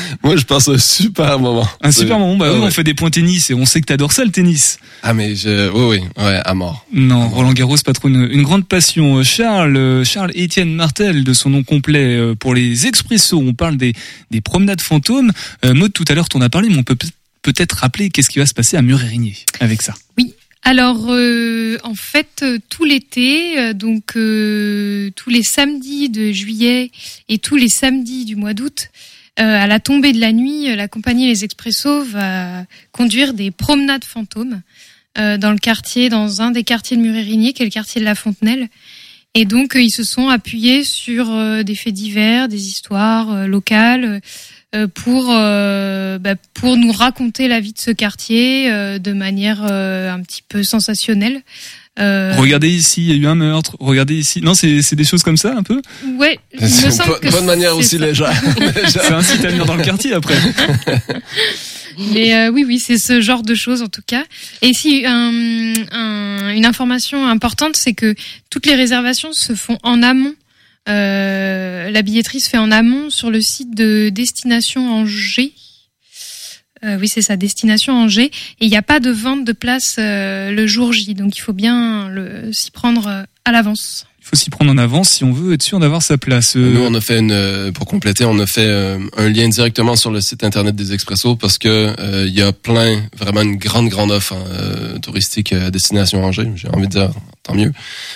Moi, 0.24 0.36
je 0.38 0.46
passe 0.46 0.68
un 0.68 0.78
super 0.78 1.40
moment. 1.40 1.68
Un 1.82 1.92
super 1.92 2.20
moment. 2.20 2.36
Bah 2.38 2.46
Ah 2.50 2.54
oui, 2.54 2.60
ouais. 2.60 2.68
on 2.68 2.72
fait 2.72 2.84
des 2.84 2.94
points 2.94 3.10
tennis 3.10 3.50
et 3.50 3.54
on 3.54 3.66
sait 3.66 3.82
que 3.82 3.86
t'adores 3.88 4.12
ça 4.12 4.24
le 4.26 4.32
tennis. 4.32 4.78
Ah, 5.04 5.14
mais 5.14 5.36
je, 5.36 5.70
oui, 5.72 6.00
oui, 6.18 6.24
ouais, 6.24 6.40
à 6.44 6.54
mort. 6.54 6.86
Non, 6.94 7.30
Roland 7.30 7.54
Garros, 7.54 7.78
pas 7.86 7.94
trop 7.94 8.08
une, 8.10 8.28
une 8.32 8.44
grande 8.44 8.68
passion. 8.68 9.18
Euh, 9.18 9.24
Charles, 9.24 9.78
euh, 9.78 10.04
Charles 10.04 10.32
Étienne 10.36 10.74
Martel, 10.74 11.24
de 11.24 11.34
son 11.34 11.50
nom 11.50 11.64
complet, 11.64 12.18
euh, 12.18 12.36
pour 12.36 12.54
les 12.54 12.88
expressos, 12.88 13.38
on 13.40 13.54
parle 13.54 13.78
des, 13.78 13.94
des 14.32 14.42
promenades 14.42 14.82
fantômes. 14.82 15.32
Euh, 15.66 15.74
Maud, 15.74 15.94
tout 15.94 16.06
à 16.08 16.14
l'heure, 16.16 16.30
t'en 16.30 16.42
as 16.42 16.50
parlé, 16.50 16.70
mais 16.70 16.78
on 16.78 16.84
peut 16.84 16.96
peut- 16.96 17.08
peut-être 17.42 17.74
rappeler 17.78 18.10
qu'est-ce 18.10 18.30
qui 18.30 18.40
va 18.40 18.46
se 18.46 18.54
passer 18.54 18.76
à 18.78 18.82
Mur-Érigné 18.82 19.36
avec 19.62 19.82
ça. 19.82 19.94
Alors, 20.64 21.06
euh, 21.10 21.78
en 21.84 21.96
fait, 21.96 22.44
tout 22.70 22.84
l'été, 22.84 23.74
donc 23.74 24.18
euh, 24.18 25.10
tous 25.16 25.30
les 25.30 25.42
samedis 25.42 26.10
de 26.10 26.34
juillet 26.34 26.92
et 27.30 27.38
tous 27.40 27.56
les 27.56 27.70
samedis 27.70 28.26
du 28.26 28.36
mois 28.36 28.54
d'août, 28.54 28.90
euh, 28.90 29.19
à 29.44 29.68
la 29.68 29.80
tombée 29.80 30.14
de 30.14 30.20
la 30.20 30.32
nuit, 30.32 30.70
euh, 30.70 30.76
la 30.76 30.88
compagnie 30.88 31.28
Les 31.28 31.44
Expressos 31.44 32.04
va 32.04 32.66
conduire 32.92 33.34
des 33.34 33.52
promenades 33.52 34.04
fantômes 34.04 34.62
euh, 35.18 35.38
dans 35.38 35.52
le 35.52 35.58
quartier, 35.58 36.10
dans 36.10 36.42
un 36.42 36.52
des 36.52 36.64
quartiers 36.64 36.98
de 36.98 37.02
Murérigny, 37.02 37.54
qui 37.54 37.64
est 37.64 37.66
le 37.66 37.72
quartier 37.72 38.00
de 38.00 38.06
la 38.06 38.16
Fontenelle. 38.16 38.68
Et 39.36 39.46
donc, 39.46 39.76
euh, 39.76 39.82
ils 39.82 39.92
se 39.92 40.04
sont 40.04 40.30
appuyés 40.30 40.84
sur 40.84 41.32
euh, 41.32 41.64
des 41.64 41.76
faits 41.76 41.94
divers, 41.94 42.48
des 42.48 42.68
histoires 42.68 43.32
euh, 43.32 43.48
locales, 43.48 44.22
euh, 44.76 44.88
pour 44.88 45.28
euh, 45.30 46.20
bah, 46.20 46.36
pour 46.54 46.78
nous 46.78 46.92
raconter 46.92 47.48
la 47.48 47.60
vie 47.60 47.74
de 47.74 47.80
ce 47.80 47.90
quartier 47.92 48.72
euh, 48.72 49.00
de 49.00 49.14
manière 49.14 49.66
euh, 49.68 50.12
un 50.12 50.22
petit 50.22 50.44
peu 50.48 50.62
sensationnelle. 50.64 51.42
Euh, 52.00 52.34
Regardez 52.38 52.70
ici, 52.70 53.02
il 53.02 53.10
y 53.10 53.12
a 53.12 53.16
eu 53.16 53.28
un 53.28 53.36
meurtre. 53.36 53.76
Regardez 53.80 54.16
ici. 54.16 54.42
Non, 54.42 54.54
c'est 54.54 54.82
c'est 54.82 54.96
des 54.96 55.04
choses 55.04 55.22
comme 55.24 55.38
ça, 55.38 55.54
un 55.58 55.64
peu 55.64 55.82
Ouais, 56.18 56.40
il 56.54 56.62
me 56.62 56.68
semble 56.92 57.14
une 57.22 57.30
que 57.30 57.32
bonne 57.36 57.46
manière 57.46 57.76
aussi 57.76 57.98
ça. 57.98 58.06
légère. 58.06 58.32
C'est 58.88 59.12
un 59.12 59.22
site 59.22 59.44
à 59.44 59.50
venir 59.50 59.66
dans 59.66 59.76
le 59.76 59.84
quartier 59.84 60.14
après. 60.14 60.36
Mais 62.14 62.34
euh, 62.36 62.50
oui, 62.52 62.64
oui, 62.66 62.80
c'est 62.80 62.98
ce 62.98 63.20
genre 63.20 63.42
de 63.44 63.54
choses 63.56 63.82
en 63.82 63.88
tout 63.90 64.02
cas. 64.06 64.24
Et 64.62 64.74
si 64.74 65.04
un- 65.06 65.74
un- 65.92 66.50
une 66.56 66.66
information 66.66 67.28
importante, 67.28 67.76
c'est 67.76 67.94
que 67.94 68.16
toutes 68.50 68.66
les 68.66 68.76
réservations 68.76 69.34
se 69.34 69.54
font 69.54 69.78
en 69.84 70.02
amont. 70.02 70.34
Euh, 70.88 71.90
la 71.92 72.02
billetterie 72.02 72.40
se 72.40 72.50
fait 72.50 72.58
en 72.58 72.72
amont 72.72 73.10
sur 73.10 73.30
le 73.30 73.42
site 73.42 73.76
de 73.76 74.10
Destination 74.10 74.90
Angers. 74.94 75.54
Euh, 76.84 76.98
oui, 77.00 77.08
c'est 77.08 77.22
ça, 77.22 77.36
Destination 77.36 77.94
Angers. 77.94 78.32
Et 78.60 78.66
il 78.66 78.70
n'y 78.70 78.78
a 78.78 78.82
pas 78.82 79.00
de 79.00 79.12
vente 79.12 79.46
de 79.46 79.52
place 79.52 79.98
euh, 80.00 80.52
le 80.52 80.66
jour 80.68 80.94
J, 80.94 81.14
donc 81.14 81.36
il 81.38 81.42
faut 81.42 81.54
bien 81.54 82.08
le- 82.10 82.52
s'y 82.54 82.72
prendre 82.72 83.08
euh, 83.08 83.24
à 83.46 83.52
l'avance. 83.52 84.06
Il 84.22 84.26
faut 84.30 84.36
s'y 84.36 84.50
prendre 84.52 84.72
en 84.72 84.78
avance 84.78 85.10
si 85.10 85.24
on 85.24 85.32
veut 85.32 85.54
être 85.54 85.64
sûr 85.64 85.80
d'avoir 85.80 86.04
sa 86.04 86.18
place. 86.20 86.56
Euh, 86.56 86.74
Nous, 86.74 86.82
on 86.82 86.94
a 86.94 87.02
fait 87.02 87.18
une, 87.18 87.32
euh, 87.32 87.72
pour 87.72 87.86
compléter, 87.88 88.26
on 88.26 88.38
a 88.40 88.46
fait 88.46 88.70
un 89.18 89.30
lien 89.30 89.50
directement 89.50 89.96
sur 89.96 90.12
le 90.12 90.22
site 90.22 90.44
internet 90.44 90.76
des 90.76 90.94
Expressos 90.94 91.36
parce 91.36 91.58
que 91.58 91.96
euh, 92.00 92.26
il 92.28 92.34
y 92.34 92.42
a 92.44 92.52
plein, 92.54 93.02
vraiment 93.18 93.42
une 93.42 93.56
grande, 93.58 93.90
grande 93.90 94.12
offre 94.12 94.34
hein, 94.34 94.44
euh, 94.52 95.00
touristique 95.00 95.52
à 95.54 95.72
destination 95.72 96.24
Angers. 96.24 96.52
J'ai 96.56 96.70
envie 96.70 96.88
de 96.88 96.92
dire, 96.92 97.10
tant 97.50 97.56
mieux. 97.56 97.72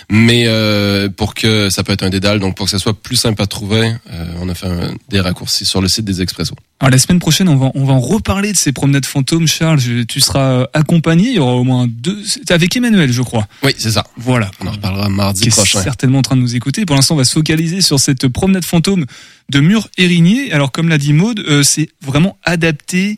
Mais 0.10 0.44
euh, 0.48 1.10
pour 1.10 1.34
que 1.34 1.70
ça 1.70 1.84
peut 1.84 1.94
être 1.94 2.04
un 2.04 2.10
dédale, 2.10 2.40
donc 2.40 2.56
pour 2.56 2.66
que 2.66 2.72
ça 2.72 2.80
soit 2.80 2.94
plus 2.94 3.16
simple 3.16 3.42
à 3.42 3.46
trouver, 3.48 3.94
euh, 4.12 4.26
on 4.42 4.50
a 4.50 4.56
fait 4.56 4.68
un- 4.68 4.94
des 5.10 5.20
raccourcis 5.20 5.66
sur 5.66 5.82
le 5.82 5.88
site 5.88 6.06
des 6.06 6.22
Expressos. 6.22 6.56
Alors 6.80 6.92
la 6.92 6.98
semaine 6.98 7.20
prochaine, 7.20 7.48
on 7.50 7.56
va 7.56 7.72
on 7.76 7.86
va 7.86 7.94
en 7.94 8.00
reparler 8.00 8.52
de 8.52 8.58
ces 8.58 8.72
promenades 8.74 9.06
fantômes. 9.06 9.48
Charles, 9.48 9.80
je- 9.80 10.04
tu 10.04 10.20
seras 10.20 10.68
accompagné. 10.74 11.30
Il 11.30 11.36
y 11.36 11.40
aura 11.40 11.54
au 11.54 11.64
moins 11.64 11.88
deux. 11.88 12.22
C'est 12.26 12.52
avec 12.52 12.76
Emmanuel, 12.76 13.12
je 13.12 13.22
crois. 13.22 13.48
Oui, 13.64 13.72
c'est 13.78 13.92
ça. 13.92 14.06
Voilà. 14.18 14.52
On 14.60 14.68
en 14.68 14.72
reparlera 14.72 15.10
mardi 15.10 15.44
Qui 15.44 15.48
est 15.50 15.52
prochain. 15.52 15.82
certainement 15.82 16.20
en 16.20 16.24
train 16.24 16.36
de 16.36 16.42
nous 16.42 16.56
écouter. 16.56 16.86
Pour 16.86 16.96
l'instant, 16.96 17.16
on 17.16 17.18
va 17.18 17.26
se 17.26 17.34
focaliser 17.34 17.82
sur 17.82 18.00
cette 18.00 18.28
promenade 18.28 18.66
fantôme 18.66 19.06
de 19.50 19.60
Mur 19.60 19.88
Érigné. 19.98 20.52
Alors 20.52 20.72
comme 20.72 20.90
l'a 20.90 20.98
dit 20.98 21.14
Maude, 21.14 21.40
euh, 21.48 21.64
c'est 21.64 21.90
vraiment 22.02 22.38
adapté 22.44 23.16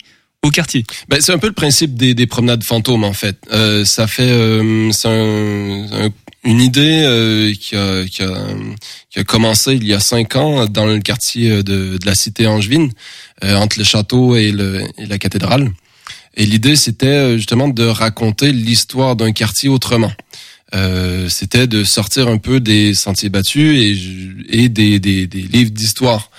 quartier. 0.52 0.86
Ben, 1.10 1.20
c'est 1.22 1.32
un 1.32 1.38
peu 1.38 1.48
le 1.48 1.54
principe 1.54 1.96
des, 1.96 2.14
des 2.14 2.28
promenades 2.28 2.64
fantômes 2.64 3.04
en 3.04 3.14
fait. 3.14 3.38
Euh, 3.52 3.86
ça 3.86 4.08
fait 4.08 4.24
euh, 4.30 4.92
c'est 4.92 5.08
un- 5.10 6.10
une 6.44 6.62
idée 6.62 7.02
euh, 7.04 7.54
qui, 7.60 7.76
a, 7.76 8.06
qui, 8.06 8.22
a, 8.22 8.48
qui 9.10 9.18
a 9.20 9.24
commencé 9.24 9.74
il 9.74 9.84
y 9.88 9.94
a 9.94 10.00
cinq 10.00 10.36
ans 10.36 10.66
dans 10.68 10.86
le 10.86 11.00
quartier 11.00 11.64
de, 11.64 11.98
de 11.98 12.06
la 12.06 12.14
cité 12.14 12.46
angevine, 12.46 12.92
euh, 13.44 13.56
entre 13.56 13.80
le 13.80 13.84
château 13.84 14.36
et, 14.36 14.52
le, 14.52 14.82
et 15.00 15.08
la 15.08 15.18
cathédrale. 15.18 15.72
Et 16.38 16.46
l'idée 16.46 16.76
c'était 16.76 17.08
euh, 17.08 17.38
justement 17.38 17.68
de 17.68 17.84
raconter 17.86 18.52
l'histoire 18.52 19.16
d'un 19.16 19.32
quartier 19.32 19.70
autrement. 19.70 20.12
Euh, 20.74 21.30
c'était 21.30 21.68
de 21.68 21.84
sortir 21.84 22.28
un 22.28 22.38
peu 22.38 22.60
des 22.60 22.94
sentiers 22.94 23.30
battus 23.30 23.80
et, 24.50 24.64
et 24.64 24.70
des, 24.70 25.00
des, 25.00 25.26
des 25.26 25.42
livres 25.42 25.72
d'histoire 25.72 26.30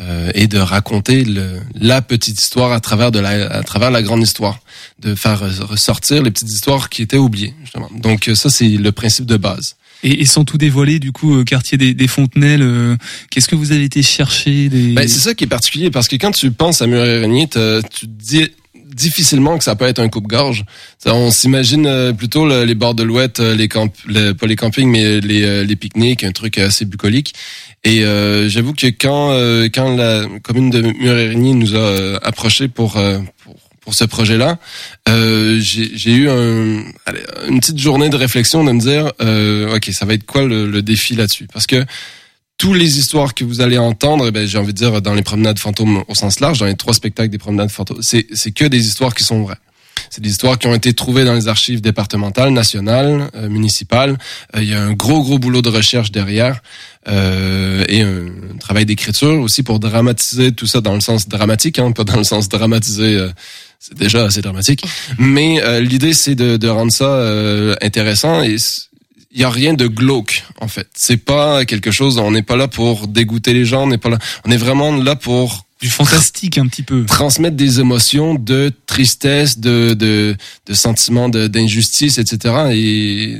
euh, 0.00 0.30
et 0.34 0.46
de 0.46 0.58
raconter 0.58 1.24
le, 1.24 1.60
la 1.74 2.00
petite 2.02 2.40
histoire 2.40 2.72
à 2.72 2.80
travers 2.80 3.12
de 3.12 3.18
la 3.20 3.46
à 3.52 3.62
travers 3.62 3.90
la 3.90 4.02
grande 4.02 4.22
histoire, 4.22 4.58
de 5.00 5.14
faire 5.14 5.40
ressortir 5.68 6.22
les 6.22 6.30
petites 6.30 6.50
histoires 6.50 6.88
qui 6.88 7.02
étaient 7.02 7.16
oubliées 7.18 7.54
justement. 7.62 7.90
Donc 7.94 8.28
euh, 8.28 8.34
ça 8.34 8.48
c'est 8.50 8.68
le 8.68 8.92
principe 8.92 9.26
de 9.26 9.36
base. 9.36 9.76
Et, 10.02 10.22
et 10.22 10.24
sans 10.24 10.44
tout 10.46 10.56
dévoiler, 10.56 10.98
du 10.98 11.12
coup, 11.12 11.36
euh, 11.36 11.44
quartier 11.44 11.76
des, 11.76 11.92
des 11.92 12.08
Fontenelles, 12.08 12.62
euh, 12.62 12.96
qu'est-ce 13.30 13.48
que 13.48 13.54
vous 13.54 13.70
avez 13.72 13.84
été 13.84 14.00
chercher 14.02 14.70
des... 14.70 14.94
Ben, 14.94 15.06
c'est 15.06 15.18
ça 15.18 15.34
qui 15.34 15.44
est 15.44 15.46
particulier 15.46 15.90
parce 15.90 16.08
que 16.08 16.16
quand 16.16 16.30
tu 16.30 16.50
penses 16.52 16.80
à 16.80 16.86
Mur-Érigny, 16.86 17.50
t'as- 17.50 17.82
tu 17.82 18.06
dis 18.06 18.48
difficilement 18.94 19.58
que 19.58 19.62
ça 19.64 19.76
peut 19.76 19.84
être 19.84 19.98
un 19.98 20.08
coupe-gorge. 20.08 20.64
On 21.04 21.30
s'imagine 21.30 21.86
euh, 21.86 22.12
plutôt 22.14 22.46
le- 22.48 22.64
les 22.64 22.74
bords 22.74 22.94
de 22.94 23.02
l'ouette, 23.02 23.40
les 23.40 23.68
camp 23.68 23.92
le- 24.06 24.32
pas 24.32 24.46
les 24.46 24.56
campings, 24.56 24.88
mais 24.90 25.20
les, 25.20 25.64
les 25.64 25.76
pique-niques, 25.76 26.24
un 26.24 26.32
truc 26.32 26.56
assez 26.58 26.86
bucolique. 26.86 27.34
Et 27.84 28.04
euh, 28.04 28.48
j'avoue 28.48 28.74
que 28.74 28.86
quand 28.88 29.30
euh, 29.32 29.68
quand 29.72 29.96
la 29.96 30.26
commune 30.42 30.70
de 30.70 30.82
Mur-Érigny 30.82 31.54
nous 31.54 31.74
a 31.74 31.78
euh, 31.78 32.18
approchés 32.22 32.68
pour, 32.68 32.96
euh, 32.96 33.18
pour 33.42 33.56
pour 33.80 33.94
ce 33.94 34.04
projet-là, 34.04 34.58
euh, 35.08 35.58
j'ai 35.58 36.12
eu 36.12 36.28
un, 36.28 36.84
une 37.48 37.60
petite 37.60 37.78
journée 37.78 38.10
de 38.10 38.16
réflexion 38.16 38.62
de 38.62 38.72
me 38.72 38.78
dire, 38.78 39.10
euh, 39.22 39.74
ok, 39.74 39.86
ça 39.92 40.04
va 40.04 40.12
être 40.12 40.26
quoi 40.26 40.42
le, 40.42 40.70
le 40.70 40.82
défi 40.82 41.16
là-dessus? 41.16 41.46
Parce 41.50 41.66
que 41.66 41.86
toutes 42.58 42.76
les 42.76 42.98
histoires 42.98 43.32
que 43.34 43.42
vous 43.42 43.62
allez 43.62 43.78
entendre, 43.78 44.26
eh 44.28 44.30
ben, 44.30 44.46
j'ai 44.46 44.58
envie 44.58 44.74
de 44.74 44.78
dire 44.78 45.00
dans 45.00 45.14
les 45.14 45.22
promenades 45.22 45.58
fantômes 45.58 46.04
au 46.06 46.14
sens 46.14 46.40
large, 46.40 46.58
dans 46.58 46.66
les 46.66 46.76
trois 46.76 46.92
spectacles 46.92 47.30
des 47.30 47.38
promenades 47.38 47.70
fantômes, 47.70 48.02
c'est 48.02 48.52
que 48.52 48.66
des 48.66 48.86
histoires 48.86 49.14
qui 49.14 49.24
sont 49.24 49.42
vraies. 49.42 49.56
C'est 50.10 50.20
des 50.20 50.30
histoires 50.30 50.58
qui 50.58 50.66
ont 50.66 50.74
été 50.74 50.92
trouvées 50.92 51.24
dans 51.24 51.34
les 51.34 51.46
archives 51.46 51.80
départementales, 51.80 52.52
nationales, 52.52 53.30
euh, 53.36 53.48
municipales. 53.48 54.18
Euh, 54.56 54.62
Il 54.62 54.68
y 54.68 54.74
a 54.74 54.82
un 54.82 54.92
gros 54.92 55.22
gros 55.22 55.38
boulot 55.38 55.62
de 55.62 55.68
recherche 55.68 56.10
derrière 56.10 56.62
euh, 57.08 57.84
et 57.88 58.02
un, 58.02 58.26
travail 58.58 58.84
d'écriture 58.84 59.40
aussi 59.40 59.62
pour 59.62 59.78
dramatiser 59.78 60.50
tout 60.50 60.66
ça 60.66 60.80
dans 60.80 60.94
le 60.94 61.00
sens 61.00 61.28
dramatique, 61.28 61.78
hein, 61.78 61.92
pas 61.92 62.04
dans 62.04 62.16
le 62.16 62.24
sens 62.24 62.48
dramatisé. 62.48 63.24
c'est 63.78 63.96
déjà 63.96 64.24
assez 64.24 64.42
dramatique. 64.42 64.82
Mais 65.16 65.80
l'idée 65.80 66.12
c'est 66.12 66.34
de, 66.34 66.56
de 66.56 66.68
rendre 66.68 66.92
ça 66.92 67.06
euh, 67.06 67.74
intéressant 67.80 68.42
il 69.32 69.40
y 69.40 69.44
a 69.44 69.50
rien 69.50 69.74
de 69.74 69.86
glauque 69.86 70.44
en 70.60 70.68
fait. 70.68 70.88
C'est 70.94 71.16
pas 71.16 71.64
quelque 71.64 71.90
chose. 71.90 72.18
On 72.18 72.32
n'est 72.32 72.42
pas 72.42 72.56
là 72.56 72.68
pour 72.68 73.06
dégoûter 73.06 73.52
les 73.52 73.64
gens. 73.64 73.84
On 73.84 73.86
n'est 73.86 73.98
pas 73.98 74.10
là. 74.10 74.18
On 74.44 74.50
est 74.50 74.56
vraiment 74.56 74.94
là 74.96 75.14
pour 75.14 75.66
du 75.80 75.88
fantastique 75.88 76.58
un 76.58 76.66
petit 76.66 76.82
peu. 76.82 77.04
Transmettre 77.06 77.56
des 77.56 77.80
émotions 77.80 78.34
de 78.34 78.72
tristesse, 78.86 79.58
de 79.58 79.94
de, 79.94 80.36
de 80.66 80.74
sentiments 80.74 81.28
de- 81.28 81.46
d'injustice, 81.48 82.18
etc. 82.18 82.54
Et 82.72 83.38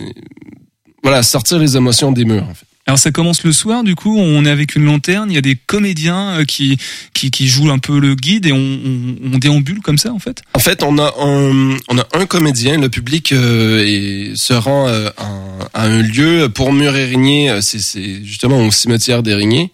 voilà, 1.03 1.22
sortir 1.22 1.59
les 1.59 1.76
émotions 1.76 2.12
des 2.12 2.24
murs. 2.24 2.44
En 2.48 2.55
fait. 2.55 2.66
Alors 2.87 2.98
ça 2.98 3.12
commence 3.12 3.44
le 3.44 3.53
soir, 3.53 3.85
du 3.85 3.94
coup, 3.94 4.18
on 4.18 4.44
est 4.44 4.50
avec 4.50 4.74
une 4.74 4.85
lanterne, 4.85 5.31
il 5.31 5.35
y 5.35 5.38
a 5.38 5.42
des 5.42 5.55
comédiens 5.55 6.40
euh, 6.40 6.44
qui, 6.44 6.76
qui, 7.14 7.31
qui 7.31 7.46
jouent 7.46 7.70
un 7.70 7.79
peu 7.79 8.00
le 8.00 8.16
guide 8.16 8.46
et 8.46 8.53
on, 8.53 8.57
on, 8.59 9.16
on 9.35 9.38
déambule 9.38 9.81
comme 9.81 9.98
ça 9.98 10.12
en 10.12 10.18
fait. 10.18 10.42
En 10.55 10.59
fait, 10.59 10.83
on 10.83 10.98
a 10.98 11.14
un, 11.20 11.76
on 11.88 11.98
a 11.98 12.07
un 12.14 12.26
comédien. 12.26 12.79
Le 12.81 12.88
public 12.88 13.33
euh, 13.33 13.85
est- 13.87 14.35
se 14.37 14.55
rend 14.55 14.88
euh, 14.88 15.09
en- 15.18 15.59
à 15.72 15.85
un 15.85 16.03
lieu 16.03 16.48
pour 16.48 16.72
Mur-Érigné. 16.72 17.50
euh, 17.50 17.61
C'est 17.61 17.81
c'est 17.81 18.24
justement 18.24 18.66
au 18.66 18.72
cimetière 18.72 19.22
d'Érigné. 19.22 19.70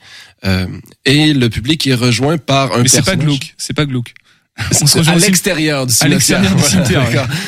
Euh, 0.47 0.67
et 1.05 1.33
le 1.35 1.49
public 1.51 1.87
est 1.87 1.95
rejoint 1.95 2.39
par 2.39 2.73
un 2.75 2.83
Mais 2.83 2.89
c'est 2.89 3.05
pas 3.05 3.17
glauque, 3.17 3.55
c'est 3.59 3.75
pas 3.75 3.87
glauque. 3.87 4.15
C'est 4.73 4.87
se 4.87 4.99
à 5.11 5.15
l'extérieur 5.17 5.87
du 5.87 5.93
À 5.93 5.97
cimetière. 5.97 6.41
l'extérieur 6.41 6.57
du 6.57 6.63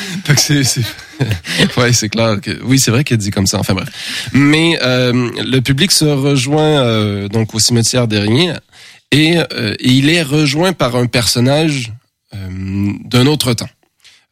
Voilà, 0.25 0.39
c'est- 0.39 0.63
c'est- 0.63 1.77
ouais, 1.77 1.91
c'est 1.91 2.07
clair 2.09 2.39
que 2.39 2.51
oui, 2.63 2.77
c'est 2.77 2.91
vrai 2.91 3.03
qu'elle 3.03 3.17
dit 3.17 3.31
comme 3.31 3.47
ça. 3.47 3.57
Enfin 3.57 3.73
bref. 3.73 3.89
Mais 4.33 4.77
euh, 4.83 5.31
le 5.43 5.59
public 5.61 5.91
se 5.91 6.05
rejoint 6.05 6.83
euh, 6.83 7.27
donc 7.27 7.55
au 7.55 7.59
cimetière 7.59 8.07
d'Érigny 8.07 8.49
et, 9.11 9.37
euh, 9.39 9.73
et 9.79 9.89
il 9.89 10.07
est 10.09 10.21
rejoint 10.21 10.71
par 10.73 10.95
un 10.95 11.07
personnage 11.07 11.91
euh, 12.35 12.37
d'un 13.05 13.25
autre 13.25 13.53
temps. 13.55 13.69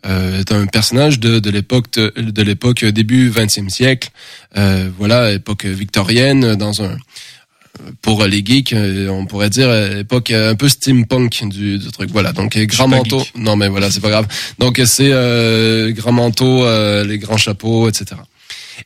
euh, 0.06 0.44
un 0.52 0.68
personnage 0.68 1.20
de, 1.20 1.40
de 1.40 1.50
l'époque 1.50 1.92
de, 1.94 2.14
de 2.16 2.42
l'époque 2.44 2.86
début 2.86 3.32
20e 3.32 3.70
siècle. 3.70 4.10
Euh, 4.56 4.88
voilà, 5.00 5.32
époque 5.32 5.66
victorienne 5.66 6.54
dans 6.56 6.84
un 6.84 6.96
pour 8.02 8.26
les 8.26 8.44
geeks, 8.46 8.74
euh, 8.74 9.10
on 9.10 9.26
pourrait 9.26 9.50
dire 9.50 9.70
euh, 9.70 10.00
époque 10.00 10.32
un 10.32 10.56
peu 10.56 10.70
steampunk 10.70 11.48
du, 11.48 11.78
du 11.78 11.92
truc. 11.92 12.10
Voilà, 12.12 12.34
donc 12.34 12.58
grand 12.58 12.88
manteau. 12.88 13.24
Non 13.36 13.56
mais 13.56 13.68
voilà, 13.68 13.92
c'est 13.92 14.00
pas 14.02 14.10
grave. 14.10 14.28
Donc 14.60 14.82
c'est 14.86 15.12
euh, 15.12 15.92
grand 15.92 16.12
manteau, 16.12 16.66
euh, 16.66 17.04
les 17.04 17.18
grands 17.18 17.38
chapeaux, 17.38 17.90
etc. 17.90 18.22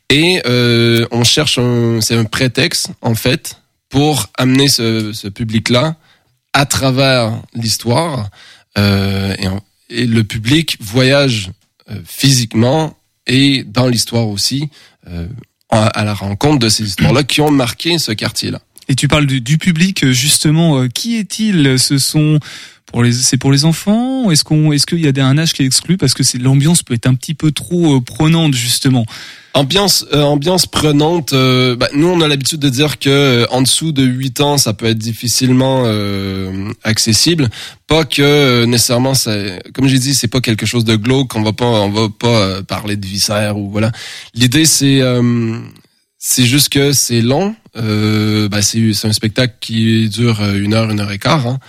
Et 0.10 0.42
euh, 0.46 1.06
on 1.12 1.24
cherche 1.24 1.58
un, 1.58 2.00
c'est 2.02 2.16
un 2.16 2.24
prétexte 2.26 2.90
en 3.02 3.16
fait 3.16 3.58
pour 3.90 4.28
amener 4.38 4.70
ce, 4.70 5.12
ce 5.14 5.28
public-là 5.28 5.96
à 6.54 6.66
travers 6.66 7.42
l'histoire 7.54 8.30
euh, 8.78 9.36
et, 9.90 10.02
et 10.04 10.06
le 10.06 10.24
public 10.24 10.78
voyage 10.80 11.52
euh, 11.90 11.96
physiquement 12.06 12.96
et 13.28 13.64
dans 13.64 13.88
l'histoire 13.88 14.28
aussi 14.28 14.70
euh, 15.08 15.28
à, 15.70 15.88
à 15.88 16.04
la 16.06 16.14
rencontre 16.14 16.60
de 16.60 16.70
ces 16.70 16.84
histoires-là 16.86 17.24
qui 17.24 17.42
ont 17.42 17.52
marqué 17.52 17.98
ce 17.98 18.12
quartier-là. 18.12 18.62
Et 18.92 18.96
tu 18.96 19.08
parles 19.08 19.26
du, 19.26 19.40
du 19.40 19.58
public 19.58 20.04
euh, 20.04 20.12
justement. 20.12 20.82
euh, 20.82 20.90
Qui 20.90 21.16
est-il? 21.16 21.80
Ce 21.80 21.98
sont 21.98 22.40
pour 22.88 23.04
les, 23.04 23.14
c'est 23.14 23.38
pour 23.38 23.54
les 23.54 23.64
enfants. 23.64 24.30
Est-ce 24.32 24.44
qu'on, 24.44 24.74
est-ce 24.74 24.86
qu'il 24.86 25.00
y 25.00 25.08
a 25.08 25.26
un 25.26 25.38
âge 25.38 25.54
qui 25.54 25.64
est 25.64 25.66
exclu? 25.66 25.96
Parce 25.96 26.14
que 26.14 26.24
c'est 26.24 26.38
l'ambiance 26.40 26.84
peut 26.84 26.94
être 26.94 27.08
un 27.08 27.14
petit 27.14 27.34
peu 27.34 27.54
trop 27.54 27.96
euh, 27.96 28.02
prenante 28.02 28.54
justement. 28.54 29.06
Ambiance, 29.54 30.06
euh, 30.14 30.24
ambiance 30.24 30.66
prenante. 30.66 31.32
euh, 31.32 31.78
bah, 31.78 31.88
nous, 31.94 32.08
on 32.08 32.20
a 32.20 32.28
l'habitude 32.28 32.60
de 32.60 32.68
dire 32.68 33.00
que 33.00 33.10
euh, 33.10 33.46
en 33.50 33.62
dessous 33.62 33.94
de 33.94 34.04
8 34.04 34.42
ans, 34.42 34.58
ça 34.58 34.74
peut 34.74 34.88
être 34.88 34.98
difficilement 34.98 35.86
accessible. 36.84 37.50
Pas 37.88 38.04
que 38.04 38.66
nécessairement, 38.66 39.14
ça, 39.14 39.34
comme 39.74 39.88
j'ai 39.88 40.00
dit, 40.00 40.16
c'est 40.16 40.28
pas 40.28 40.42
quelque 40.42 40.66
chose 40.66 40.84
de 40.84 40.98
glauque. 40.98 41.34
On 41.38 41.44
va 41.44 41.54
pas, 41.54 41.66
on 41.66 41.90
va 41.92 42.10
pas 42.10 42.62
parler 42.64 42.98
de 42.98 43.06
viscères 43.06 43.58
ou 43.58 43.70
voilà. 43.72 43.92
L'idée, 44.34 44.66
c'est, 44.66 45.02
c'est 46.24 46.46
juste 46.46 46.70
que 46.70 46.94
c'est 46.94 47.22
long. 47.22 47.56
Euh, 47.76 48.48
bah, 48.48 48.62
c'est, 48.62 48.94
c'est 48.94 49.08
un 49.08 49.14
spectacle 49.14 49.56
qui 49.60 50.08
dure 50.08 50.40
euh, 50.42 50.54
une 50.54 50.76
heure, 50.76 50.92
une 50.92 51.00
heure 51.00 51.12
et 51.12 51.18
quart, 51.18 51.48
hein. 51.48 51.60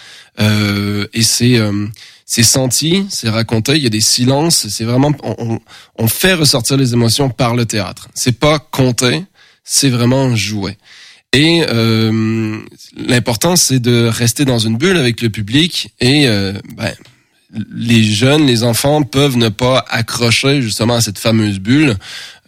Euh, 0.40 1.06
et 1.14 1.22
c'est 1.22 1.58
euh, 1.58 1.86
c'est 2.26 2.42
senti, 2.42 3.06
c'est 3.08 3.28
raconté, 3.28 3.76
il 3.76 3.82
y 3.82 3.86
a 3.86 3.90
des 3.90 4.00
silences, 4.00 4.68
c'est 4.68 4.84
vraiment 4.84 5.12
on, 5.22 5.34
on, 5.38 5.60
on 5.98 6.08
fait 6.08 6.34
ressortir 6.34 6.76
les 6.76 6.92
émotions 6.92 7.28
par 7.28 7.54
le 7.54 7.66
théâtre. 7.66 8.08
C'est 8.14 8.38
pas 8.38 8.58
compté, 8.58 9.24
c'est 9.64 9.90
vraiment 9.90 10.34
joué. 10.34 10.78
Et 11.32 11.64
euh, 11.68 12.58
l'important 12.96 13.56
c'est 13.56 13.78
de 13.78 14.06
rester 14.06 14.44
dans 14.44 14.58
une 14.58 14.76
bulle 14.76 14.96
avec 14.96 15.20
le 15.20 15.30
public 15.30 15.92
et 16.00 16.26
ben, 16.26 16.94
les 17.74 18.02
jeunes, 18.02 18.46
les 18.46 18.64
enfants 18.64 19.02
peuvent 19.02 19.36
ne 19.36 19.50
pas 19.50 19.84
accrocher 19.90 20.62
justement 20.62 20.96
à 20.96 21.00
cette 21.00 21.18
fameuse 21.18 21.58
bulle 21.58 21.96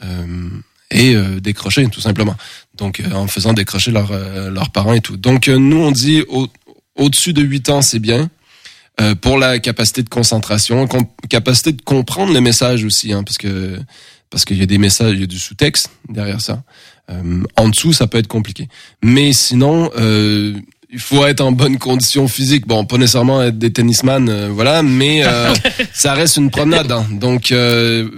euh, 0.02 0.48
et 0.91 1.14
euh, 1.14 1.41
décrocher 1.41 1.87
tout 1.89 2.01
simplement. 2.01 2.37
Donc 2.76 3.01
euh, 3.01 3.11
en 3.12 3.26
faisant 3.26 3.53
décrocher 3.53 3.91
leurs 3.91 4.12
euh, 4.12 4.51
leurs 4.51 4.70
parents 4.70 4.93
et 4.95 5.01
tout. 5.01 5.16
Donc 5.16 5.49
euh, 5.49 5.57
nous 5.59 5.78
on 5.78 5.91
dit 5.91 6.22
au, 6.28 6.49
au-dessus 6.97 7.32
de 7.32 7.43
8 7.43 7.68
ans 7.70 7.82
c'est 7.82 7.99
bien. 8.01 8.30
Euh, 9.01 9.16
pour 9.16 9.39
la 9.39 9.59
capacité 9.59 10.05
de 10.05 10.09
concentration, 10.09 10.87
com- 10.87 11.07
capacité 11.28 11.72
de 11.72 11.82
comprendre 11.82 12.32
le 12.32 12.41
message 12.41 12.85
aussi, 12.85 13.12
hein, 13.12 13.24
parce 13.24 13.39
que 13.39 13.76
parce 14.30 14.45
qu'il 14.45 14.57
y 14.57 14.62
a 14.62 14.66
des 14.66 14.78
messages, 14.78 15.14
il 15.14 15.20
y 15.20 15.24
a 15.24 15.26
du 15.26 15.39
sous-texte 15.39 15.91
derrière 16.09 16.41
ça. 16.41 16.62
Euh, 17.11 17.43
en 17.57 17.68
dessous, 17.68 17.93
ça 17.93 18.07
peut 18.07 18.18
être 18.18 18.28
compliqué. 18.28 18.68
Mais 19.03 19.32
sinon, 19.32 19.91
euh, 19.99 20.55
il 20.91 20.99
faut 21.01 21.24
être 21.26 21.41
en 21.41 21.51
bonne 21.51 21.76
condition 21.78 22.28
physique. 22.28 22.66
Bon, 22.68 22.85
pas 22.85 22.97
nécessairement 22.97 23.43
être 23.43 23.59
des 23.59 23.72
tennisman, 23.72 24.28
euh, 24.28 24.49
voilà, 24.53 24.82
mais 24.85 25.24
euh, 25.24 25.53
ça 25.93 26.14
reste 26.14 26.37
une 26.37 26.51
promenade. 26.51 26.91
hein. 26.93 27.05
Donc, 27.12 27.51
euh, 27.51 28.09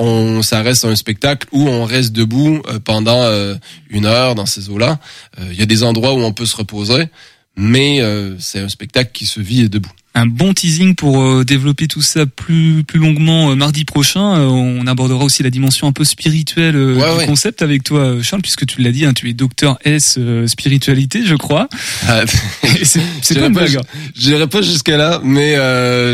on, 0.00 0.42
ça 0.42 0.62
reste 0.62 0.84
un 0.84 0.96
spectacle 0.96 1.46
où 1.52 1.68
on 1.68 1.84
reste 1.84 2.12
debout 2.12 2.62
euh, 2.68 2.78
pendant 2.80 3.22
euh, 3.22 3.54
une 3.90 4.06
heure 4.06 4.34
dans 4.34 4.46
ces 4.46 4.70
eaux-là. 4.70 4.98
Euh, 5.38 5.48
Il 5.52 5.58
y 5.58 5.62
a 5.62 5.66
des 5.66 5.82
endroits 5.84 6.14
où 6.14 6.22
on 6.22 6.32
peut 6.32 6.46
se 6.46 6.56
reposer, 6.56 7.08
mais 7.56 8.00
c'est 8.38 8.60
un 8.60 8.68
spectacle 8.68 9.10
qui 9.12 9.26
se 9.26 9.40
vit 9.40 9.68
debout. 9.68 9.92
Un 10.12 10.26
bon 10.26 10.52
teasing 10.52 10.96
pour 10.96 11.22
euh, 11.22 11.44
développer 11.44 11.86
tout 11.86 12.02
ça 12.02 12.26
plus 12.26 12.82
plus 12.82 12.98
longuement 12.98 13.50
euh, 13.50 13.54
mardi 13.54 13.84
prochain. 13.84 14.38
Euh, 14.40 14.46
on 14.46 14.86
abordera 14.88 15.22
aussi 15.24 15.44
la 15.44 15.50
dimension 15.50 15.86
un 15.86 15.92
peu 15.92 16.02
spirituelle 16.04 16.76
Ouais, 16.76 16.94
du 16.94 17.18
ouais. 17.18 17.26
concept 17.26 17.62
avec 17.62 17.84
toi, 17.84 18.16
Charles, 18.20 18.42
puisque 18.42 18.66
tu 18.66 18.82
l'as 18.82 18.90
dit, 18.90 19.04
hein, 19.04 19.12
tu 19.14 19.28
es 19.30 19.34
docteur 19.34 19.78
S 19.84 20.18
spiritualité, 20.46 21.22
je 21.24 21.36
crois. 21.36 21.68
Ah, 22.08 22.22
c'est 23.22 23.38
pas 23.38 23.46
une 23.46 23.52
blague. 23.52 23.76
hein. 23.76 23.82
j'irai 24.16 24.48
pas 24.48 24.62
jusque 24.62 24.88
là, 24.88 25.20
mais 25.22 25.54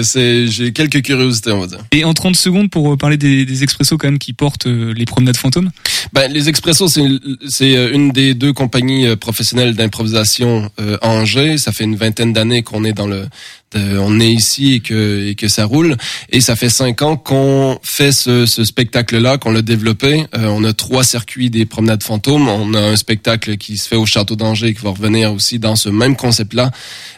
j'ai 0.03 0.73
quelques 0.73 1.03
curiosités, 1.03 1.53
on 1.53 1.61
va 1.61 1.67
dire. 1.67 1.79
Et 1.93 2.05
en 2.05 2.13
30 2.13 2.37
secondes 2.37 2.71
pour 2.71 2.99
parler 2.99 3.17
des, 3.17 3.47
des 3.47 3.63
expressos 3.63 3.97
quand 3.97 4.09
même 4.09 4.19
qui 4.19 4.35
portent 4.35 4.67
les 4.67 5.05
promenades 5.07 5.39
fantômes. 5.39 5.71
Ben, 6.13 6.31
les 6.31 6.49
Expressos, 6.49 6.89
c'est 6.89 7.03
c'est 7.49 7.91
une 7.93 8.11
des 8.11 8.35
deux 8.35 8.53
compagnies 8.53 9.17
professionnelles 9.17 9.75
d'improvisation 9.75 10.71
à 11.01 11.09
Angers. 11.09 11.59
Ça 11.59 11.73
fait 11.73 11.85
une 11.85 11.97
vingtaine 11.97 12.33
d'années 12.33 12.63
qu'on 12.63 12.85
est 12.85 12.93
dans 12.93 13.07
le, 13.09 13.27
de- 13.73 13.99
on 13.99 14.21
est 14.21 14.31
ici 14.33 14.75
et 14.75 14.81
que 14.81 15.27
et 15.27 15.35
que 15.35 15.49
ça 15.49 15.65
roule. 15.65 15.97
Et 16.31 16.41
ça 16.41 16.57
fait 16.57 16.69
cinq 16.71 17.03
ans 17.03 17.17
qu'on 17.17 17.79
fait 17.83 18.13
ce, 18.13 18.47
ce 18.47 18.65
spectacle-là, 18.65 19.39
qu'on 19.39 19.51
l'a 19.51 19.63
développé. 19.63 20.27
Euh, 20.37 20.47
on 20.47 20.65
a 20.65 20.73
trois 20.73 21.05
circuits 21.05 21.51
des 21.51 21.67
promenades 21.67 22.03
fantômes. 22.03 22.49
On 22.49 22.75
a 22.75 22.81
un 22.81 22.97
spectacle 22.97 23.57
qui 23.57 23.77
se 23.77 23.89
fait 23.89 23.97
au 23.97 24.07
château 24.07 24.37
d'Angers 24.37 24.75
qui 24.75 24.83
va 24.83 24.91
revenir 24.91 25.33
aussi 25.33 25.59
dans 25.59 25.77
ce 25.77 25.89
même 25.89 26.17
concept-là. 26.17 26.71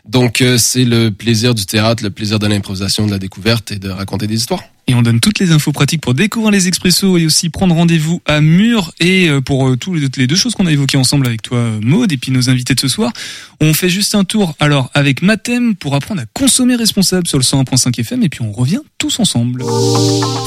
Donc 0.09 0.41
euh, 0.41 0.59
c'est 0.59 0.85
le 0.85 1.11
plaisir 1.11 1.55
du 1.55 1.67
théâtre, 1.67 2.03
le 2.03 2.11
plaisir 2.11 2.39
de 2.39 2.47
l'improvisation, 2.47 3.07
de 3.07 3.11
la 3.11 3.19
découverte 3.19 3.73
et 3.73 3.79
de 3.79 3.91
raconter 3.91 4.27
des 4.27 4.37
histoires. 4.37 4.63
Et 4.91 4.95
on 4.95 5.03
donne 5.03 5.21
toutes 5.21 5.39
les 5.39 5.53
infos 5.53 5.71
pratiques 5.71 6.01
pour 6.01 6.15
découvrir 6.15 6.51
les 6.51 6.67
expressos 6.67 7.19
et 7.19 7.27
aussi 7.27 7.51
prendre 7.51 7.75
rendez-vous 7.75 8.23
à 8.25 8.41
Mur. 8.41 8.93
Et 9.01 9.29
euh, 9.29 9.43
pour 9.43 9.69
euh, 9.69 9.77
tous 9.77 9.93
les, 9.93 10.09
les 10.17 10.27
deux 10.27 10.35
choses 10.35 10.55
qu'on 10.55 10.65
a 10.65 10.73
évoquées 10.73 10.97
ensemble 10.97 11.27
avec 11.27 11.43
toi, 11.43 11.59
euh, 11.59 11.79
Maude, 11.83 12.11
et 12.11 12.17
puis 12.17 12.33
nos 12.33 12.49
invités 12.49 12.75
de 12.75 12.81
ce 12.81 12.89
soir, 12.89 13.13
on 13.61 13.75
fait 13.75 13.91
juste 13.91 14.15
un 14.15 14.25
tour 14.25 14.55
alors 14.61 14.91
avec 14.95 15.21
Mathem 15.21 15.75
pour 15.75 15.95
apprendre 15.95 16.23
à 16.23 16.25
consommer 16.33 16.75
responsable 16.75 17.27
sur 17.27 17.37
le 17.37 17.45
101.5 17.45 18.01
FM 18.01 18.23
et 18.23 18.31
puis 18.31 18.41
on 18.41 18.51
revient 18.51 18.81
tous 18.97 19.21
ensemble. 19.21 19.63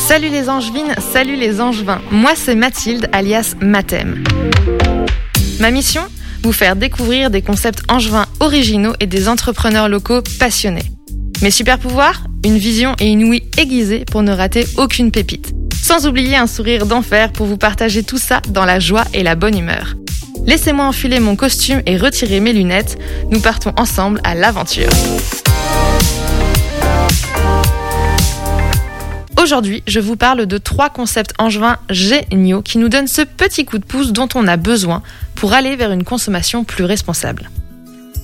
Salut 0.08 0.30
les 0.30 0.50
angevines, 0.50 0.96
salut 1.14 1.36
les 1.36 1.62
angevins. 1.62 2.02
Moi 2.10 2.32
c'est 2.36 2.56
Mathilde 2.56 3.10
alias 3.12 3.54
Mathem. 3.62 4.24
Ma 5.60 5.70
mission? 5.70 6.02
Vous 6.42 6.52
faire 6.52 6.76
découvrir 6.76 7.30
des 7.30 7.44
concepts 7.44 7.84
angevins 7.88 8.26
originaux 8.40 8.94
et 9.00 9.06
des 9.06 9.28
entrepreneurs 9.28 9.88
locaux 9.88 10.24
passionnés. 10.40 10.82
Mes 11.44 11.52
super 11.52 11.78
pouvoirs? 11.78 12.24
Une 12.44 12.58
vision 12.58 12.96
et 13.00 13.06
une 13.06 13.24
ouïe 13.26 13.44
aiguisée 13.60 14.04
pour 14.10 14.24
ne 14.24 14.32
rater 14.32 14.66
aucune 14.78 15.12
pépite. 15.12 15.54
Sans 15.84 16.08
oublier 16.08 16.36
un 16.36 16.48
sourire 16.48 16.88
d'enfer 16.88 17.32
pour 17.32 17.46
vous 17.46 17.58
partager 17.58 18.02
tout 18.02 18.18
ça 18.18 18.42
dans 18.50 18.66
la 18.66 18.80
joie 18.80 19.04
et 19.14 19.22
la 19.22 19.36
bonne 19.36 19.58
humeur. 19.58 19.96
Laissez-moi 20.48 20.86
enfiler 20.86 21.20
mon 21.20 21.36
costume 21.36 21.84
et 21.86 21.98
retirer 21.98 22.40
mes 22.40 22.52
lunettes. 22.52 22.98
Nous 23.30 23.42
partons 23.42 23.74
ensemble 23.78 24.22
à 24.24 24.34
l'aventure. 24.34 24.90
Aujourd'hui, 29.40 29.84
je 29.86 30.00
vous 30.00 30.16
parle 30.16 30.48
de 30.48 30.58
trois 30.58 30.90
concepts 30.90 31.34
angevins 31.38 31.78
géniaux 31.92 32.64
qui 32.64 32.80
nous 32.80 32.90
donnent 32.90 33.08
ce 33.08 33.22
petit 33.22 33.66
coup 33.66 33.78
de 33.78 33.86
pouce 33.86 34.14
dont 34.14 34.30
on 34.34 34.48
a 34.48 34.58
besoin 34.58 35.04
pour 35.36 35.54
aller 35.54 35.76
vers 35.76 35.92
une 35.92 36.04
consommation 36.04 36.64
plus 36.64 36.86
responsable. 36.86 37.52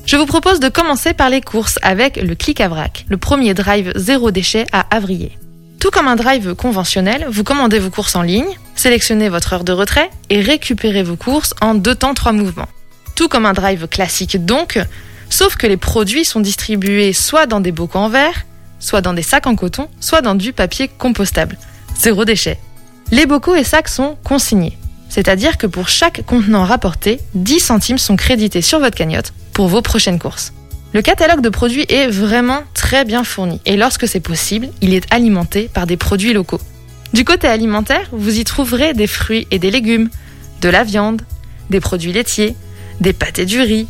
Je 0.07 0.15
vous 0.15 0.25
propose 0.25 0.61
de 0.61 0.69
commencer 0.69 1.13
par 1.13 1.29
les 1.29 1.41
courses 1.41 1.79
avec 1.81 2.15
le 2.15 2.33
clic 2.33 2.61
à 2.61 2.69
le 3.09 3.17
premier 3.17 3.53
drive 3.53 3.91
zéro 3.97 4.31
déchet 4.31 4.65
à 4.71 4.85
Avrier. 4.95 5.37
Tout 5.81 5.89
comme 5.91 6.07
un 6.07 6.15
drive 6.15 6.55
conventionnel, 6.55 7.27
vous 7.29 7.43
commandez 7.43 7.77
vos 7.77 7.89
courses 7.89 8.15
en 8.15 8.21
ligne, 8.21 8.47
sélectionnez 8.73 9.27
votre 9.27 9.51
heure 9.51 9.65
de 9.65 9.73
retrait 9.73 10.09
et 10.29 10.39
récupérez 10.39 11.03
vos 11.03 11.17
courses 11.17 11.53
en 11.59 11.75
deux 11.75 11.93
temps 11.93 12.13
trois 12.13 12.31
mouvements. 12.31 12.69
Tout 13.17 13.27
comme 13.27 13.45
un 13.45 13.51
drive 13.51 13.85
classique 13.87 14.45
donc, 14.45 14.79
sauf 15.29 15.57
que 15.57 15.67
les 15.67 15.75
produits 15.75 16.23
sont 16.23 16.39
distribués 16.39 17.11
soit 17.11 17.45
dans 17.45 17.59
des 17.59 17.73
bocaux 17.73 17.99
en 17.99 18.07
verre, 18.07 18.45
soit 18.79 19.01
dans 19.01 19.13
des 19.13 19.23
sacs 19.23 19.45
en 19.45 19.57
coton, 19.57 19.89
soit 19.99 20.21
dans 20.21 20.35
du 20.35 20.53
papier 20.53 20.87
compostable. 20.87 21.57
Zéro 21.99 22.23
déchet. 22.23 22.59
Les 23.11 23.25
bocaux 23.25 23.55
et 23.55 23.65
sacs 23.65 23.89
sont 23.89 24.17
consignés. 24.23 24.77
C'est-à-dire 25.09 25.57
que 25.57 25.67
pour 25.67 25.89
chaque 25.89 26.25
contenant 26.25 26.65
rapporté, 26.65 27.19
10 27.33 27.59
centimes 27.59 27.97
sont 27.97 28.15
crédités 28.15 28.61
sur 28.61 28.79
votre 28.79 28.95
cagnotte 28.95 29.33
pour 29.53 29.67
vos 29.67 29.81
prochaines 29.81 30.19
courses. 30.19 30.53
Le 30.93 31.01
catalogue 31.01 31.41
de 31.41 31.49
produits 31.49 31.85
est 31.89 32.07
vraiment 32.07 32.61
très 32.73 33.05
bien 33.05 33.23
fourni 33.23 33.61
et 33.65 33.77
lorsque 33.77 34.07
c'est 34.07 34.19
possible, 34.19 34.69
il 34.81 34.93
est 34.93 35.11
alimenté 35.13 35.69
par 35.73 35.85
des 35.85 35.97
produits 35.97 36.33
locaux. 36.33 36.61
Du 37.13 37.23
côté 37.23 37.47
alimentaire, 37.47 38.07
vous 38.11 38.39
y 38.39 38.43
trouverez 38.43 38.93
des 38.93 39.07
fruits 39.07 39.47
et 39.51 39.59
des 39.59 39.71
légumes, 39.71 40.09
de 40.61 40.69
la 40.69 40.83
viande, 40.83 41.21
des 41.69 41.79
produits 41.79 42.13
laitiers, 42.13 42.55
des 43.01 43.13
pâtes 43.13 43.39
et 43.39 43.45
du 43.45 43.61
riz, 43.61 43.87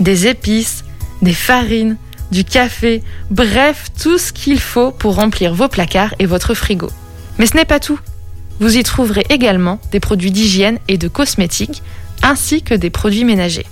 des 0.00 0.26
épices, 0.26 0.84
des 1.22 1.34
farines, 1.34 1.96
du 2.30 2.44
café, 2.44 3.02
bref, 3.30 3.86
tout 4.00 4.18
ce 4.18 4.32
qu'il 4.32 4.60
faut 4.60 4.90
pour 4.90 5.14
remplir 5.14 5.54
vos 5.54 5.68
placards 5.68 6.14
et 6.18 6.26
votre 6.26 6.54
frigo. 6.54 6.90
Mais 7.38 7.46
ce 7.46 7.56
n'est 7.56 7.64
pas 7.64 7.80
tout. 7.80 8.00
Vous 8.58 8.76
y 8.76 8.82
trouverez 8.82 9.24
également 9.28 9.78
des 9.92 10.00
produits 10.00 10.30
d'hygiène 10.30 10.78
et 10.88 10.98
de 10.98 11.08
cosmétiques, 11.08 11.82
ainsi 12.22 12.62
que 12.62 12.74
des 12.74 12.90
produits 12.90 13.24
ménagers. 13.24 13.66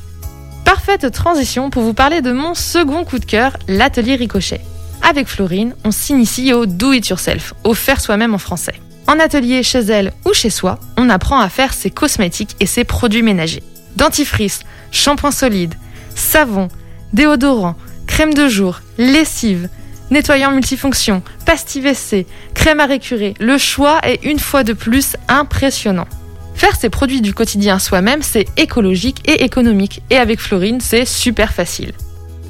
Parfaite 0.65 1.11
transition 1.11 1.71
pour 1.71 1.83
vous 1.83 1.95
parler 1.95 2.21
de 2.21 2.33
mon 2.33 2.55
second 2.55 3.05
coup 3.05 3.19
de 3.19 3.25
cœur, 3.25 3.57
l'atelier 3.69 4.17
Ricochet. 4.17 4.61
avec 5.03 5.29
Florine, 5.29 5.75
on 5.85 5.91
s'initie 5.91 6.53
au 6.55 6.67
do 6.67 6.93
it 6.93 7.09
yourself, 7.09 7.55
au 7.65 7.75
faire 7.75 8.01
soi-même 8.01 8.35
en 8.35 8.39
français. 8.39 8.75
En 9.07 9.19
atelier 9.19 9.63
chez 9.63 9.81
elle 9.81 10.13
ou 10.25 10.33
chez 10.33 10.49
soi, 10.49 10.79
on 10.97 11.11
apprend 11.11 11.39
à 11.39 11.51
faire 11.51 11.75
ses 11.75 11.91
cosmétiques 11.91 12.57
et 12.61 12.67
ses 12.67 12.85
produits 12.85 13.23
ménagers. 13.23 13.63
Dentifrice, 13.97 14.61
shampoing 14.91 15.31
solide, 15.31 15.75
savon, 16.15 16.69
déodorant, 17.13 17.77
crème 18.07 18.33
de 18.33 18.49
jour, 18.49 18.81
lessive, 18.97 19.69
nettoyant 20.11 20.53
multifonction, 20.53 21.23
pastille 21.47 21.83
WC, 21.83 22.27
crème 22.55 22.81
à 22.81 22.87
récurer. 22.87 23.35
Le 23.41 23.59
choix 23.59 24.01
est 24.03 24.25
une 24.25 24.39
fois 24.39 24.65
de 24.65 24.73
plus 24.73 25.17
impressionnant. 25.29 26.07
Faire 26.55 26.77
ses 26.77 26.89
produits 26.89 27.21
du 27.21 27.35
quotidien 27.35 27.79
soi-même, 27.79 28.23
c'est 28.23 28.47
écologique 28.57 29.29
et 29.29 29.45
économique. 29.45 30.03
Et 30.11 30.17
avec 30.17 30.41
Florine, 30.41 30.81
c'est 30.81 31.05
super 31.05 31.53
facile. 31.53 31.93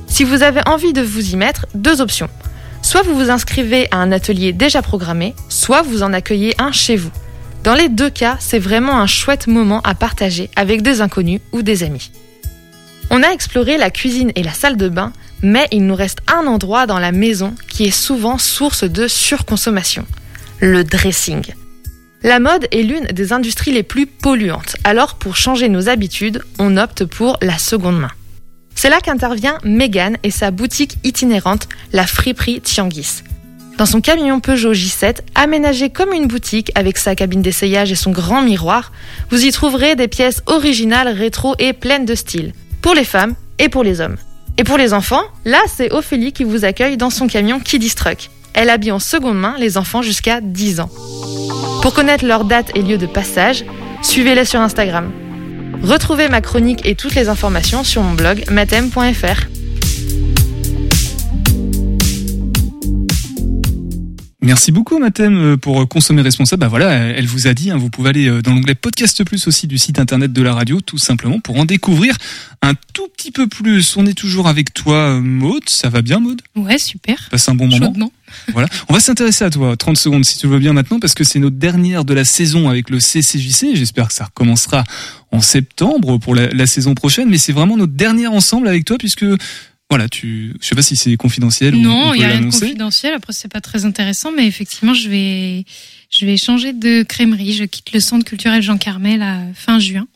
Si 0.06 0.24
vous 0.24 0.42
avez 0.42 0.60
envie 0.66 0.92
de 0.92 1.02
vous 1.02 1.32
y 1.32 1.36
mettre, 1.36 1.66
deux 1.74 2.00
options. 2.00 2.28
Soit 2.82 3.02
vous 3.02 3.14
vous 3.14 3.30
inscrivez 3.30 3.88
à 3.90 3.96
un 3.96 4.12
atelier 4.12 4.52
déjà 4.52 4.82
programmé, 4.82 5.34
soit 5.48 5.82
vous 5.82 6.02
en 6.02 6.12
accueillez 6.12 6.54
un 6.58 6.70
chez 6.70 6.96
vous. 6.96 7.10
Dans 7.64 7.74
les 7.74 7.88
deux 7.88 8.10
cas, 8.10 8.36
c'est 8.40 8.58
vraiment 8.58 9.00
un 9.00 9.06
chouette 9.06 9.46
moment 9.46 9.80
à 9.84 9.94
partager 9.94 10.50
avec 10.54 10.82
des 10.82 11.00
inconnus 11.00 11.40
ou 11.52 11.62
des 11.62 11.82
amis. 11.82 12.10
On 13.10 13.22
a 13.22 13.28
exploré 13.28 13.76
la 13.76 13.90
cuisine 13.90 14.32
et 14.34 14.42
la 14.42 14.52
salle 14.52 14.76
de 14.76 14.88
bain, 14.88 15.12
mais 15.42 15.68
il 15.70 15.86
nous 15.86 15.94
reste 15.94 16.18
un 16.26 16.46
endroit 16.46 16.86
dans 16.86 16.98
la 16.98 17.12
maison 17.12 17.54
qui 17.68 17.84
est 17.84 17.90
souvent 17.90 18.38
source 18.38 18.84
de 18.84 19.08
surconsommation. 19.08 20.06
Le 20.60 20.84
dressing. 20.84 21.42
La 22.22 22.40
mode 22.40 22.66
est 22.70 22.82
l'une 22.82 23.04
des 23.06 23.32
industries 23.34 23.72
les 23.72 23.82
plus 23.82 24.06
polluantes, 24.06 24.76
alors 24.84 25.16
pour 25.16 25.36
changer 25.36 25.68
nos 25.68 25.90
habitudes, 25.90 26.42
on 26.58 26.78
opte 26.78 27.04
pour 27.04 27.36
la 27.42 27.58
seconde 27.58 28.00
main. 28.00 28.10
C'est 28.74 28.88
là 28.88 29.00
qu'intervient 29.00 29.58
Megan 29.62 30.16
et 30.22 30.30
sa 30.30 30.50
boutique 30.50 30.96
itinérante, 31.04 31.68
la 31.92 32.06
friperie 32.06 32.62
Tianguis. 32.62 33.22
Dans 33.76 33.86
son 33.86 34.00
camion 34.00 34.40
Peugeot 34.40 34.72
J7, 34.72 35.18
aménagé 35.34 35.90
comme 35.90 36.12
une 36.12 36.26
boutique 36.26 36.72
avec 36.74 36.96
sa 36.96 37.14
cabine 37.14 37.42
d'essayage 37.42 37.92
et 37.92 37.96
son 37.96 38.12
grand 38.12 38.40
miroir, 38.40 38.92
vous 39.30 39.44
y 39.44 39.52
trouverez 39.52 39.96
des 39.96 40.08
pièces 40.08 40.42
originales, 40.46 41.08
rétro 41.08 41.54
et 41.58 41.72
pleines 41.72 42.06
de 42.06 42.14
style, 42.14 42.52
pour 42.84 42.94
les 42.94 43.04
femmes 43.04 43.34
et 43.58 43.70
pour 43.70 43.82
les 43.82 44.02
hommes. 44.02 44.16
Et 44.58 44.62
pour 44.62 44.76
les 44.76 44.92
enfants, 44.92 45.22
là 45.46 45.58
c'est 45.66 45.90
Ophélie 45.90 46.34
qui 46.34 46.44
vous 46.44 46.66
accueille 46.66 46.98
dans 46.98 47.08
son 47.08 47.28
camion 47.28 47.58
Kiddy 47.58 47.88
Truck. 47.94 48.28
Elle 48.52 48.68
habille 48.68 48.92
en 48.92 48.98
seconde 48.98 49.38
main 49.38 49.54
les 49.58 49.78
enfants 49.78 50.02
jusqu'à 50.02 50.42
10 50.42 50.80
ans. 50.80 50.90
Pour 51.80 51.94
connaître 51.94 52.26
leurs 52.26 52.44
dates 52.44 52.76
et 52.76 52.82
lieux 52.82 52.98
de 52.98 53.06
passage, 53.06 53.64
suivez-les 54.02 54.44
sur 54.44 54.60
Instagram. 54.60 55.10
Retrouvez 55.82 56.28
ma 56.28 56.42
chronique 56.42 56.84
et 56.84 56.94
toutes 56.94 57.14
les 57.14 57.30
informations 57.30 57.84
sur 57.84 58.02
mon 58.02 58.12
blog 58.12 58.44
matem.fr. 58.50 59.46
Merci 64.44 64.72
beaucoup 64.72 64.98
Mathem 64.98 65.38
euh, 65.38 65.56
pour 65.56 65.88
consommer 65.88 66.20
responsable. 66.20 66.60
Bah 66.60 66.68
voilà, 66.68 66.92
elle 66.92 67.26
vous 67.26 67.46
a 67.46 67.54
dit, 67.54 67.70
hein, 67.70 67.78
vous 67.78 67.88
pouvez 67.88 68.10
aller 68.10 68.28
euh, 68.28 68.42
dans 68.42 68.52
l'onglet 68.52 68.74
podcast 68.74 69.24
plus 69.24 69.46
aussi 69.46 69.66
du 69.66 69.78
site 69.78 69.98
internet 69.98 70.34
de 70.34 70.42
la 70.42 70.52
radio, 70.52 70.82
tout 70.82 70.98
simplement 70.98 71.40
pour 71.40 71.58
en 71.58 71.64
découvrir 71.64 72.14
un 72.60 72.74
tout 72.92 73.08
petit 73.16 73.30
peu 73.30 73.46
plus. 73.46 73.96
On 73.96 74.04
est 74.04 74.12
toujours 74.12 74.46
avec 74.46 74.74
toi, 74.74 75.18
Maude. 75.18 75.66
Ça 75.70 75.88
va 75.88 76.02
bien, 76.02 76.20
Maude 76.20 76.42
Ouais, 76.56 76.76
super. 76.76 77.26
Passe 77.30 77.48
un 77.48 77.54
bon 77.54 77.68
moment. 77.68 77.86
Chaudement. 77.86 78.12
Voilà. 78.52 78.68
On 78.88 78.94
va 78.94 79.00
s'intéresser 79.00 79.44
à 79.44 79.50
toi, 79.50 79.76
30 79.76 79.96
secondes 79.96 80.24
si 80.24 80.36
tu 80.36 80.46
veux 80.46 80.58
bien 80.58 80.72
maintenant, 80.72 80.98
parce 80.98 81.14
que 81.14 81.24
c'est 81.24 81.38
notre 81.38 81.56
dernière 81.56 82.04
de 82.04 82.12
la 82.12 82.24
saison 82.24 82.68
avec 82.68 82.90
le 82.90 82.98
CCJC. 82.98 83.76
J'espère 83.76 84.08
que 84.08 84.14
ça 84.14 84.24
recommencera 84.24 84.84
en 85.30 85.40
septembre 85.40 86.18
pour 86.18 86.34
la, 86.34 86.48
la 86.48 86.66
saison 86.66 86.94
prochaine, 86.94 87.30
mais 87.30 87.38
c'est 87.38 87.52
vraiment 87.52 87.76
notre 87.76 87.92
dernière 87.92 88.32
ensemble 88.32 88.66
avec 88.68 88.84
toi, 88.84 88.98
puisque 88.98 89.24
voilà, 89.90 90.08
tu, 90.08 90.54
je 90.60 90.66
sais 90.66 90.74
pas 90.74 90.82
si 90.82 90.96
c'est 90.96 91.16
confidentiel 91.16 91.74
non, 91.76 92.10
ou 92.10 92.14
il 92.14 92.20
y 92.20 92.24
a 92.24 92.28
rien 92.28 92.40
de 92.40 92.50
confidentiel. 92.50 93.14
Après, 93.14 93.32
c'est 93.32 93.52
pas 93.52 93.60
très 93.60 93.84
intéressant, 93.84 94.32
mais 94.32 94.46
effectivement, 94.46 94.94
je 94.94 95.08
vais, 95.08 95.64
je 96.10 96.24
vais 96.26 96.36
changer 96.36 96.72
de 96.72 97.02
crèmerie. 97.02 97.52
Je 97.52 97.64
quitte 97.64 97.92
le 97.92 98.00
centre 98.00 98.24
culturel 98.24 98.62
Jean 98.62 98.78
Carmel 98.78 99.22
à 99.22 99.42
fin 99.54 99.78
juin 99.78 100.06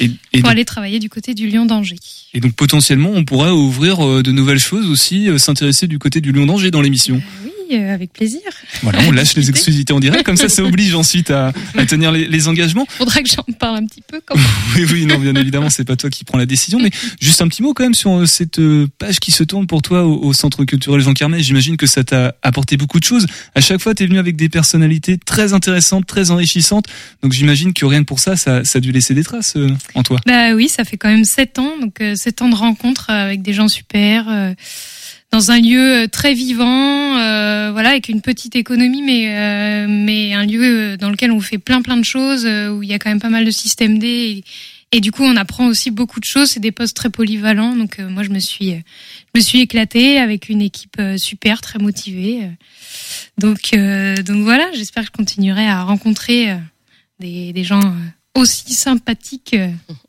Et, 0.00 0.06
et 0.06 0.08
pour 0.32 0.42
donc, 0.42 0.50
aller 0.50 0.64
travailler 0.64 0.98
du 0.98 1.08
côté 1.08 1.34
du 1.34 1.48
Lion 1.48 1.66
d'Angers. 1.66 1.96
et 2.34 2.40
donc 2.40 2.54
potentiellement, 2.54 3.10
on 3.14 3.24
pourrait 3.24 3.50
ouvrir 3.50 4.04
euh, 4.04 4.22
de 4.22 4.32
nouvelles 4.32 4.58
choses 4.58 4.86
aussi, 4.88 5.28
euh, 5.28 5.38
s'intéresser 5.38 5.86
du 5.86 5.98
côté 5.98 6.20
du 6.20 6.32
Lion 6.32 6.46
d'Angers 6.46 6.70
dans 6.70 6.82
l'émission. 6.82 7.22
Oui, 7.44 7.50
euh, 7.74 7.94
avec 7.94 8.12
plaisir. 8.12 8.40
Voilà, 8.82 8.98
on 9.06 9.12
lâche 9.12 9.34
les 9.34 9.48
exclusivités 9.50 9.92
en 9.92 10.00
direct, 10.00 10.24
comme 10.24 10.36
ça, 10.36 10.48
ça 10.48 10.62
oblige 10.62 10.94
ensuite 10.94 11.30
à, 11.30 11.52
à 11.76 11.86
tenir 11.86 12.12
les, 12.12 12.26
les 12.26 12.48
engagements. 12.48 12.86
Faudra 12.88 13.22
que 13.22 13.28
j'en 13.28 13.42
parle 13.58 13.76
un 13.76 13.86
petit 13.86 14.02
peu. 14.06 14.20
Quand 14.24 14.36
même. 14.36 14.44
Oui, 14.76 14.86
oui, 14.90 15.06
non, 15.06 15.18
bien 15.18 15.34
évidemment, 15.34 15.68
c'est 15.70 15.84
pas 15.84 15.96
toi 15.96 16.08
qui 16.08 16.24
prends 16.24 16.38
la 16.38 16.46
décision, 16.46 16.78
mais 16.78 16.90
juste 17.20 17.42
un 17.42 17.48
petit 17.48 17.62
mot 17.62 17.74
quand 17.74 17.84
même 17.84 17.94
sur 17.94 18.12
euh, 18.20 18.26
cette 18.26 18.58
euh, 18.58 18.88
page 18.98 19.20
qui 19.20 19.30
se 19.30 19.44
tourne 19.44 19.66
pour 19.66 19.82
toi 19.82 20.04
au, 20.04 20.22
au 20.22 20.32
Centre 20.32 20.64
culturel 20.64 21.00
Jean 21.00 21.12
Carmet. 21.12 21.42
J'imagine 21.42 21.76
que 21.76 21.86
ça 21.86 22.04
t'a 22.04 22.34
apporté 22.42 22.76
beaucoup 22.76 22.98
de 22.98 23.04
choses. 23.04 23.26
À 23.54 23.60
chaque 23.60 23.80
fois, 23.80 23.94
t'es 23.94 24.06
venu 24.06 24.18
avec 24.18 24.36
des 24.36 24.48
personnalités 24.48 25.18
très 25.18 25.52
intéressantes, 25.52 26.06
très 26.06 26.30
enrichissantes. 26.30 26.86
Donc 27.22 27.32
j'imagine 27.32 27.72
que 27.72 27.84
rien 27.84 28.00
que 28.00 28.06
pour 28.06 28.20
ça, 28.20 28.36
ça, 28.36 28.64
ça 28.64 28.78
a 28.78 28.80
dû 28.80 28.92
laisser 28.92 29.14
des 29.14 29.24
traces 29.24 29.54
euh, 29.56 29.68
en 29.94 30.02
toi. 30.02 30.20
Bah 30.26 30.54
oui, 30.54 30.68
ça 30.68 30.84
fait 30.84 30.96
quand 30.96 31.08
même 31.08 31.24
sept 31.24 31.58
ans, 31.58 31.78
donc 31.80 32.00
euh, 32.00 32.14
sept 32.14 32.42
ans 32.42 32.48
de 32.48 32.54
rencontres 32.54 33.10
avec 33.10 33.42
des 33.42 33.52
gens 33.52 33.68
super, 33.68 34.28
euh, 34.28 34.54
dans 35.32 35.50
un 35.50 35.60
lieu 35.60 36.02
euh, 36.02 36.06
très 36.06 36.34
vivant, 36.34 37.16
euh, 37.16 37.70
voilà, 37.72 37.90
avec 37.90 38.08
une 38.08 38.20
petite 38.20 38.54
économie, 38.54 39.02
mais 39.02 39.34
euh, 39.34 39.86
mais 39.88 40.34
un 40.34 40.44
lieu 40.44 40.96
dans 40.98 41.08
lequel 41.08 41.32
on 41.32 41.40
fait 41.40 41.58
plein 41.58 41.80
plein 41.80 41.96
de 41.96 42.04
choses, 42.04 42.44
où 42.44 42.82
il 42.82 42.88
y 42.88 42.92
a 42.92 42.98
quand 42.98 43.08
même 43.08 43.20
pas 43.20 43.30
mal 43.30 43.44
de 43.44 43.50
systèmes 43.50 43.98
D, 43.98 44.44
et, 44.94 45.00
du 45.00 45.10
coup 45.10 45.22
on 45.24 45.36
apprend 45.36 45.66
aussi 45.66 45.90
beaucoup 45.90 46.20
de 46.20 46.26
choses. 46.26 46.50
C'est 46.50 46.60
des 46.60 46.70
postes 46.70 46.94
très 46.94 47.08
polyvalents, 47.08 47.74
donc 47.74 47.98
moi 47.98 48.22
je 48.22 48.28
me 48.28 48.38
suis 48.38 48.72
je 48.72 49.32
me 49.34 49.40
suis 49.40 49.60
éclatée 49.60 50.18
avec 50.18 50.50
une 50.50 50.60
équipe 50.60 51.00
super, 51.16 51.62
très 51.62 51.78
motivée. 51.78 52.50
donc 53.38 53.70
donc 53.72 54.42
voilà, 54.42 54.70
j'espère 54.74 55.04
que 55.04 55.08
je 55.08 55.12
continuerai 55.12 55.66
à 55.66 55.82
rencontrer 55.82 56.54
des 57.20 57.54
des 57.54 57.64
gens 57.64 57.94
aussi 58.34 58.74
sympathiques 58.74 59.56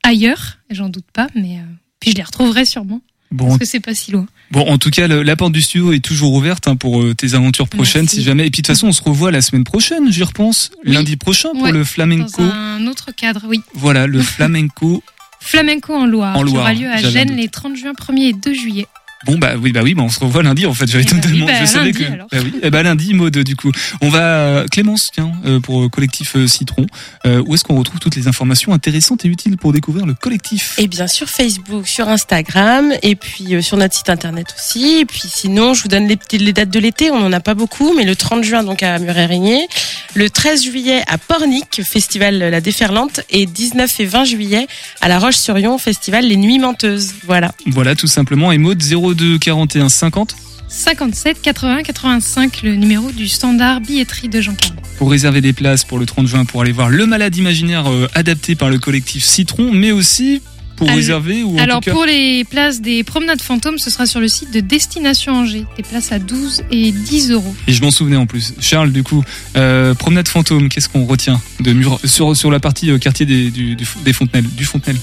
ailleurs, 0.03 0.57
j'en 0.69 0.89
doute 0.89 1.09
pas, 1.13 1.27
mais 1.33 1.59
puis 2.01 2.11
je 2.11 2.17
les 2.17 2.23
retrouverai 2.23 2.65
sûrement. 2.65 3.01
Bon, 3.33 3.47
Parce 3.47 3.57
que 3.59 3.65
c'est 3.65 3.79
pas 3.79 3.95
si 3.95 4.11
loin. 4.11 4.25
Bon, 4.51 4.61
en 4.69 4.77
tout 4.77 4.91
cas, 4.91 5.07
le- 5.07 5.23
la 5.23 5.35
porte 5.35 5.51
du 5.53 5.61
studio 5.61 5.91
est 5.91 5.99
toujours 6.05 6.33
ouverte 6.33 6.67
hein, 6.67 6.75
pour 6.75 7.01
euh, 7.01 7.15
tes 7.15 7.33
aventures 7.33 7.67
prochaines, 7.67 8.03
Merci. 8.03 8.17
si 8.17 8.23
jamais. 8.23 8.45
Et 8.45 8.51
puis 8.51 8.61
de 8.61 8.67
toute 8.67 8.75
façon, 8.75 8.87
on 8.87 8.91
se 8.91 9.01
revoit 9.01 9.31
la 9.31 9.41
semaine 9.41 9.63
prochaine, 9.63 10.11
j'y 10.11 10.21
repense, 10.23 10.69
Oui. 10.85 10.93
lundi 10.93 11.17
prochain 11.17 11.49
pour 11.53 11.63
Ouais, 11.63 11.71
le 11.71 11.83
flamenco. 11.83 12.29
Dans 12.43 12.51
un 12.53 12.85
autre 12.87 13.09
cadre, 13.11 13.41
oui. 13.47 13.61
Voilà, 13.73 14.05
le 14.05 14.21
flamenco. 14.21 15.03
Flamenco 15.39 15.93
en 15.93 16.05
Loire, 16.05 16.37
En 16.37 16.43
qui 16.45 16.55
aura 16.55 16.73
lieu 16.73 16.87
à 16.89 17.01
Gênes 17.01 17.35
les 17.35 17.49
30 17.49 17.75
juin, 17.75 17.91
1er 17.93 18.29
et 18.29 18.33
2 18.33 18.53
juillet. 18.53 18.87
Bon 19.25 19.37
bah 19.37 19.53
oui 19.61 19.71
bah 19.71 19.81
oui 19.83 19.93
bah 19.93 20.03
on 20.03 20.09
se 20.09 20.19
revoit 20.19 20.43
lundi 20.43 20.65
en 20.65 20.73
fait 20.73 20.85
j'avais 20.87 21.03
Eh 21.07 21.13
bah 21.13 21.21
totalement 21.21 21.45
oui, 21.45 21.51
bah, 21.51 21.59
je 21.61 21.65
savais 21.65 21.85
lundi, 21.91 21.99
que 21.99 22.11
alors. 22.11 22.27
bah 22.31 22.37
oui 22.43 22.53
eh 22.61 22.69
bah 22.69 22.83
lundi 22.83 23.13
mode 23.13 23.37
du 23.37 23.55
coup 23.55 23.71
on 24.01 24.09
va 24.09 24.19
euh, 24.21 24.65
Clémence 24.69 25.11
tiens 25.13 25.31
euh, 25.45 25.59
pour 25.59 25.83
euh, 25.83 25.89
collectif 25.89 26.35
Citron 26.47 26.85
euh, 27.25 27.41
où 27.45 27.53
est-ce 27.55 27.63
qu'on 27.63 27.77
retrouve 27.77 27.99
toutes 27.99 28.15
les 28.15 28.27
informations 28.27 28.73
intéressantes 28.73 29.23
et 29.25 29.27
utiles 29.29 29.57
pour 29.57 29.71
découvrir 29.73 30.05
le 30.05 30.13
collectif? 30.13 30.75
Et 30.77 30.87
bien 30.87 31.07
sur 31.07 31.29
Facebook, 31.29 31.87
sur 31.87 32.07
Instagram, 32.09 32.91
et 33.01 33.15
puis 33.15 33.55
euh, 33.55 33.61
sur 33.61 33.77
notre 33.77 33.95
site 33.95 34.09
internet 34.09 34.53
aussi. 34.57 34.99
Et 34.99 35.05
puis 35.05 35.23
sinon, 35.27 35.73
je 35.73 35.81
vous 35.83 35.87
donne 35.87 36.07
les, 36.07 36.15
petites- 36.17 36.41
les 36.41 36.53
dates 36.53 36.69
de 36.69 36.79
l'été. 36.79 37.11
On 37.11 37.19
n'en 37.19 37.31
a 37.31 37.39
pas 37.39 37.53
beaucoup, 37.53 37.93
mais 37.95 38.03
le 38.05 38.15
30 38.15 38.43
juin 38.43 38.63
donc 38.63 38.83
à 38.83 38.99
Muret-Régnier, 38.99 39.67
le 40.15 40.29
13 40.29 40.63
juillet 40.63 41.01
à 41.07 41.17
Pornic, 41.17 41.81
festival 41.83 42.37
La 42.39 42.61
Déferlante, 42.61 43.21
et 43.29 43.45
19 43.45 43.99
et 43.99 44.05
20 44.05 44.23
juillet 44.25 44.67
à 45.01 45.07
La 45.07 45.19
Roche-sur-Yon, 45.19 45.77
festival 45.77 46.25
Les 46.27 46.35
Nuits 46.37 46.59
Menteuses. 46.59 47.13
Voilà. 47.25 47.51
voilà 47.67 47.95
tout 47.95 48.07
simplement 48.07 48.51
et 48.51 48.57
mode 48.57 48.81
02 49.15 49.37
41 49.39 49.89
50 49.89 50.35
57 50.69 51.41
80 51.41 51.83
85, 51.83 52.61
le 52.63 52.75
numéro 52.75 53.11
du 53.11 53.27
standard 53.27 53.79
billetterie 53.81 54.27
de 54.29 54.41
Jean 54.41 54.55
Carmel. 54.55 54.81
pour 54.97 55.11
réserver 55.11 55.39
des 55.41 55.53
places 55.53 55.83
pour 55.83 55.99
le 55.99 56.05
30 56.05 56.25
juin 56.27 56.45
pour 56.45 56.61
aller 56.61 56.71
voir 56.71 56.89
le 56.89 57.05
malade 57.05 57.35
imaginaire 57.35 57.87
euh, 57.91 58.07
adapté 58.15 58.55
par 58.55 58.69
le 58.71 58.79
collectif 58.79 59.23
Citron 59.23 59.71
mais 59.71 59.91
aussi 59.91 60.41
pour 60.75 60.87
Alors- 60.87 60.97
réserver 60.97 61.43
ou 61.43 61.55
en 61.59 61.61
Alors 61.61 61.79
tout 61.81 61.85
cas 61.85 61.91
pour 61.91 62.05
les 62.05 62.43
places 62.45 62.81
des 62.81 63.03
promenades 63.03 63.39
fantômes, 63.41 63.77
ce 63.77 63.91
sera 63.91 64.07
sur 64.07 64.19
le 64.19 64.27
site 64.27 64.51
de 64.51 64.59
Destination 64.61 65.33
Angers. 65.33 65.65
Des 65.77 65.83
places 65.83 66.11
à 66.11 66.17
12 66.17 66.63
et 66.71 66.91
10 66.91 67.29
euros. 67.29 67.55
et 67.67 67.73
je 67.73 67.81
m'en 67.83 67.91
souvenais 67.91 68.17
en 68.17 68.25
plus 68.25 68.55
Charles 68.59 68.91
du 68.91 69.03
coup 69.03 69.23
euh, 69.55 69.93
promenade 69.93 70.27
fantôme 70.27 70.69
qu'est-ce 70.69 70.89
qu'on 70.89 71.05
retient 71.05 71.39
de 71.59 71.71
mur 71.73 71.99
sur 72.03 72.35
sur 72.35 72.49
la 72.49 72.59
partie 72.59 72.89
euh, 72.89 72.97
quartier 72.97 73.27
des 73.27 73.51
du, 73.51 73.75
du- 73.75 73.85
des 74.03 74.13
Fontenelles 74.13 74.49
du 74.49 74.65
Fontenelle? 74.65 74.97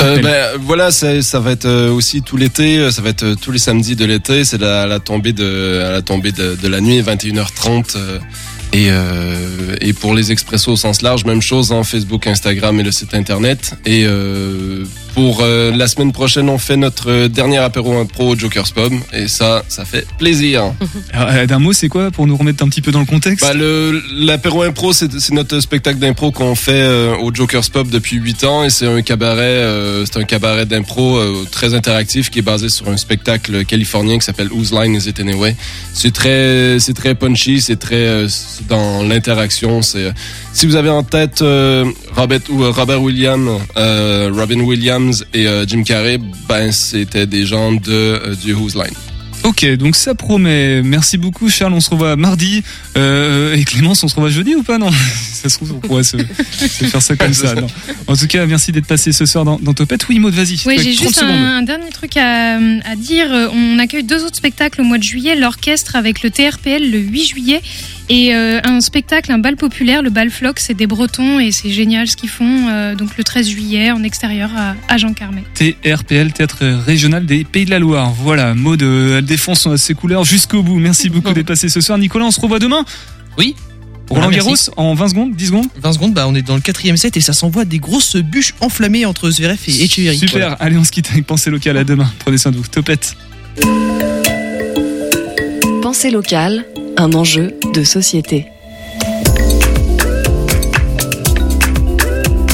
Euh, 0.00 0.20
ben, 0.20 0.58
voilà, 0.60 0.90
ça, 0.90 1.22
ça 1.22 1.40
va 1.40 1.52
être 1.52 1.64
euh, 1.64 1.90
aussi 1.90 2.22
tout 2.22 2.36
l'été, 2.36 2.78
euh, 2.78 2.90
ça 2.90 3.00
va 3.02 3.08
être 3.10 3.22
euh, 3.22 3.34
tous 3.34 3.50
les 3.50 3.58
samedis 3.58 3.96
de 3.96 4.04
l'été, 4.04 4.44
c'est 4.44 4.58
la, 4.60 4.86
la 4.86 5.00
tombée 5.00 5.32
de 5.32 5.82
à 5.86 5.90
la 5.90 6.02
tombée 6.02 6.32
de, 6.32 6.54
de 6.54 6.68
la 6.68 6.80
nuit, 6.80 7.00
21h30. 7.00 7.96
euh, 7.96 8.18
et, 8.72 8.88
euh, 8.90 9.76
et 9.80 9.92
pour 9.92 10.12
les 10.12 10.32
expressos 10.32 10.72
au 10.72 10.76
sens 10.76 11.00
large, 11.00 11.24
même 11.24 11.40
chose 11.40 11.72
en 11.72 11.82
Facebook, 11.84 12.26
Instagram 12.26 12.78
et 12.80 12.82
le 12.82 12.92
site 12.92 13.14
internet. 13.14 13.74
Et 13.86 14.04
euh, 14.04 14.84
pour 15.16 15.38
euh, 15.40 15.74
la 15.74 15.88
semaine 15.88 16.12
prochaine, 16.12 16.50
on 16.50 16.58
fait 16.58 16.76
notre 16.76 17.10
euh, 17.10 17.28
dernier 17.28 17.56
apéro 17.56 17.98
impro 17.98 18.34
au 18.34 18.36
Joker's 18.36 18.70
Pub. 18.70 18.92
Et 19.14 19.28
ça, 19.28 19.64
ça 19.66 19.86
fait 19.86 20.06
plaisir. 20.18 20.74
Alors, 21.14 21.28
euh, 21.32 21.46
D'un 21.46 21.58
mot, 21.58 21.72
c'est 21.72 21.88
quoi 21.88 22.10
pour 22.10 22.26
nous 22.26 22.36
remettre 22.36 22.62
un 22.62 22.68
petit 22.68 22.82
peu 22.82 22.92
dans 22.92 23.00
le 23.00 23.06
contexte? 23.06 23.42
Bah, 23.42 23.54
l'apéro 24.14 24.62
impro, 24.62 24.92
c'est, 24.92 25.08
notre 25.30 25.58
spectacle 25.60 25.98
d'impro 25.98 26.32
qu'on 26.32 26.54
fait 26.54 26.82
euh, 26.82 27.16
au 27.16 27.34
Joker's 27.34 27.70
Pub 27.70 27.88
depuis 27.88 28.16
8 28.16 28.44
ans. 28.44 28.64
Et 28.64 28.68
c'est 28.68 28.86
un 28.86 29.00
cabaret, 29.00 29.40
euh, 29.40 30.04
c'est 30.04 30.18
un 30.18 30.24
cabaret 30.24 30.66
d'impro 30.66 31.18
très 31.50 31.72
interactif 31.72 32.28
qui 32.28 32.40
est 32.40 32.42
basé 32.42 32.68
sur 32.68 32.90
un 32.90 32.98
spectacle 32.98 33.64
californien 33.64 34.18
qui 34.18 34.26
s'appelle 34.26 34.52
Whose 34.52 34.72
Line 34.72 34.96
Is 34.96 35.08
It 35.08 35.18
Anyway? 35.18 35.56
C'est 35.94 36.12
très, 36.12 36.76
c'est 36.78 36.94
très 36.94 37.14
punchy, 37.14 37.62
c'est 37.62 37.76
très 37.76 38.26
dans 38.68 39.02
l'interaction. 39.02 39.80
C'est, 39.80 40.12
si 40.56 40.64
vous 40.66 40.76
avez 40.76 40.88
en 40.88 41.02
tête 41.02 41.42
euh, 41.42 41.84
Robert, 42.16 42.40
ou, 42.48 42.64
euh, 42.64 42.70
Robert 42.70 43.02
Williams, 43.02 43.60
euh, 43.76 44.30
Robin 44.34 44.60
Williams 44.60 45.26
et 45.34 45.46
Jim 45.66 45.82
Carrey, 45.82 46.18
ben 46.48 46.72
c'était 46.72 47.26
des 47.26 47.44
gens 47.44 47.72
de 47.72 48.34
du 48.42 48.54
Whose 48.54 48.74
Line. 48.74 48.94
Ok, 49.46 49.64
donc 49.76 49.94
ça 49.94 50.14
promet. 50.14 50.82
Merci 50.82 51.18
beaucoup, 51.18 51.48
Charles. 51.50 51.74
On 51.74 51.80
se 51.80 51.90
revoit 51.90 52.16
mardi. 52.16 52.64
Euh, 52.96 53.54
et 53.54 53.64
Clémence, 53.64 54.02
on 54.02 54.08
se 54.08 54.14
revoit 54.16 54.30
jeudi 54.30 54.54
ou 54.54 54.62
pas? 54.62 54.78
Non, 54.78 54.90
ça 55.36 55.48
se 55.48 55.56
trouve, 55.56 55.72
on 55.72 55.80
pourrait 55.80 56.02
se, 56.04 56.16
se 56.18 56.84
faire 56.84 57.02
ça 57.02 57.16
comme 57.16 57.32
ça. 57.34 57.54
non. 57.54 57.66
En 58.06 58.16
tout 58.16 58.26
cas, 58.26 58.46
merci 58.46 58.72
d'être 58.72 58.86
passé 58.86 59.12
ce 59.12 59.26
soir 59.26 59.44
dans, 59.44 59.58
dans 59.58 59.74
Topette. 59.74 60.08
Oui, 60.08 60.18
Maud, 60.18 60.34
vas-y. 60.34 60.60
Oui, 60.66 60.78
j'ai 60.82 60.94
30 60.94 61.06
juste 61.08 61.22
un, 61.22 61.58
un 61.58 61.62
dernier 61.62 61.90
truc 61.90 62.16
à, 62.16 62.56
à 62.56 62.96
dire. 62.96 63.32
Euh, 63.32 63.48
On 63.52 63.78
accueille 63.78 64.04
deux 64.04 64.24
autres 64.24 64.36
spectacles 64.36 64.80
au 64.80 64.84
mois 64.84 64.98
de 64.98 65.02
juillet. 65.02 65.36
L'orchestre 65.36 65.96
avec 65.96 66.22
le 66.22 66.30
TRPL 66.30 66.90
le 66.90 66.98
8 66.98 67.24
juillet 67.26 67.60
et 68.08 68.34
euh, 68.36 68.60
un 68.64 68.80
spectacle, 68.80 69.32
un 69.32 69.38
bal 69.38 69.56
populaire, 69.56 70.02
le 70.02 70.10
bal 70.10 70.30
Floc. 70.30 70.58
C'est 70.60 70.74
des 70.74 70.86
Bretons 70.86 71.40
et 71.40 71.50
c'est 71.52 71.70
génial 71.70 72.06
ce 72.08 72.16
qu'ils 72.16 72.28
font. 72.28 72.68
Euh, 72.68 72.94
donc 72.94 73.16
le 73.16 73.24
13 73.24 73.48
juillet 73.48 73.90
en 73.90 74.02
extérieur 74.02 74.50
à, 74.56 74.74
à 74.88 74.96
Jean 74.96 75.12
Carmet. 75.12 75.42
TRPL, 75.54 76.32
Théâtre 76.32 76.64
Régional 76.86 77.26
des 77.26 77.44
Pays 77.44 77.64
de 77.64 77.70
la 77.70 77.78
Loire. 77.78 78.12
Voilà, 78.12 78.54
Maud, 78.54 78.82
elle 78.82 79.24
défonce 79.24 79.74
ses 79.76 79.94
couleurs 79.94 80.24
jusqu'au 80.24 80.62
bout. 80.62 80.78
Merci 80.78 81.08
beaucoup 81.10 81.32
d'être 81.32 81.46
passé 81.46 81.68
ce 81.68 81.80
soir. 81.80 81.98
Nicolas, 81.98 82.26
on 82.26 82.30
se 82.30 82.40
revoit 82.40 82.58
demain? 82.58 82.84
Oui. 83.38 83.54
Roland 84.08 84.22
Voilà, 84.22 84.36
Garros, 84.36 84.54
en 84.76 84.94
20 84.94 85.08
secondes, 85.08 85.34
10 85.34 85.46
secondes? 85.46 85.66
20 85.82 85.92
secondes, 85.92 86.14
bah, 86.14 86.26
on 86.28 86.34
est 86.34 86.42
dans 86.42 86.54
le 86.54 86.60
quatrième 86.60 86.96
set 86.96 87.16
et 87.16 87.20
ça 87.20 87.32
s'envoie 87.32 87.64
des 87.64 87.78
grosses 87.78 88.16
bûches 88.16 88.54
enflammées 88.60 89.04
entre 89.04 89.30
Zverev 89.30 89.58
et 89.66 89.84
Echeverry. 89.84 90.18
Super, 90.18 90.32
Voilà. 90.32 90.52
allez, 90.54 90.76
on 90.78 90.84
se 90.84 90.90
quitte 90.92 91.10
avec 91.10 91.26
Pensée 91.26 91.50
locale. 91.50 91.76
À 91.76 91.84
demain. 91.84 92.10
Prenez 92.20 92.38
soin 92.38 92.52
de 92.52 92.56
vous. 92.56 92.66
Topette. 92.66 93.16
Pensée 95.82 96.10
locale, 96.10 96.64
un 96.96 97.12
enjeu 97.12 97.54
de 97.74 97.82
société. 97.84 98.46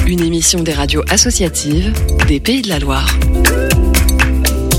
Une 0.06 0.20
émission 0.22 0.62
des 0.62 0.72
radios 0.72 1.02
associatives 1.08 1.92
des 2.28 2.40
Pays 2.40 2.62
de 2.62 2.68
la 2.68 2.78
Loire. 2.78 3.16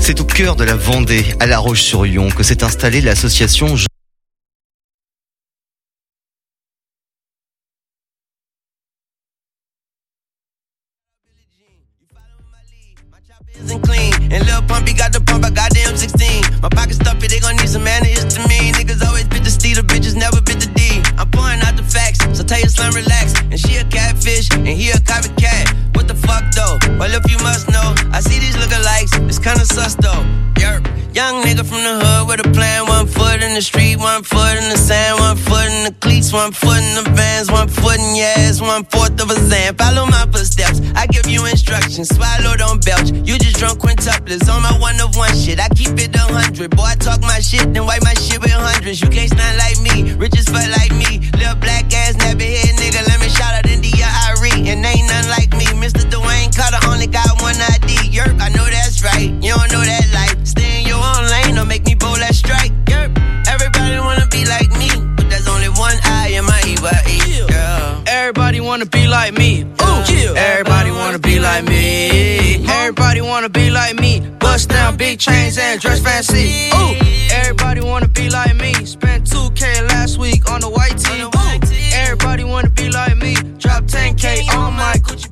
C'est 0.00 0.20
au 0.20 0.24
cœur 0.24 0.54
de 0.56 0.64
la 0.64 0.76
Vendée, 0.76 1.24
à 1.40 1.46
La 1.46 1.58
Roche-sur-Yon, 1.58 2.28
que 2.30 2.42
s'est 2.42 2.62
installée 2.62 3.00
l'association 3.00 3.76
and 13.70 13.82
clean. 13.82 14.12
And 14.32 14.46
Lil 14.46 14.62
Pumpy 14.62 14.96
got 14.96 15.12
the 15.12 15.20
pump, 15.20 15.44
I 15.44 15.50
got 15.50 15.70
the 15.70 15.80
M16. 15.80 16.62
My 16.62 16.68
pocket 16.68 16.94
stuffy, 16.94 17.26
they 17.26 17.40
gon' 17.40 17.56
need 17.56 17.68
some 17.68 17.84
manners 17.84 18.24
to 18.34 18.40
me. 18.48 18.72
Niggas 18.72 19.04
always 19.06 19.28
bit 19.28 19.44
the 19.44 19.50
steed, 19.50 19.76
the 19.76 19.82
bitches 19.82 20.16
never 20.16 20.40
bit 20.40 20.60
the 20.60 20.70
D. 20.74 21.02
I'm 21.16 21.30
pouring 21.30 21.60
out 21.60 21.76
the 21.76 21.84
facts, 21.84 22.18
so 22.36 22.44
tell 22.44 22.58
your 22.58 22.68
son 22.68 22.92
relax. 22.94 23.34
And 23.40 23.58
she 23.58 23.76
a 23.76 23.84
catfish, 23.84 24.50
and 24.52 24.66
he 24.66 24.90
a 24.90 24.94
copycat. 24.94 25.83
Fuck 26.26 26.44
though? 26.56 26.78
Well, 26.98 27.12
if 27.12 27.30
you 27.30 27.38
must 27.38 27.68
know, 27.68 27.94
I 28.12 28.20
see 28.20 28.38
these 28.38 28.56
lookalikes, 28.56 29.12
it's 29.28 29.38
kinda 29.38 29.64
sus 29.64 29.94
though. 29.94 30.24
Yerp. 30.60 30.84
Young 31.14 31.44
nigga 31.44 31.62
from 31.62 31.78
the 31.86 31.94
hood 32.02 32.26
with 32.26 32.46
a 32.46 32.50
plan, 32.50 32.86
one 32.86 33.06
foot 33.06 33.40
in 33.40 33.54
the 33.54 33.62
street, 33.62 33.96
one 33.98 34.24
foot 34.24 34.58
in 34.58 34.66
the 34.68 34.76
sand, 34.76 35.20
one 35.20 35.36
foot 35.36 35.70
in 35.70 35.84
the 35.84 35.94
cleats, 36.00 36.32
one 36.32 36.50
foot 36.50 36.82
in 36.82 36.94
the 36.98 37.06
vans, 37.14 37.52
one 37.52 37.68
foot 37.68 37.98
in 38.02 38.16
your 38.16 38.26
ass, 38.42 38.60
one 38.60 38.84
fourth 38.86 39.14
of 39.22 39.30
a 39.30 39.38
zan. 39.46 39.76
Follow 39.76 40.06
my 40.06 40.26
footsteps, 40.32 40.82
I 40.96 41.06
give 41.06 41.28
you 41.28 41.46
instructions, 41.46 42.08
swallow, 42.10 42.56
don't 42.56 42.84
belch. 42.84 43.14
You 43.22 43.38
just 43.38 43.56
drunk 43.62 43.78
quintuplets 43.78 44.50
on 44.50 44.62
my 44.62 44.74
one 44.80 44.98
of 44.98 45.14
one 45.16 45.34
shit. 45.38 45.60
I 45.60 45.68
keep 45.68 45.94
it 46.02 46.16
a 46.16 46.26
hundred, 46.26 46.74
boy. 46.74 46.82
I 46.82 46.96
talk 46.96 47.20
my 47.22 47.38
shit, 47.38 47.72
then 47.72 47.86
wipe 47.86 48.02
my 48.02 48.14
shit 48.14 48.42
with 48.42 48.50
hundreds. 48.50 49.00
You 49.00 49.08
can't 49.08 49.30
stand 49.30 49.56
like 49.58 49.78
me, 49.86 50.14
rich 50.18 50.34
as 50.36 50.46
fuck 50.50 50.66
like 50.82 50.90
me, 50.98 51.30
little 51.38 51.54
black 51.62 51.94
ass 51.94 52.18
nappy 52.18 52.58
head 52.58 52.74
nigga. 52.74 53.06
Let 53.06 53.20
me 53.20 53.28
shout 53.28 53.54
out 53.54 53.70
India 53.70 54.06
Irie, 54.26 54.66
and 54.66 54.82
ain't 54.82 55.06
nothing 55.06 55.30
like. 55.30 55.53
Mr. 55.84 56.00
Dwayne 56.08 56.48
Carter 56.56 56.80
only 56.88 57.06
got 57.06 57.28
one 57.42 57.56
ID. 57.60 58.08
Yerp, 58.08 58.40
I 58.40 58.48
know 58.48 58.64
that's 58.64 59.04
right. 59.04 59.28
You 59.44 59.52
don't 59.52 59.70
know 59.70 59.84
that 59.84 60.06
life. 60.14 60.46
Stay 60.46 60.80
in 60.80 60.86
your 60.88 60.96
own 60.96 61.28
lane 61.28 61.58
or 61.58 61.66
make 61.66 61.84
me 61.84 61.94
bowl 61.94 62.16
that 62.16 62.34
strike. 62.34 62.72
Yerp, 62.86 63.12
everybody 63.46 63.98
wanna 63.98 64.26
be 64.28 64.46
like 64.46 64.70
me, 64.78 64.88
but 65.14 65.28
there's 65.28 65.46
only 65.46 65.68
one 65.68 65.98
eye 66.04 66.28
in 66.32 66.46
my 66.46 66.58
evil 66.66 66.88
E. 67.06 67.44
Yeah. 67.50 68.02
Everybody 68.06 68.60
wanna 68.62 68.86
be 68.86 69.06
like 69.06 69.34
me. 69.34 69.64
Ooh, 69.82 70.34
everybody 70.34 70.90
wanna 70.90 71.18
be 71.18 71.38
like 71.38 71.64
me. 71.64 72.66
Everybody 72.66 73.20
wanna 73.20 73.50
be 73.50 73.70
like 73.70 73.94
me. 74.00 74.20
Bust 74.38 74.70
down 74.70 74.96
big 74.96 75.18
chains 75.18 75.58
and 75.58 75.78
dress 75.82 76.00
fancy. 76.00 76.70
Ooh, 76.72 76.96
everybody 77.30 77.82
wanna 77.82 78.08
be 78.08 78.30
like 78.30 78.56
me. 78.56 78.72
Spent 78.86 79.30
2K 79.30 79.82
last 79.90 80.16
week 80.16 80.50
on 80.50 80.62
the 80.62 80.70
white 80.70 80.96
tee. 80.96 81.28
Everybody 81.92 82.44
wanna 82.44 82.70
be 82.70 82.88
like 82.88 83.18
me. 83.18 83.34
Drop 83.58 83.84
10K 83.84 84.48
on 84.56 84.72
my 84.72 84.94
Gucci. 85.04 85.23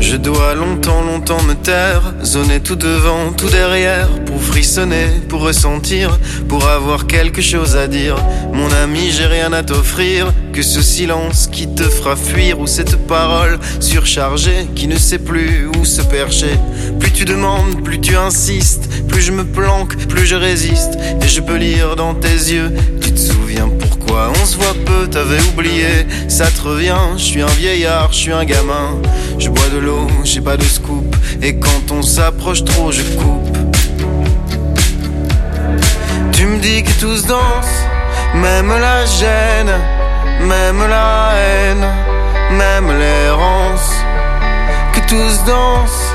Je 0.00 0.16
dois 0.16 0.54
longtemps, 0.54 1.02
longtemps 1.02 1.42
me 1.42 1.54
taire, 1.54 2.14
zoner 2.24 2.60
tout 2.60 2.76
devant, 2.76 3.32
tout 3.36 3.48
derrière, 3.50 4.08
pour 4.24 4.40
frissonner, 4.42 5.06
pour 5.28 5.42
ressentir, 5.42 6.18
pour 6.48 6.66
avoir 6.66 7.06
quelque 7.06 7.42
chose 7.42 7.76
à 7.76 7.86
dire. 7.86 8.16
Mon 8.52 8.70
ami, 8.72 9.10
j'ai 9.10 9.26
rien 9.26 9.52
à 9.52 9.62
t'offrir, 9.62 10.32
que 10.52 10.62
ce 10.62 10.80
silence 10.80 11.46
qui 11.46 11.68
te 11.68 11.82
fera 11.82 12.16
fuir, 12.16 12.58
ou 12.58 12.66
cette 12.66 12.96
parole 13.06 13.58
surchargée 13.80 14.66
qui 14.74 14.88
ne 14.88 14.96
sait 14.96 15.18
plus 15.18 15.68
où 15.76 15.84
se 15.84 16.02
percher. 16.02 16.54
Plus 16.98 17.12
tu 17.12 17.24
demandes, 17.24 17.82
plus 17.84 18.00
tu 18.00 18.16
insistes, 18.16 18.88
plus 19.08 19.20
je 19.20 19.32
me 19.32 19.44
planque, 19.44 19.96
plus 20.08 20.26
je 20.26 20.36
résiste, 20.36 20.98
et 21.20 21.28
je 21.28 21.40
peux 21.40 21.56
lire 21.56 21.96
dans 21.96 22.14
tes 22.14 22.28
yeux, 22.28 22.72
tu 23.00 23.12
te 23.12 23.18
souviens 23.18 23.37
on 24.40 24.44
se 24.44 24.56
voit 24.56 24.74
peu, 24.84 25.08
t'avais 25.08 25.40
oublié, 25.52 26.06
ça 26.28 26.46
te 26.46 26.60
revient, 26.60 26.96
je 27.16 27.22
suis 27.22 27.42
un 27.42 27.54
vieillard, 27.58 28.12
je 28.12 28.18
suis 28.18 28.32
un 28.32 28.44
gamin, 28.44 29.00
je 29.38 29.48
bois 29.48 29.68
de 29.72 29.78
l'eau, 29.78 30.06
j'ai 30.24 30.40
pas 30.40 30.56
de 30.56 30.64
scoop, 30.64 31.14
et 31.42 31.58
quand 31.58 31.90
on 31.90 32.02
s'approche 32.02 32.64
trop, 32.64 32.90
je 32.90 33.02
coupe. 33.02 33.56
Tu 36.32 36.46
me 36.46 36.58
dis 36.58 36.82
que 36.82 36.92
tous 37.00 37.26
dansent, 37.26 37.84
même 38.34 38.68
la 38.68 39.06
gêne, 39.06 39.72
même 40.40 40.80
la 40.88 41.32
haine, 41.36 41.86
même 42.52 42.88
l'errance, 42.98 43.92
que 44.92 45.00
tous 45.08 45.44
dansent, 45.46 46.12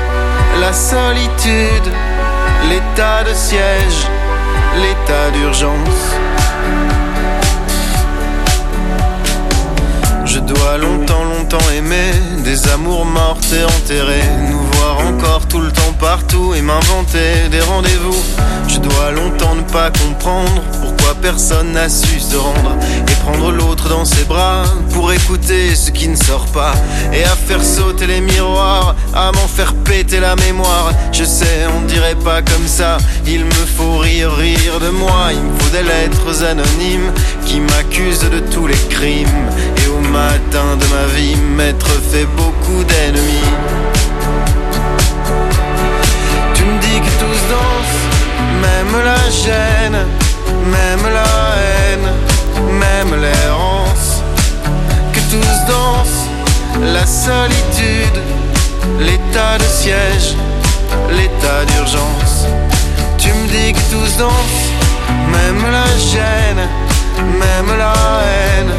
la 0.60 0.72
solitude, 0.72 1.92
l'état 2.68 3.24
de 3.24 3.34
siège, 3.34 4.08
l'état 4.82 5.30
d'urgence. 5.30 6.23
Longtemps, 10.78 11.24
longtemps 11.24 11.70
aimer 11.76 12.10
des 12.44 12.68
amours 12.68 13.04
mortes 13.04 13.46
et 13.52 13.64
enterrées. 13.64 14.28
Nous 14.50 14.60
voir 14.72 14.98
encore 15.06 15.46
tout 15.46 15.60
le 15.60 15.70
temps 15.70 15.92
partout 16.00 16.52
et 16.54 16.62
m'inventer 16.62 17.48
des 17.50 17.60
rendez-vous. 17.60 18.16
Je 18.66 18.78
dois 18.78 19.12
longtemps 19.12 19.54
ne 19.54 19.62
pas 19.62 19.90
comprendre 19.90 20.62
pourquoi 20.82 21.14
personne 21.22 21.72
n'a 21.72 21.88
su 21.88 22.18
se 22.18 22.36
rendre 22.36 22.76
prendre 23.24 23.50
l'autre 23.50 23.88
dans 23.88 24.04
ses 24.04 24.24
bras 24.24 24.64
pour 24.92 25.10
écouter 25.12 25.74
ce 25.74 25.90
qui 25.90 26.08
ne 26.08 26.16
sort 26.16 26.46
pas 26.46 26.74
et 27.12 27.24
à 27.24 27.34
faire 27.46 27.62
sauter 27.62 28.06
les 28.06 28.20
miroirs, 28.20 28.94
à 29.14 29.32
m'en 29.32 29.48
faire 29.48 29.72
péter 29.74 30.20
la 30.20 30.36
mémoire. 30.36 30.92
Je 31.10 31.24
sais, 31.24 31.66
on 31.74 31.80
dirait 31.86 32.16
pas 32.16 32.42
comme 32.42 32.66
ça. 32.66 32.98
Il 33.26 33.44
me 33.46 33.64
faut 33.76 33.96
rire, 33.98 34.30
rire 34.34 34.78
de 34.80 34.90
moi. 34.90 35.30
Il 35.32 35.40
me 35.40 35.58
faut 35.58 35.70
des 35.70 35.82
lettres 35.82 36.44
anonymes 36.44 37.10
qui 37.46 37.60
m'accusent 37.60 38.28
de 38.30 38.40
tous 38.52 38.66
les 38.66 38.82
crimes 38.90 39.46
et 39.82 39.88
au 39.88 40.00
matin 40.00 40.76
de 40.80 40.86
ma 40.94 41.06
vie 41.16 41.36
m'être 41.56 41.92
fait 42.10 42.26
beaucoup 42.36 42.84
d'ennemis. 42.84 43.50
Tu 46.54 46.62
me 46.62 46.78
dis 46.78 47.00
que 47.00 47.12
tous 47.22 47.40
dansent, 47.52 48.04
même 48.66 48.94
la 49.02 49.30
gêne, 49.30 50.06
même 50.70 51.12
la 51.12 51.30
haine, 51.62 52.33
même 52.78 53.20
l'errance, 53.20 54.22
que 55.12 55.20
tous 55.30 55.72
dansent, 55.72 56.28
la 56.94 57.06
solitude, 57.06 58.18
l'état 59.00 59.58
de 59.58 59.64
siège, 59.64 60.36
l'état 61.10 61.64
d'urgence. 61.66 62.46
Tu 63.18 63.28
me 63.32 63.46
dis 63.48 63.72
que 63.72 63.84
tous 63.92 64.16
dansent, 64.18 64.70
même 65.30 65.62
la 65.70 65.86
gêne, 66.12 66.68
même 67.44 67.78
la 67.78 67.94
haine, 68.24 68.72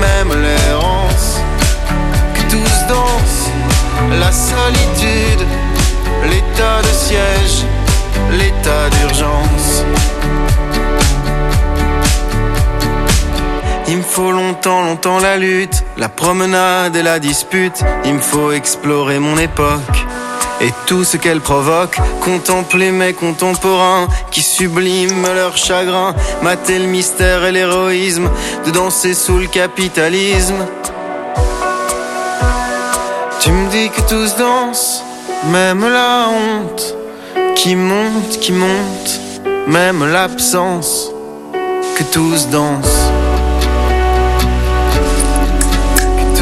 même 0.00 0.42
l'errance. 0.42 1.38
Que 2.34 2.42
tous 2.50 2.78
dansent, 2.88 3.50
la 4.20 4.32
solitude, 4.32 5.46
l'état 6.30 6.80
de 6.82 6.92
siège, 7.06 7.64
l'état 8.32 8.88
d'urgence. 8.90 9.84
Il 13.90 13.96
me 13.96 14.02
faut 14.02 14.32
longtemps, 14.32 14.82
longtemps 14.82 15.18
la 15.18 15.38
lutte, 15.38 15.82
la 15.96 16.10
promenade 16.10 16.94
et 16.94 17.02
la 17.02 17.18
dispute. 17.18 17.82
Il 18.04 18.14
me 18.14 18.20
faut 18.20 18.52
explorer 18.52 19.18
mon 19.18 19.38
époque 19.38 20.06
et 20.60 20.70
tout 20.86 21.04
ce 21.04 21.16
qu'elle 21.16 21.40
provoque. 21.40 21.96
Contempler 22.20 22.90
mes 22.90 23.14
contemporains 23.14 24.06
qui 24.30 24.42
subliment 24.42 25.32
leur 25.34 25.56
chagrin. 25.56 26.14
Mater 26.42 26.78
le 26.80 26.86
mystère 26.86 27.46
et 27.46 27.52
l'héroïsme 27.52 28.28
de 28.66 28.70
danser 28.70 29.14
sous 29.14 29.38
le 29.38 29.46
capitalisme. 29.46 30.66
Tu 33.40 33.50
me 33.50 33.70
dis 33.70 33.88
que 33.88 34.02
tous 34.02 34.36
dansent, 34.36 35.02
même 35.50 35.80
la 35.80 36.26
honte 36.28 36.94
qui 37.54 37.74
monte, 37.74 38.38
qui 38.40 38.52
monte, 38.52 39.20
même 39.66 40.04
l'absence, 40.04 41.10
que 41.96 42.02
tous 42.12 42.48
dansent. 42.48 43.07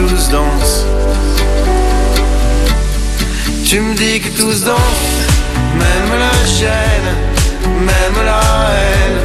Dansent. 0.07 0.87
Tu 3.65 3.81
me 3.81 3.95
dis 3.95 4.21
que 4.21 4.29
tous 4.39 4.65
dansent, 4.65 5.17
même 5.75 6.19
la 6.19 6.47
chaîne, 6.47 7.11
même 7.81 8.25
la 8.25 8.41
haine, 8.75 9.21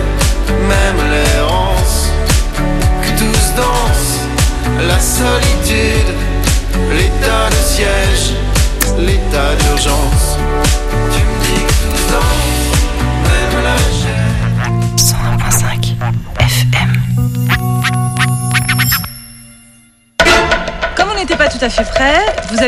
même 0.67 1.11
l'errance. 1.11 2.09
Que 3.03 3.19
tous 3.19 3.55
dansent, 3.55 4.19
la 4.87 4.99
solitude, 4.99 6.13
l'état 6.91 7.49
de 7.49 7.61
siège, 7.73 8.33
l'état 8.97 9.55
d'urgence. 9.63 10.37
Tout 21.61 21.65
à 21.65 21.69
fait 21.69 21.83
prêt, 21.83 22.25
vous 22.49 22.59